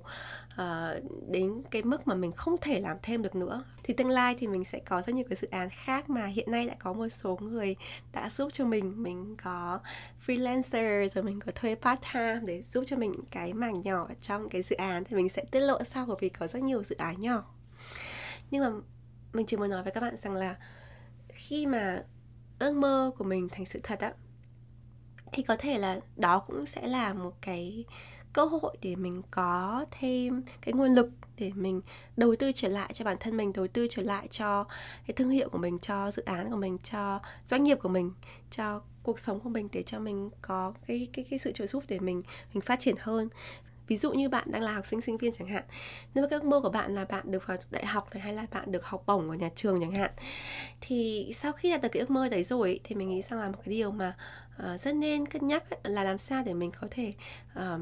uh, 0.56 1.04
đến 1.28 1.64
cái 1.72 1.84
mức 1.84 2.08
mà 2.08 2.16
mình 2.16 2.32
không 2.32 2.56
thể 2.62 2.80
làm 2.80 2.98
thêm 3.04 3.22
được 3.22 3.36
nữa. 3.36 3.64
Thì 3.84 3.94
tương 3.94 4.10
lai 4.10 4.36
thì 4.40 4.48
mình 4.48 4.64
sẽ 4.64 4.80
có 4.80 5.02
rất 5.02 5.16
nhiều 5.16 5.26
cái 5.30 5.38
dự 5.42 5.48
án 5.52 5.70
khác 5.70 6.10
mà 6.10 6.26
hiện 6.26 6.52
nay 6.52 6.68
đã 6.68 6.76
có 6.80 6.94
một 6.94 7.10
số 7.10 7.38
người 7.42 7.76
đã 8.14 8.30
giúp 8.30 8.50
cho 8.54 8.66
mình. 8.66 9.04
Mình 9.04 9.36
có 9.44 9.80
freelancer 10.26 11.10
rồi 11.10 11.24
mình 11.24 11.40
có 11.40 11.52
thuê 11.56 11.76
part 11.76 12.00
time 12.14 12.40
để 12.44 12.62
giúp 12.62 12.84
cho 12.88 12.98
mình 12.98 13.14
cái 13.32 13.54
mảng 13.54 13.82
nhỏ 13.82 14.08
trong 14.22 14.50
cái 14.50 14.62
dự 14.62 14.76
án 14.76 15.04
thì 15.04 15.16
mình 15.16 15.30
sẽ 15.30 15.46
tiết 15.52 15.60
lộ 15.60 15.84
sau 15.84 16.06
bởi 16.06 16.18
vì 16.20 16.30
có 16.30 16.48
rất 16.48 16.64
nhiều 16.64 16.84
dự 16.84 16.96
án 16.96 17.22
nhỏ. 17.22 17.44
Nhưng 18.52 18.64
mà 18.64 18.70
mình 19.34 19.46
chỉ 19.46 19.58
muốn 19.58 19.70
nói 19.70 19.84
với 19.84 19.92
các 19.92 20.02
bạn 20.02 20.18
rằng 20.18 20.34
là 20.34 20.56
khi 21.36 21.68
mà 21.68 22.04
ước 22.60 22.74
mơ 22.76 23.12
của 23.18 23.24
mình 23.24 23.50
thành 23.52 23.66
sự 23.66 23.80
thật 23.84 24.00
á, 24.00 24.14
thì 25.32 25.44
có 25.44 25.56
thể 25.60 25.78
là 25.78 26.00
đó 26.16 26.40
cũng 26.40 26.66
sẽ 26.66 26.88
là 26.88 27.14
một 27.14 27.34
cái 27.42 27.86
cơ 28.34 28.46
hội 28.46 28.78
để 28.82 28.96
mình 28.96 29.22
có 29.32 29.86
thêm 29.92 30.44
cái 30.62 30.74
nguồn 30.74 30.90
lực 30.96 31.10
để 31.38 31.52
mình 31.56 31.82
đầu 32.18 32.36
tư 32.40 32.52
trở 32.56 32.70
lại 32.70 32.94
cho 32.94 33.06
bản 33.06 33.18
thân 33.20 33.38
mình, 33.38 33.54
đầu 33.54 33.68
tư 33.68 33.88
trở 33.90 34.02
lại 34.02 34.28
cho 34.32 34.64
cái 35.08 35.14
thương 35.16 35.30
hiệu 35.30 35.50
của 35.50 35.58
mình, 35.58 35.80
cho 35.80 36.12
dự 36.12 36.24
án 36.24 36.50
của 36.52 36.58
mình, 36.58 36.78
cho 36.84 37.20
doanh 37.46 37.64
nghiệp 37.64 37.78
của 37.82 37.90
mình, 37.90 38.12
cho 38.52 38.82
cuộc 39.04 39.20
sống 39.20 39.40
của 39.40 39.50
mình 39.50 39.70
để 39.72 39.84
cho 39.84 40.00
mình 40.00 40.30
có 40.42 40.74
cái 40.88 41.08
cái 41.14 41.26
cái 41.30 41.40
sự 41.40 41.52
trợ 41.52 41.68
giúp 41.68 41.84
để 41.88 42.00
mình 42.00 42.24
mình 42.54 42.62
phát 42.62 42.80
triển 42.80 42.96
hơn 43.00 43.30
ví 43.88 43.98
dụ 43.98 44.14
như 44.14 44.30
bạn 44.30 44.52
đang 44.52 44.62
là 44.62 44.74
học 44.74 44.86
sinh 44.86 45.02
sinh 45.02 45.18
viên 45.18 45.34
chẳng 45.34 45.48
hạn. 45.48 45.64
Nếu 46.14 46.22
mà 46.22 46.30
cái 46.30 46.40
ước 46.40 46.46
mơ 46.46 46.60
của 46.60 46.70
bạn 46.70 46.96
là 46.96 47.06
bạn 47.06 47.32
được 47.32 47.48
vào 47.48 47.58
đại 47.72 47.86
học 47.86 48.10
này 48.14 48.24
hay 48.24 48.34
là 48.34 48.46
bạn 48.52 48.72
được 48.72 48.86
học 48.86 49.04
bổng 49.06 49.30
ở 49.30 49.36
nhà 49.36 49.50
trường 49.56 49.82
chẳng 49.82 49.92
hạn 49.92 50.12
thì 50.82 51.30
sau 51.36 51.52
khi 51.52 51.72
đạt 51.72 51.82
được 51.82 51.90
cái 51.92 52.00
ước 52.00 52.10
mơ 52.10 52.30
đấy 52.30 52.44
rồi 52.44 52.80
thì 52.84 52.96
mình 52.96 53.10
nghĩ 53.10 53.22
rằng 53.22 53.40
là 53.40 53.50
một 53.50 53.58
cái 53.66 53.74
điều 53.74 53.92
mà 53.92 54.16
uh, 54.74 54.82
rất 54.82 54.96
nên 54.96 55.26
cân 55.26 55.48
nhắc 55.48 55.64
là 55.84 56.04
làm 56.04 56.18
sao 56.18 56.44
để 56.46 56.54
mình 56.54 56.72
có 56.82 56.88
thể 56.92 57.14
uh, 57.60 57.82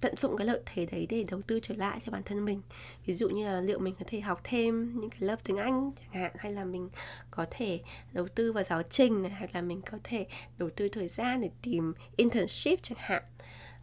tận 0.00 0.16
dụng 0.16 0.36
cái 0.36 0.46
lợi 0.46 0.60
thế 0.66 0.86
đấy 0.86 1.06
để 1.10 1.24
đầu 1.30 1.42
tư 1.42 1.60
trở 1.62 1.74
lại 1.78 2.00
cho 2.04 2.12
bản 2.12 2.22
thân 2.22 2.44
mình. 2.44 2.62
Ví 3.06 3.14
dụ 3.14 3.28
như 3.28 3.46
là 3.46 3.60
liệu 3.60 3.78
mình 3.78 3.94
có 3.98 4.04
thể 4.08 4.20
học 4.20 4.40
thêm 4.44 5.00
những 5.00 5.10
cái 5.10 5.20
lớp 5.20 5.36
tiếng 5.44 5.56
anh 5.56 5.92
chẳng 5.98 6.22
hạn 6.22 6.32
hay 6.38 6.52
là 6.52 6.64
mình 6.64 6.90
có 7.30 7.46
thể 7.50 7.80
đầu 8.12 8.28
tư 8.28 8.52
vào 8.52 8.64
giáo 8.64 8.82
trình 8.82 9.22
này 9.22 9.30
hay 9.30 9.48
là 9.52 9.62
mình 9.62 9.82
có 9.90 9.98
thể 10.04 10.26
đầu 10.58 10.70
tư 10.76 10.88
thời 10.88 11.08
gian 11.08 11.40
để 11.40 11.50
tìm 11.62 11.94
internship 12.16 12.82
chẳng 12.82 12.98
hạn 13.00 13.22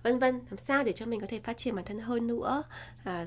vân 0.06 0.20
vân 0.20 0.40
làm 0.50 0.58
sao 0.58 0.84
để 0.84 0.94
cho 0.94 1.06
mình 1.06 1.20
có 1.20 1.28
thể 1.30 1.40
phát 1.40 1.58
triển 1.58 1.76
bản 1.76 1.86
thân 1.86 2.00
hơn 2.00 2.28
nữa 2.28 2.64
à, 3.04 3.26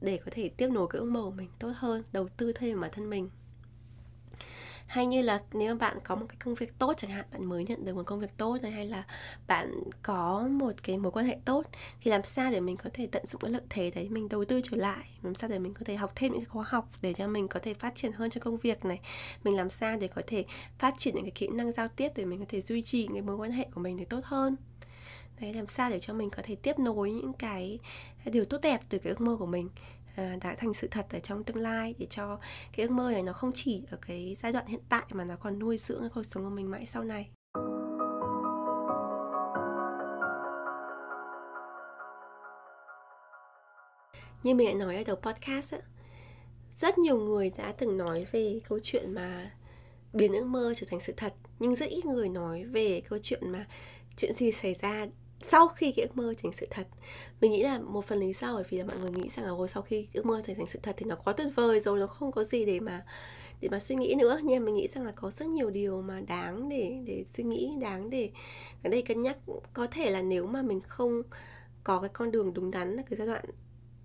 để 0.00 0.16
có 0.24 0.30
thể 0.34 0.48
tiếp 0.48 0.68
nối 0.68 0.88
cái 0.90 1.00
ước 1.00 1.06
mơ 1.06 1.22
của 1.24 1.30
mình 1.30 1.48
tốt 1.58 1.72
hơn 1.76 2.02
đầu 2.12 2.28
tư 2.36 2.52
thêm 2.52 2.72
vào 2.72 2.82
bản 2.82 2.90
thân 2.94 3.10
mình. 3.10 3.30
Hay 4.86 5.06
như 5.06 5.22
là 5.22 5.42
nếu 5.52 5.76
bạn 5.76 5.98
có 6.04 6.16
một 6.16 6.26
cái 6.28 6.36
công 6.44 6.54
việc 6.54 6.78
tốt 6.78 6.94
chẳng 6.96 7.10
hạn 7.10 7.24
bạn 7.32 7.44
mới 7.44 7.64
nhận 7.64 7.84
được 7.84 7.96
một 7.96 8.02
công 8.06 8.20
việc 8.20 8.36
tốt 8.36 8.58
này 8.62 8.70
hay 8.72 8.86
là 8.86 9.04
bạn 9.46 9.74
có 10.02 10.48
một 10.50 10.72
cái 10.82 10.98
mối 10.98 11.12
quan 11.12 11.26
hệ 11.26 11.38
tốt 11.44 11.62
thì 12.00 12.10
làm 12.10 12.24
sao 12.24 12.50
để 12.50 12.60
mình 12.60 12.76
có 12.76 12.90
thể 12.94 13.08
tận 13.12 13.26
dụng 13.26 13.40
cái 13.40 13.50
lợi 13.50 13.62
thế 13.70 13.90
đấy 13.90 14.08
mình 14.08 14.28
đầu 14.28 14.44
tư 14.44 14.60
trở 14.64 14.76
lại 14.76 15.10
làm 15.22 15.34
sao 15.34 15.50
để 15.50 15.58
mình 15.58 15.74
có 15.74 15.80
thể 15.84 15.96
học 15.96 16.12
thêm 16.14 16.32
những 16.32 16.40
cái 16.40 16.48
khóa 16.48 16.64
học 16.68 16.88
để 17.02 17.12
cho 17.12 17.28
mình 17.28 17.48
có 17.48 17.60
thể 17.62 17.74
phát 17.74 17.94
triển 17.94 18.12
hơn 18.12 18.30
cho 18.30 18.40
công 18.40 18.56
việc 18.56 18.84
này? 18.84 19.00
Mình 19.44 19.56
làm 19.56 19.70
sao 19.70 19.96
để 19.96 20.08
có 20.08 20.22
thể 20.26 20.44
phát 20.78 20.94
triển 20.98 21.14
những 21.14 21.24
cái 21.24 21.32
kỹ 21.34 21.48
năng 21.48 21.72
giao 21.72 21.88
tiếp 21.88 22.12
để 22.16 22.24
mình 22.24 22.38
có 22.38 22.44
thể 22.48 22.60
duy 22.60 22.82
trì 22.82 23.08
cái 23.12 23.22
mối 23.22 23.36
quan 23.36 23.50
hệ 23.50 23.66
của 23.74 23.80
mình 23.80 23.96
để 23.96 24.04
tốt 24.04 24.20
hơn? 24.24 24.56
Đấy 25.40 25.54
làm 25.54 25.66
sao 25.66 25.90
để 25.90 26.00
cho 26.00 26.14
mình 26.14 26.30
có 26.30 26.42
thể 26.44 26.54
tiếp 26.54 26.78
nối 26.78 27.10
những 27.10 27.32
cái 27.32 27.78
điều 28.24 28.44
tốt 28.44 28.58
đẹp 28.62 28.80
từ 28.88 28.98
cái 28.98 29.10
ước 29.10 29.20
mơ 29.20 29.36
của 29.38 29.46
mình 29.46 29.68
à, 30.16 30.36
đã 30.42 30.54
thành 30.54 30.74
sự 30.74 30.88
thật 30.90 31.06
ở 31.10 31.18
trong 31.18 31.44
tương 31.44 31.56
lai 31.56 31.94
để 31.98 32.06
cho 32.10 32.38
cái 32.76 32.86
ước 32.86 32.92
mơ 32.92 33.10
này 33.10 33.22
nó 33.22 33.32
không 33.32 33.52
chỉ 33.54 33.82
ở 33.90 33.98
cái 34.06 34.36
giai 34.42 34.52
đoạn 34.52 34.66
hiện 34.66 34.80
tại 34.88 35.04
mà 35.12 35.24
nó 35.24 35.36
còn 35.36 35.58
nuôi 35.58 35.78
dưỡng 35.78 36.00
cái 36.00 36.10
cuộc 36.14 36.22
sống 36.22 36.44
của 36.44 36.50
mình 36.50 36.70
mãi 36.70 36.86
sau 36.86 37.04
này. 37.04 37.30
Như 44.42 44.54
mình 44.54 44.78
đã 44.78 44.84
nói 44.84 44.96
ở 44.96 45.04
đầu 45.06 45.16
podcast 45.16 45.72
á, 45.72 45.78
rất 46.74 46.98
nhiều 46.98 47.18
người 47.18 47.50
đã 47.56 47.72
từng 47.78 47.96
nói 47.96 48.26
về 48.32 48.60
câu 48.68 48.78
chuyện 48.82 49.14
mà 49.14 49.50
biến 50.12 50.32
ước 50.32 50.46
mơ 50.46 50.74
trở 50.76 50.86
thành 50.90 51.00
sự 51.00 51.14
thật 51.16 51.34
nhưng 51.58 51.74
rất 51.74 51.86
ít 51.86 52.04
người 52.04 52.28
nói 52.28 52.64
về 52.64 53.02
câu 53.08 53.18
chuyện 53.22 53.50
mà 53.52 53.66
chuyện 54.16 54.34
gì 54.34 54.52
xảy 54.52 54.74
ra 54.74 55.06
sau 55.40 55.68
khi 55.68 55.92
cái 55.92 56.06
ước 56.06 56.16
mơ 56.16 56.34
thành 56.42 56.52
sự 56.52 56.66
thật. 56.70 56.86
Mình 57.40 57.52
nghĩ 57.52 57.62
là 57.62 57.78
một 57.78 58.04
phần 58.04 58.18
lý 58.18 58.32
do 58.32 58.54
bởi 58.54 58.64
vì 58.68 58.78
là 58.78 58.84
mọi 58.84 58.98
người 58.98 59.10
nghĩ 59.10 59.28
rằng 59.36 59.44
là 59.44 59.50
ôi 59.50 59.68
sau 59.68 59.82
khi 59.82 60.08
ước 60.12 60.26
mơ 60.26 60.42
trở 60.46 60.54
thành 60.54 60.66
sự 60.66 60.78
thật 60.82 60.94
thì 60.98 61.06
nó 61.06 61.16
quá 61.16 61.32
tuyệt 61.32 61.48
vời 61.54 61.80
rồi 61.80 61.98
nó 61.98 62.06
không 62.06 62.32
có 62.32 62.44
gì 62.44 62.64
để 62.64 62.80
mà 62.80 63.04
để 63.60 63.68
mà 63.68 63.78
suy 63.78 63.94
nghĩ 63.94 64.14
nữa. 64.18 64.40
Nhưng 64.42 64.60
mà 64.60 64.64
mình 64.66 64.74
nghĩ 64.74 64.88
rằng 64.94 65.04
là 65.04 65.12
có 65.16 65.30
rất 65.30 65.48
nhiều 65.48 65.70
điều 65.70 66.02
mà 66.02 66.20
đáng 66.20 66.68
để 66.68 67.02
để 67.06 67.24
suy 67.28 67.44
nghĩ 67.44 67.72
đáng 67.80 68.10
để 68.10 68.30
ở 68.84 68.90
đây 68.90 69.02
cân 69.02 69.22
nhắc. 69.22 69.38
Có 69.72 69.86
thể 69.86 70.10
là 70.10 70.22
nếu 70.22 70.46
mà 70.46 70.62
mình 70.62 70.80
không 70.88 71.22
có 71.84 72.00
cái 72.00 72.10
con 72.12 72.30
đường 72.30 72.54
đúng 72.54 72.70
đắn 72.70 72.96
là 72.96 73.02
cái 73.10 73.18
giai 73.18 73.26
đoạn 73.26 73.44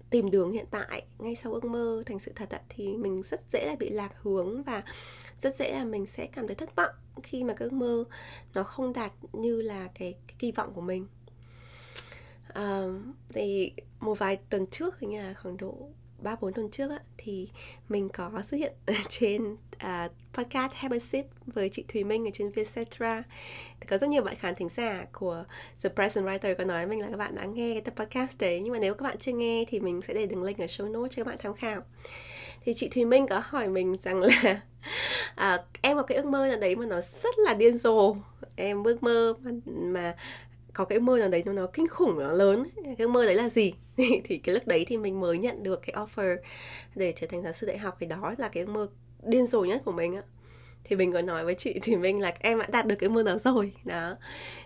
tìm 0.09 0.31
đường 0.31 0.51
hiện 0.51 0.65
tại 0.71 1.03
ngay 1.19 1.35
sau 1.35 1.53
ước 1.53 1.65
mơ 1.65 2.03
thành 2.05 2.19
sự 2.19 2.31
thật 2.35 2.49
ạ, 2.49 2.61
thì 2.69 2.97
mình 2.97 3.23
rất 3.23 3.41
dễ 3.51 3.65
là 3.65 3.75
bị 3.75 3.89
lạc 3.89 4.11
hướng 4.21 4.63
và 4.63 4.83
rất 5.41 5.55
dễ 5.55 5.71
là 5.71 5.83
mình 5.85 6.05
sẽ 6.05 6.25
cảm 6.25 6.47
thấy 6.47 6.55
thất 6.55 6.75
vọng 6.75 6.95
khi 7.23 7.43
mà 7.43 7.53
cái 7.53 7.65
ước 7.65 7.73
mơ 7.73 8.03
nó 8.53 8.63
không 8.63 8.93
đạt 8.93 9.11
như 9.33 9.61
là 9.61 9.89
cái, 9.95 10.15
cái 10.27 10.35
kỳ 10.39 10.51
vọng 10.51 10.73
của 10.73 10.81
mình 10.81 11.07
um, 12.55 13.13
thì 13.33 13.73
một 13.99 14.19
vài 14.19 14.37
tuần 14.49 14.67
trước 14.67 14.99
hình 14.99 15.09
như 15.09 15.21
là 15.21 15.33
khoảng 15.33 15.57
độ 15.57 15.89
ba 16.21 16.35
bốn 16.41 16.53
tuần 16.53 16.71
trước 16.71 16.89
á, 16.89 16.99
thì 17.17 17.49
mình 17.89 18.09
có 18.09 18.31
xuất 18.47 18.57
hiện 18.57 18.73
trên 19.09 19.53
uh, 19.53 20.11
podcast 20.33 20.73
Have 20.73 20.95
a 20.95 20.99
Sip 20.99 21.25
với 21.45 21.69
chị 21.69 21.85
Thùy 21.93 22.03
Minh 22.03 22.27
ở 22.27 22.31
trên 22.33 22.51
Vietcetera. 22.51 23.23
Có 23.89 23.97
rất 23.97 24.09
nhiều 24.09 24.23
bạn 24.23 24.35
khán 24.35 24.55
thính 24.55 24.69
giả 24.69 25.05
của 25.11 25.43
The 25.83 25.89
Present 25.89 26.25
Writer 26.25 26.55
có 26.55 26.63
nói 26.63 26.87
mình 26.87 26.99
là 26.99 27.07
các 27.09 27.17
bạn 27.17 27.35
đã 27.35 27.45
nghe 27.45 27.73
cái 27.73 27.81
tập 27.81 27.93
podcast 27.97 28.37
đấy 28.39 28.59
nhưng 28.63 28.73
mà 28.73 28.79
nếu 28.79 28.93
các 28.93 29.03
bạn 29.03 29.17
chưa 29.19 29.31
nghe 29.31 29.65
thì 29.67 29.79
mình 29.79 30.01
sẽ 30.01 30.13
để 30.13 30.25
đường 30.25 30.43
link 30.43 30.59
ở 30.59 30.65
show 30.65 30.91
notes 30.91 31.15
cho 31.15 31.23
các 31.23 31.29
bạn 31.29 31.37
tham 31.39 31.53
khảo. 31.53 31.81
Thì 32.65 32.73
chị 32.73 32.89
Thùy 32.89 33.05
Minh 33.05 33.27
có 33.27 33.41
hỏi 33.45 33.67
mình 33.67 33.95
rằng 34.03 34.19
là 34.19 34.61
à, 35.35 35.63
em 35.81 35.97
có 35.97 36.03
cái 36.03 36.17
ước 36.17 36.25
mơ 36.25 36.47
nào 36.47 36.59
đấy 36.59 36.75
mà 36.75 36.85
nó 36.85 37.01
rất 37.01 37.39
là 37.39 37.53
điên 37.53 37.77
rồ. 37.77 38.15
Em 38.55 38.83
ước 38.83 39.03
mơ 39.03 39.33
mà, 39.41 39.51
mà 39.65 40.15
có 40.73 40.85
cái 40.85 40.99
mơ 40.99 41.17
nào 41.17 41.29
đấy 41.29 41.43
nó 41.45 41.53
nó 41.53 41.67
kinh 41.67 41.87
khủng 41.87 42.19
nó 42.19 42.31
lớn 42.31 42.63
cái 42.97 43.07
mơ 43.07 43.25
đấy 43.25 43.35
là 43.35 43.49
gì? 43.49 43.73
Thì 44.23 44.37
cái 44.37 44.55
lúc 44.55 44.67
đấy 44.67 44.85
thì 44.87 44.97
mình 44.97 45.19
mới 45.19 45.37
nhận 45.37 45.63
được 45.63 45.81
cái 45.85 45.95
offer 45.95 46.37
để 46.95 47.13
trở 47.15 47.27
thành 47.27 47.43
giáo 47.43 47.53
sư 47.53 47.67
đại 47.67 47.77
học 47.77 47.97
thì 47.99 48.07
đó 48.07 48.33
là 48.37 48.49
cái 48.49 48.65
mơ 48.65 48.87
điên 49.23 49.47
rồ 49.47 49.65
nhất 49.65 49.81
của 49.85 49.91
mình 49.91 50.15
á. 50.15 50.21
Thì 50.83 50.95
mình 50.95 51.13
có 51.13 51.21
nói 51.21 51.45
với 51.45 51.55
chị 51.55 51.79
thì 51.81 51.95
mình 51.95 52.19
là 52.19 52.33
em 52.39 52.59
đã 52.59 52.67
đạt 52.71 52.87
được 52.87 52.95
cái 52.95 53.09
mơ 53.09 53.23
đó 53.23 53.37
rồi. 53.37 53.73
Đó. 53.83 54.15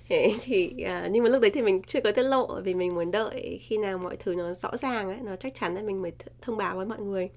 Thế 0.10 0.34
thì 0.44 0.82
à, 0.82 1.08
nhưng 1.12 1.24
mà 1.24 1.30
lúc 1.30 1.42
đấy 1.42 1.52
thì 1.54 1.62
mình 1.62 1.82
chưa 1.82 2.02
có 2.02 2.12
tiết 2.12 2.24
lộ 2.24 2.62
vì 2.64 2.74
mình 2.74 2.96
muốn 2.96 3.12
đợi 3.12 3.60
khi 3.62 3.78
nào 3.78 3.98
mọi 3.98 4.18
thứ 4.18 4.36
nó 4.36 4.54
rõ 4.54 4.78
ràng 4.78 5.08
ấy 5.08 5.18
nó 5.24 5.36
chắc 5.36 5.54
chắn 5.56 5.76
là 5.76 5.82
mình 5.82 6.02
mới 6.02 6.12
thông 6.42 6.58
báo 6.58 6.76
với 6.76 6.86
mọi 6.86 7.00
người. 7.00 7.30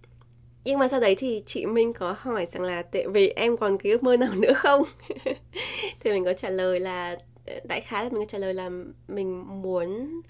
Nhưng 0.64 0.78
mà 0.78 0.88
sau 0.88 1.00
đấy 1.00 1.14
thì 1.14 1.42
chị 1.46 1.66
Minh 1.66 1.92
có 1.92 2.16
hỏi 2.18 2.46
rằng 2.46 2.62
là 2.62 2.82
tại 2.82 3.08
vì 3.08 3.28
em 3.28 3.56
còn 3.56 3.78
cái 3.78 3.92
ước 3.92 4.02
mơ 4.02 4.16
nào 4.16 4.34
nữa 4.34 4.52
không? 4.52 4.82
Thì 6.00 6.12
mình 6.12 6.24
có 6.24 6.32
trả 6.32 6.50
lời 6.50 6.80
là 6.80 7.16
đại 7.64 7.80
khái 7.80 8.04
là 8.04 8.10
mình 8.10 8.28
trả 8.28 8.38
lời 8.38 8.54
là 8.54 8.70
mình 9.08 9.62
muốn 9.62 10.20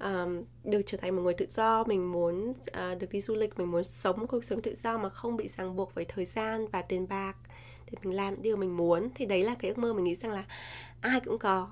um, 0.00 0.42
được 0.64 0.82
trở 0.86 0.98
thành 0.98 1.16
một 1.16 1.22
người 1.22 1.34
tự 1.34 1.46
do 1.48 1.84
mình 1.84 2.12
muốn 2.12 2.50
uh, 2.50 2.98
được 3.00 3.12
đi 3.12 3.20
du 3.20 3.34
lịch 3.34 3.58
mình 3.58 3.70
muốn 3.70 3.84
sống 3.84 4.20
một 4.20 4.26
cuộc 4.28 4.44
sống 4.44 4.62
tự 4.62 4.74
do 4.74 4.98
mà 4.98 5.08
không 5.08 5.36
bị 5.36 5.48
ràng 5.48 5.76
buộc 5.76 5.94
với 5.94 6.04
thời 6.04 6.24
gian 6.24 6.66
và 6.68 6.82
tiền 6.82 7.08
bạc 7.08 7.36
để 7.90 7.98
mình 8.02 8.16
làm 8.16 8.42
điều 8.42 8.56
mình 8.56 8.76
muốn. 8.76 9.08
Thì 9.14 9.26
đấy 9.26 9.44
là 9.44 9.54
cái 9.58 9.70
ước 9.70 9.78
mơ 9.78 9.92
mình 9.92 10.04
nghĩ 10.04 10.14
rằng 10.14 10.32
là 10.32 10.44
ai 11.00 11.20
cũng 11.20 11.38
có. 11.38 11.70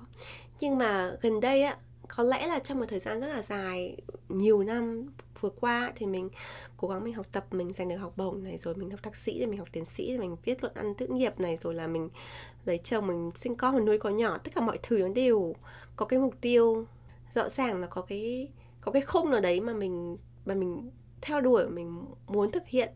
Nhưng 0.59 0.77
mà 0.77 1.11
gần 1.21 1.39
đây 1.39 1.61
á 1.61 1.77
có 2.07 2.23
lẽ 2.23 2.47
là 2.47 2.59
trong 2.59 2.79
một 2.79 2.85
thời 2.89 2.99
gian 2.99 3.19
rất 3.19 3.27
là 3.27 3.41
dài 3.41 3.97
nhiều 4.29 4.63
năm 4.63 5.07
vừa 5.41 5.49
qua 5.49 5.91
thì 5.95 6.05
mình 6.05 6.29
cố 6.77 6.87
gắng 6.87 7.03
mình 7.03 7.13
học 7.13 7.25
tập, 7.31 7.45
mình 7.51 7.73
giành 7.73 7.89
được 7.89 7.97
học 7.97 8.13
bổng 8.17 8.43
này, 8.43 8.57
rồi 8.57 8.75
mình 8.75 8.89
học 8.89 8.99
thạc 9.03 9.15
sĩ, 9.15 9.39
rồi 9.39 9.47
mình 9.47 9.59
học 9.59 9.67
tiến 9.71 9.85
sĩ, 9.85 10.09
rồi 10.09 10.17
mình 10.17 10.37
viết 10.43 10.63
luận 10.63 10.73
ăn 10.75 10.93
tốt 10.93 11.09
nghiệp 11.09 11.39
này, 11.39 11.57
rồi 11.57 11.73
là 11.73 11.87
mình 11.87 12.09
lấy 12.65 12.77
chồng, 12.77 13.07
mình 13.07 13.31
sinh 13.35 13.55
con, 13.55 13.75
mình 13.75 13.85
nuôi 13.85 13.97
con 13.97 14.17
nhỏ. 14.17 14.37
Tất 14.37 14.55
cả 14.55 14.61
mọi 14.61 14.79
thứ 14.83 14.97
nó 14.97 15.07
đều 15.07 15.55
có 15.95 16.05
cái 16.05 16.19
mục 16.19 16.33
tiêu 16.41 16.85
rõ 17.35 17.49
ràng 17.49 17.81
là 17.81 17.87
có 17.87 18.01
cái 18.01 18.47
có 18.81 18.91
cái 18.91 19.01
khung 19.01 19.31
nào 19.31 19.41
đấy 19.41 19.61
mà 19.61 19.73
mình 19.73 20.17
mà 20.45 20.53
mình 20.53 20.91
theo 21.21 21.41
đuổi, 21.41 21.69
mình 21.69 22.05
muốn 22.27 22.51
thực 22.51 22.67
hiện. 22.67 22.93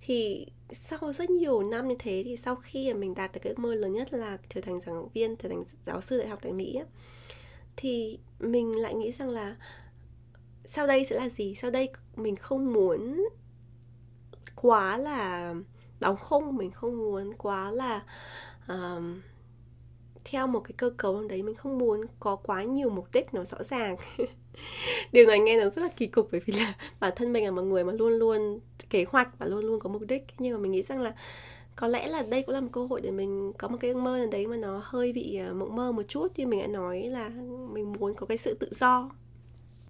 Thì 0.00 0.46
sau 0.70 1.12
rất 1.12 1.30
nhiều 1.30 1.62
năm 1.62 1.88
như 1.88 1.96
thế 1.98 2.22
thì 2.24 2.36
sau 2.36 2.56
khi 2.56 2.94
mình 2.94 3.14
đạt 3.14 3.32
được 3.32 3.40
cái 3.42 3.52
ước 3.52 3.58
mơ 3.58 3.74
lớn 3.74 3.92
nhất 3.92 4.12
là 4.12 4.38
trở 4.48 4.60
thành 4.60 4.80
giảng 4.80 5.08
viên, 5.08 5.36
trở 5.36 5.48
thành 5.48 5.64
giáo 5.86 6.00
sư 6.00 6.18
đại 6.18 6.28
học 6.28 6.38
tại 6.42 6.52
mỹ 6.52 6.78
thì 7.76 8.18
mình 8.40 8.80
lại 8.80 8.94
nghĩ 8.94 9.12
rằng 9.12 9.28
là 9.28 9.56
sau 10.66 10.86
đây 10.86 11.04
sẽ 11.04 11.16
là 11.16 11.28
gì? 11.28 11.54
Sau 11.54 11.70
đây 11.70 11.88
mình 12.16 12.36
không 12.36 12.72
muốn 12.72 13.28
quá 14.54 14.98
là 14.98 15.54
đóng 16.00 16.16
khung 16.16 16.56
mình 16.56 16.70
không 16.70 16.98
muốn 16.98 17.34
quá 17.38 17.70
là 17.70 18.02
uh, 18.72 19.02
theo 20.24 20.46
một 20.46 20.60
cái 20.60 20.72
cơ 20.76 20.90
cấu 20.96 21.28
đấy 21.28 21.42
mình 21.42 21.54
không 21.54 21.78
muốn 21.78 22.00
có 22.20 22.36
quá 22.36 22.62
nhiều 22.62 22.90
mục 22.90 23.08
đích 23.12 23.34
nó 23.34 23.44
rõ 23.44 23.62
ràng. 23.62 23.96
Điều 25.12 25.26
này 25.26 25.38
nghe 25.38 25.60
nó 25.60 25.70
rất 25.70 25.82
là 25.82 25.88
kỳ 25.88 26.06
cục 26.06 26.28
bởi 26.32 26.40
vì 26.46 26.54
là 26.54 26.74
bản 27.00 27.12
thân 27.16 27.32
mình 27.32 27.44
là 27.44 27.50
một 27.50 27.62
người 27.62 27.84
mà 27.84 27.92
luôn 27.92 28.12
luôn 28.12 28.60
kế 28.90 29.04
hoạch 29.08 29.38
và 29.38 29.46
luôn 29.46 29.64
luôn 29.64 29.80
có 29.80 29.90
mục 29.90 30.02
đích. 30.08 30.24
Nhưng 30.38 30.52
mà 30.52 30.58
mình 30.58 30.72
nghĩ 30.72 30.82
rằng 30.82 31.00
là 31.00 31.14
có 31.76 31.88
lẽ 31.88 32.08
là 32.08 32.22
đây 32.22 32.42
cũng 32.42 32.54
là 32.54 32.60
một 32.60 32.68
cơ 32.72 32.86
hội 32.86 33.00
để 33.00 33.10
mình 33.10 33.52
có 33.58 33.68
một 33.68 33.76
cái 33.80 33.90
ước 33.90 33.96
mơ 33.96 34.18
nào 34.18 34.26
đấy 34.32 34.46
mà 34.46 34.56
nó 34.56 34.80
hơi 34.84 35.12
bị 35.12 35.36
ờ, 35.36 35.54
mộng 35.54 35.76
mơ 35.76 35.92
một 35.92 36.02
chút. 36.08 36.32
Như 36.36 36.46
mình 36.46 36.60
đã 36.60 36.66
nói 36.66 37.02
là 37.02 37.28
mình 37.72 37.92
muốn 37.92 38.14
có 38.14 38.26
cái 38.26 38.38
sự 38.38 38.54
tự 38.54 38.68
do 38.70 39.10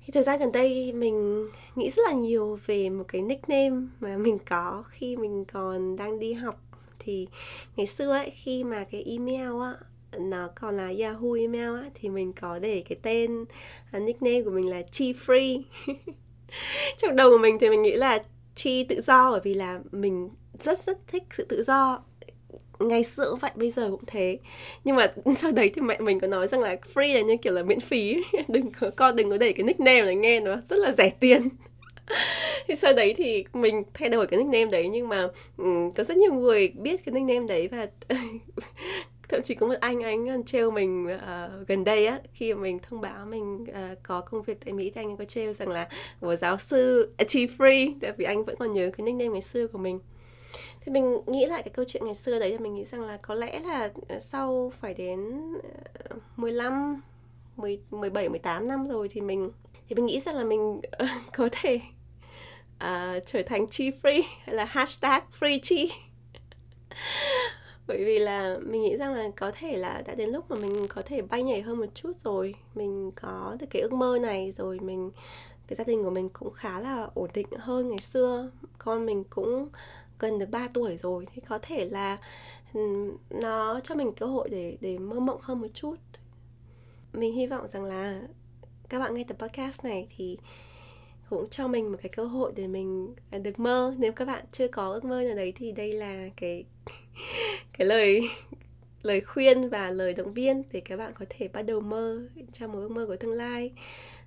thì 0.06 0.12
thời 0.12 0.22
gian 0.22 0.38
gần 0.38 0.52
đây 0.52 0.92
mình 0.92 1.48
nghĩ 1.76 1.90
rất 1.90 2.02
là 2.06 2.12
nhiều 2.12 2.58
về 2.66 2.90
một 2.90 3.04
cái 3.08 3.22
nickname 3.22 3.76
mà 4.00 4.16
mình 4.16 4.38
có 4.48 4.84
khi 4.88 5.16
mình 5.16 5.44
còn 5.52 5.96
đang 5.96 6.18
đi 6.18 6.32
học. 6.32 6.60
Thì 6.98 7.28
ngày 7.76 7.86
xưa 7.86 8.10
ấy 8.10 8.30
khi 8.30 8.64
mà 8.64 8.84
cái 8.84 9.02
email 9.02 9.62
á 9.62 9.74
nó 10.18 10.48
còn 10.54 10.76
là 10.76 10.92
Yahoo 11.00 11.32
email 11.38 11.82
á 11.82 11.90
thì 11.94 12.08
mình 12.08 12.32
có 12.32 12.58
để 12.58 12.82
cái 12.88 12.98
tên 13.02 13.42
uh, 13.42 14.02
nickname 14.02 14.42
của 14.42 14.50
mình 14.50 14.70
là 14.70 14.82
Chi 14.90 15.12
Free. 15.26 15.62
Trong 16.98 17.16
đầu 17.16 17.30
của 17.30 17.38
mình 17.38 17.58
thì 17.60 17.70
mình 17.70 17.82
nghĩ 17.82 17.96
là 17.96 18.22
Chi 18.54 18.84
tự 18.84 19.00
do 19.00 19.30
bởi 19.30 19.40
vì 19.44 19.54
là 19.54 19.80
mình 19.92 20.30
rất 20.64 20.84
rất 20.84 20.98
thích 21.06 21.22
sự 21.30 21.44
tự 21.44 21.62
do 21.62 22.02
ngày 22.78 23.04
xưa 23.04 23.30
cũng 23.30 23.38
vậy 23.38 23.50
bây 23.54 23.70
giờ 23.70 23.90
cũng 23.90 24.04
thế. 24.06 24.38
Nhưng 24.84 24.96
mà 24.96 25.12
sau 25.36 25.52
đấy 25.52 25.70
thì 25.74 25.82
mẹ 25.82 25.98
mình 25.98 26.20
có 26.20 26.26
nói 26.26 26.48
rằng 26.48 26.60
là 26.60 26.76
free 26.94 27.14
là 27.14 27.20
như 27.20 27.36
kiểu 27.36 27.52
là 27.52 27.62
miễn 27.62 27.80
phí. 27.80 28.22
Đừng 28.48 28.70
có 28.80 28.90
con 28.96 29.16
đừng 29.16 29.30
có 29.30 29.36
để 29.36 29.52
cái 29.52 29.64
nickname 29.64 30.02
này 30.02 30.14
nghe 30.14 30.40
nó 30.40 30.56
rất 30.68 30.76
là 30.76 30.92
rẻ 30.92 31.10
tiền. 31.10 31.48
Thì 32.68 32.76
sau 32.76 32.92
đấy 32.92 33.14
thì 33.16 33.44
mình 33.52 33.82
thay 33.94 34.08
đổi 34.08 34.26
cái 34.26 34.38
nickname 34.38 34.70
đấy 34.70 34.88
nhưng 34.88 35.08
mà 35.08 35.28
um, 35.56 35.90
có 35.90 36.04
rất 36.04 36.16
nhiều 36.16 36.34
người 36.34 36.68
biết 36.68 37.04
cái 37.04 37.12
nickname 37.12 37.46
đấy 37.46 37.68
và 37.68 37.86
thậm 39.28 39.42
chí 39.42 39.54
có 39.54 39.66
một 39.66 39.74
anh 39.80 40.02
anh 40.02 40.44
trêu 40.44 40.70
mình 40.70 41.06
uh, 41.06 41.68
gần 41.68 41.84
đây 41.84 42.06
á 42.06 42.20
khi 42.34 42.54
mà 42.54 42.60
mình 42.60 42.78
thông 42.78 43.00
báo 43.00 43.26
mình 43.26 43.62
uh, 43.62 43.98
có 44.02 44.20
công 44.20 44.42
việc 44.42 44.58
tại 44.64 44.72
Mỹ 44.72 44.90
thì 44.94 45.00
anh 45.00 45.16
có 45.16 45.24
trêu 45.24 45.52
rằng 45.52 45.68
là 45.68 45.88
của 46.20 46.36
giáo 46.36 46.58
sư 46.58 47.10
à, 47.16 47.24
Chi 47.24 47.46
Free. 47.58 47.94
Tại 48.00 48.12
vì 48.16 48.24
anh 48.24 48.44
vẫn 48.44 48.56
còn 48.58 48.72
nhớ 48.72 48.90
cái 48.96 49.04
nickname 49.04 49.32
ngày 49.32 49.42
xưa 49.42 49.66
của 49.66 49.78
mình 49.78 50.00
thì 50.80 50.92
mình 50.92 51.18
nghĩ 51.26 51.46
lại 51.46 51.62
cái 51.62 51.70
câu 51.70 51.84
chuyện 51.88 52.04
ngày 52.04 52.14
xưa 52.14 52.38
đấy 52.38 52.50
thì 52.50 52.58
mình 52.58 52.74
nghĩ 52.74 52.84
rằng 52.84 53.00
là 53.00 53.16
có 53.16 53.34
lẽ 53.34 53.58
là 53.58 53.90
ờ, 54.08 54.18
sau 54.18 54.72
phải 54.80 54.94
đến 54.94 55.40
15 56.36 57.02
10, 57.56 57.80
17 57.90 58.28
18 58.28 58.68
năm 58.68 58.88
rồi 58.88 59.08
thì 59.08 59.20
mình 59.20 59.50
thì 59.88 59.94
mình 59.94 60.06
nghĩ 60.06 60.20
rằng 60.20 60.36
là 60.36 60.44
mình 60.44 60.80
ờ, 60.90 61.06
có 61.36 61.48
thể 61.52 61.80
uh, 62.84 63.22
trở 63.26 63.42
thành 63.46 63.66
chi 63.66 63.90
free 64.02 64.22
hay 64.44 64.54
là 64.54 64.64
hashtag 64.64 65.22
free 65.40 65.58
chi. 65.62 65.92
Bởi 67.86 68.04
vì 68.04 68.18
là 68.18 68.56
mình 68.62 68.82
nghĩ 68.82 68.96
rằng 68.96 69.14
là 69.14 69.28
có 69.36 69.52
thể 69.54 69.76
là 69.76 70.02
đã 70.06 70.14
đến 70.14 70.30
lúc 70.30 70.50
mà 70.50 70.56
mình 70.56 70.86
có 70.88 71.02
thể 71.02 71.22
bay 71.22 71.42
nhảy 71.42 71.62
hơn 71.62 71.78
một 71.78 71.86
chút 71.94 72.12
rồi 72.24 72.54
mình 72.74 73.10
có 73.14 73.56
được 73.60 73.66
cái 73.70 73.82
ước 73.82 73.92
mơ 73.92 74.18
này 74.22 74.52
rồi 74.52 74.78
mình 74.80 75.10
cái 75.66 75.76
gia 75.76 75.84
đình 75.84 76.04
của 76.04 76.10
mình 76.10 76.28
cũng 76.28 76.52
khá 76.52 76.80
là 76.80 77.08
ổn 77.14 77.30
định 77.34 77.46
hơn 77.58 77.88
ngày 77.88 77.98
xưa. 77.98 78.50
Con 78.78 79.06
mình 79.06 79.24
cũng 79.30 79.68
gần 80.18 80.38
được 80.38 80.50
3 80.50 80.68
tuổi 80.74 80.96
rồi, 80.96 81.26
thì 81.34 81.42
có 81.48 81.58
thể 81.62 81.88
là 81.90 82.18
ừ, 82.74 82.80
nó 83.30 83.80
cho 83.80 83.94
mình 83.94 84.12
cơ 84.12 84.26
hội 84.26 84.48
để 84.50 84.76
để 84.80 84.98
mơ 84.98 85.20
mộng 85.20 85.40
hơn 85.42 85.60
một 85.60 85.68
chút. 85.74 85.96
Mình 87.12 87.34
hy 87.34 87.46
vọng 87.46 87.68
rằng 87.72 87.84
là 87.84 88.22
các 88.88 88.98
bạn 88.98 89.14
nghe 89.14 89.24
tập 89.24 89.36
podcast 89.38 89.84
này 89.84 90.08
thì 90.16 90.38
cũng 91.30 91.50
cho 91.50 91.68
mình 91.68 91.92
một 91.92 91.98
cái 92.02 92.10
cơ 92.16 92.24
hội 92.24 92.52
để 92.56 92.66
mình 92.66 93.14
được 93.42 93.58
mơ. 93.58 93.94
Nếu 93.98 94.12
các 94.12 94.24
bạn 94.24 94.44
chưa 94.52 94.68
có 94.68 94.92
ước 94.92 95.04
mơ 95.04 95.22
nào 95.22 95.36
đấy 95.36 95.52
thì 95.56 95.72
đây 95.72 95.92
là 95.92 96.28
cái 96.36 96.64
cái 97.78 97.86
lời 97.86 98.28
lời 99.02 99.20
khuyên 99.20 99.68
và 99.68 99.90
lời 99.90 100.14
động 100.14 100.32
viên 100.34 100.62
để 100.72 100.80
các 100.80 100.96
bạn 100.96 101.12
có 101.18 101.26
thể 101.28 101.48
bắt 101.48 101.62
đầu 101.62 101.80
mơ 101.80 102.28
cho 102.52 102.68
một 102.68 102.78
ước 102.78 102.90
mơ 102.90 103.06
của 103.06 103.16
tương 103.16 103.32
lai 103.32 103.72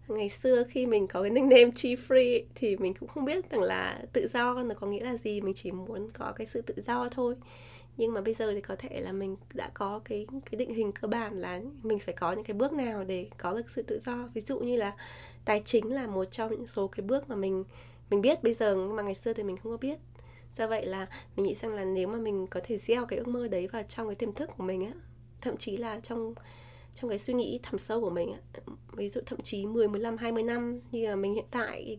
ngày 0.09 0.29
xưa 0.29 0.63
khi 0.69 0.85
mình 0.85 1.07
có 1.07 1.21
cái 1.21 1.31
nickname 1.31 1.71
chi 1.75 1.95
free 1.95 2.43
thì 2.55 2.77
mình 2.77 2.93
cũng 2.93 3.09
không 3.09 3.25
biết 3.25 3.49
rằng 3.49 3.61
là 3.61 4.01
tự 4.13 4.27
do 4.27 4.63
nó 4.63 4.75
có 4.75 4.87
nghĩa 4.87 5.03
là 5.03 5.17
gì. 5.17 5.41
Mình 5.41 5.53
chỉ 5.53 5.71
muốn 5.71 6.09
có 6.13 6.33
cái 6.35 6.47
sự 6.47 6.61
tự 6.61 6.73
do 6.81 7.09
thôi. 7.09 7.35
Nhưng 7.97 8.13
mà 8.13 8.21
bây 8.21 8.33
giờ 8.33 8.53
thì 8.53 8.61
có 8.61 8.75
thể 8.79 9.01
là 9.01 9.11
mình 9.11 9.35
đã 9.53 9.71
có 9.73 9.99
cái 10.05 10.25
cái 10.51 10.57
định 10.59 10.73
hình 10.73 10.91
cơ 10.91 11.07
bản 11.07 11.41
là 11.41 11.61
mình 11.83 11.99
phải 11.99 12.13
có 12.13 12.33
những 12.33 12.43
cái 12.43 12.53
bước 12.53 12.73
nào 12.73 13.03
để 13.03 13.27
có 13.37 13.53
được 13.53 13.69
sự 13.69 13.81
tự 13.81 13.99
do. 13.99 14.29
Ví 14.33 14.41
dụ 14.41 14.59
như 14.59 14.77
là 14.77 14.93
tài 15.45 15.61
chính 15.65 15.93
là 15.93 16.07
một 16.07 16.25
trong 16.25 16.51
những 16.51 16.67
số 16.67 16.87
cái 16.87 17.05
bước 17.05 17.29
mà 17.29 17.35
mình 17.35 17.63
mình 18.09 18.21
biết 18.21 18.43
bây 18.43 18.53
giờ, 18.53 18.75
nhưng 18.75 18.95
mà 18.95 19.03
ngày 19.03 19.15
xưa 19.15 19.33
thì 19.33 19.43
mình 19.43 19.57
không 19.57 19.71
có 19.71 19.77
biết. 19.77 19.99
Do 20.57 20.67
vậy 20.67 20.85
là 20.85 21.07
mình 21.35 21.45
nghĩ 21.45 21.55
rằng 21.55 21.73
là 21.73 21.85
nếu 21.85 22.07
mà 22.07 22.17
mình 22.17 22.47
có 22.47 22.59
thể 22.63 22.77
gieo 22.77 23.05
cái 23.05 23.19
ước 23.19 23.27
mơ 23.27 23.47
đấy 23.47 23.67
vào 23.67 23.83
trong 23.83 24.07
cái 24.07 24.15
tiềm 24.15 24.33
thức 24.33 24.49
của 24.57 24.63
mình 24.63 24.85
á, 24.85 24.91
thậm 25.41 25.57
chí 25.57 25.77
là 25.77 25.99
trong 25.99 26.33
trong 26.95 27.09
cái 27.09 27.19
suy 27.19 27.33
nghĩ 27.33 27.59
thẳm 27.63 27.77
sâu 27.77 28.01
của 28.01 28.09
mình 28.09 28.33
ví 28.91 29.09
dụ 29.09 29.21
thậm 29.25 29.41
chí 29.41 29.65
10, 29.65 29.87
15, 29.87 30.17
20 30.17 30.43
năm 30.43 30.79
như 30.91 31.07
là 31.07 31.15
mình 31.15 31.33
hiện 31.33 31.45
tại 31.51 31.97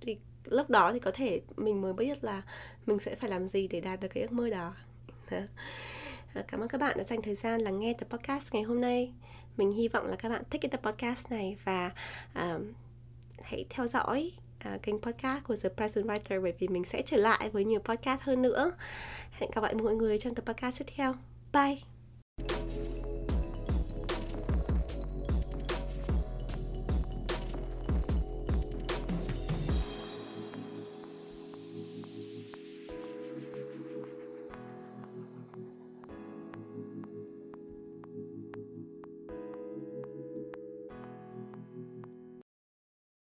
thì 0.00 0.16
lúc 0.44 0.70
đó 0.70 0.92
thì 0.92 0.98
có 0.98 1.10
thể 1.14 1.40
mình 1.56 1.80
mới 1.80 1.92
biết 1.92 2.24
là 2.24 2.42
mình 2.86 2.98
sẽ 2.98 3.14
phải 3.14 3.30
làm 3.30 3.48
gì 3.48 3.68
để 3.68 3.80
đạt 3.80 4.00
được 4.00 4.08
cái 4.08 4.22
ước 4.22 4.32
mơ 4.32 4.50
đó. 4.50 4.74
Ờ, 6.34 6.42
cảm 6.48 6.60
ơn 6.60 6.68
các 6.68 6.80
bạn 6.80 6.98
đã 6.98 7.04
dành 7.04 7.22
thời 7.22 7.34
gian 7.34 7.60
lắng 7.60 7.80
nghe 7.80 7.92
tập 7.92 8.08
podcast 8.10 8.54
ngày 8.54 8.62
hôm 8.62 8.80
nay. 8.80 9.12
Mình 9.56 9.72
hy 9.72 9.88
vọng 9.88 10.06
là 10.06 10.16
các 10.16 10.28
bạn 10.28 10.42
thích 10.50 10.60
cái 10.60 10.68
tập 10.68 10.80
podcast 10.82 11.30
này 11.30 11.56
và 11.64 11.90
uh, 12.38 12.62
hãy 13.42 13.64
theo 13.70 13.86
dõi 13.86 14.32
uh, 14.74 14.82
kênh 14.82 15.00
podcast 15.00 15.44
của 15.44 15.56
The 15.56 15.68
Present 15.68 16.06
Writer 16.06 16.42
bởi 16.42 16.52
vì 16.58 16.68
mình 16.68 16.84
sẽ 16.84 17.02
trở 17.02 17.16
lại 17.16 17.50
với 17.50 17.64
nhiều 17.64 17.80
podcast 17.80 18.20
hơn 18.20 18.42
nữa. 18.42 18.72
Hẹn 19.30 19.50
gặp 19.54 19.64
lại 19.64 19.74
mọi 19.74 19.94
người 19.94 20.18
trong 20.18 20.34
tập 20.34 20.44
podcast 20.46 20.78
tiếp 20.78 20.92
theo. 20.96 21.14
Bye! 21.52 21.99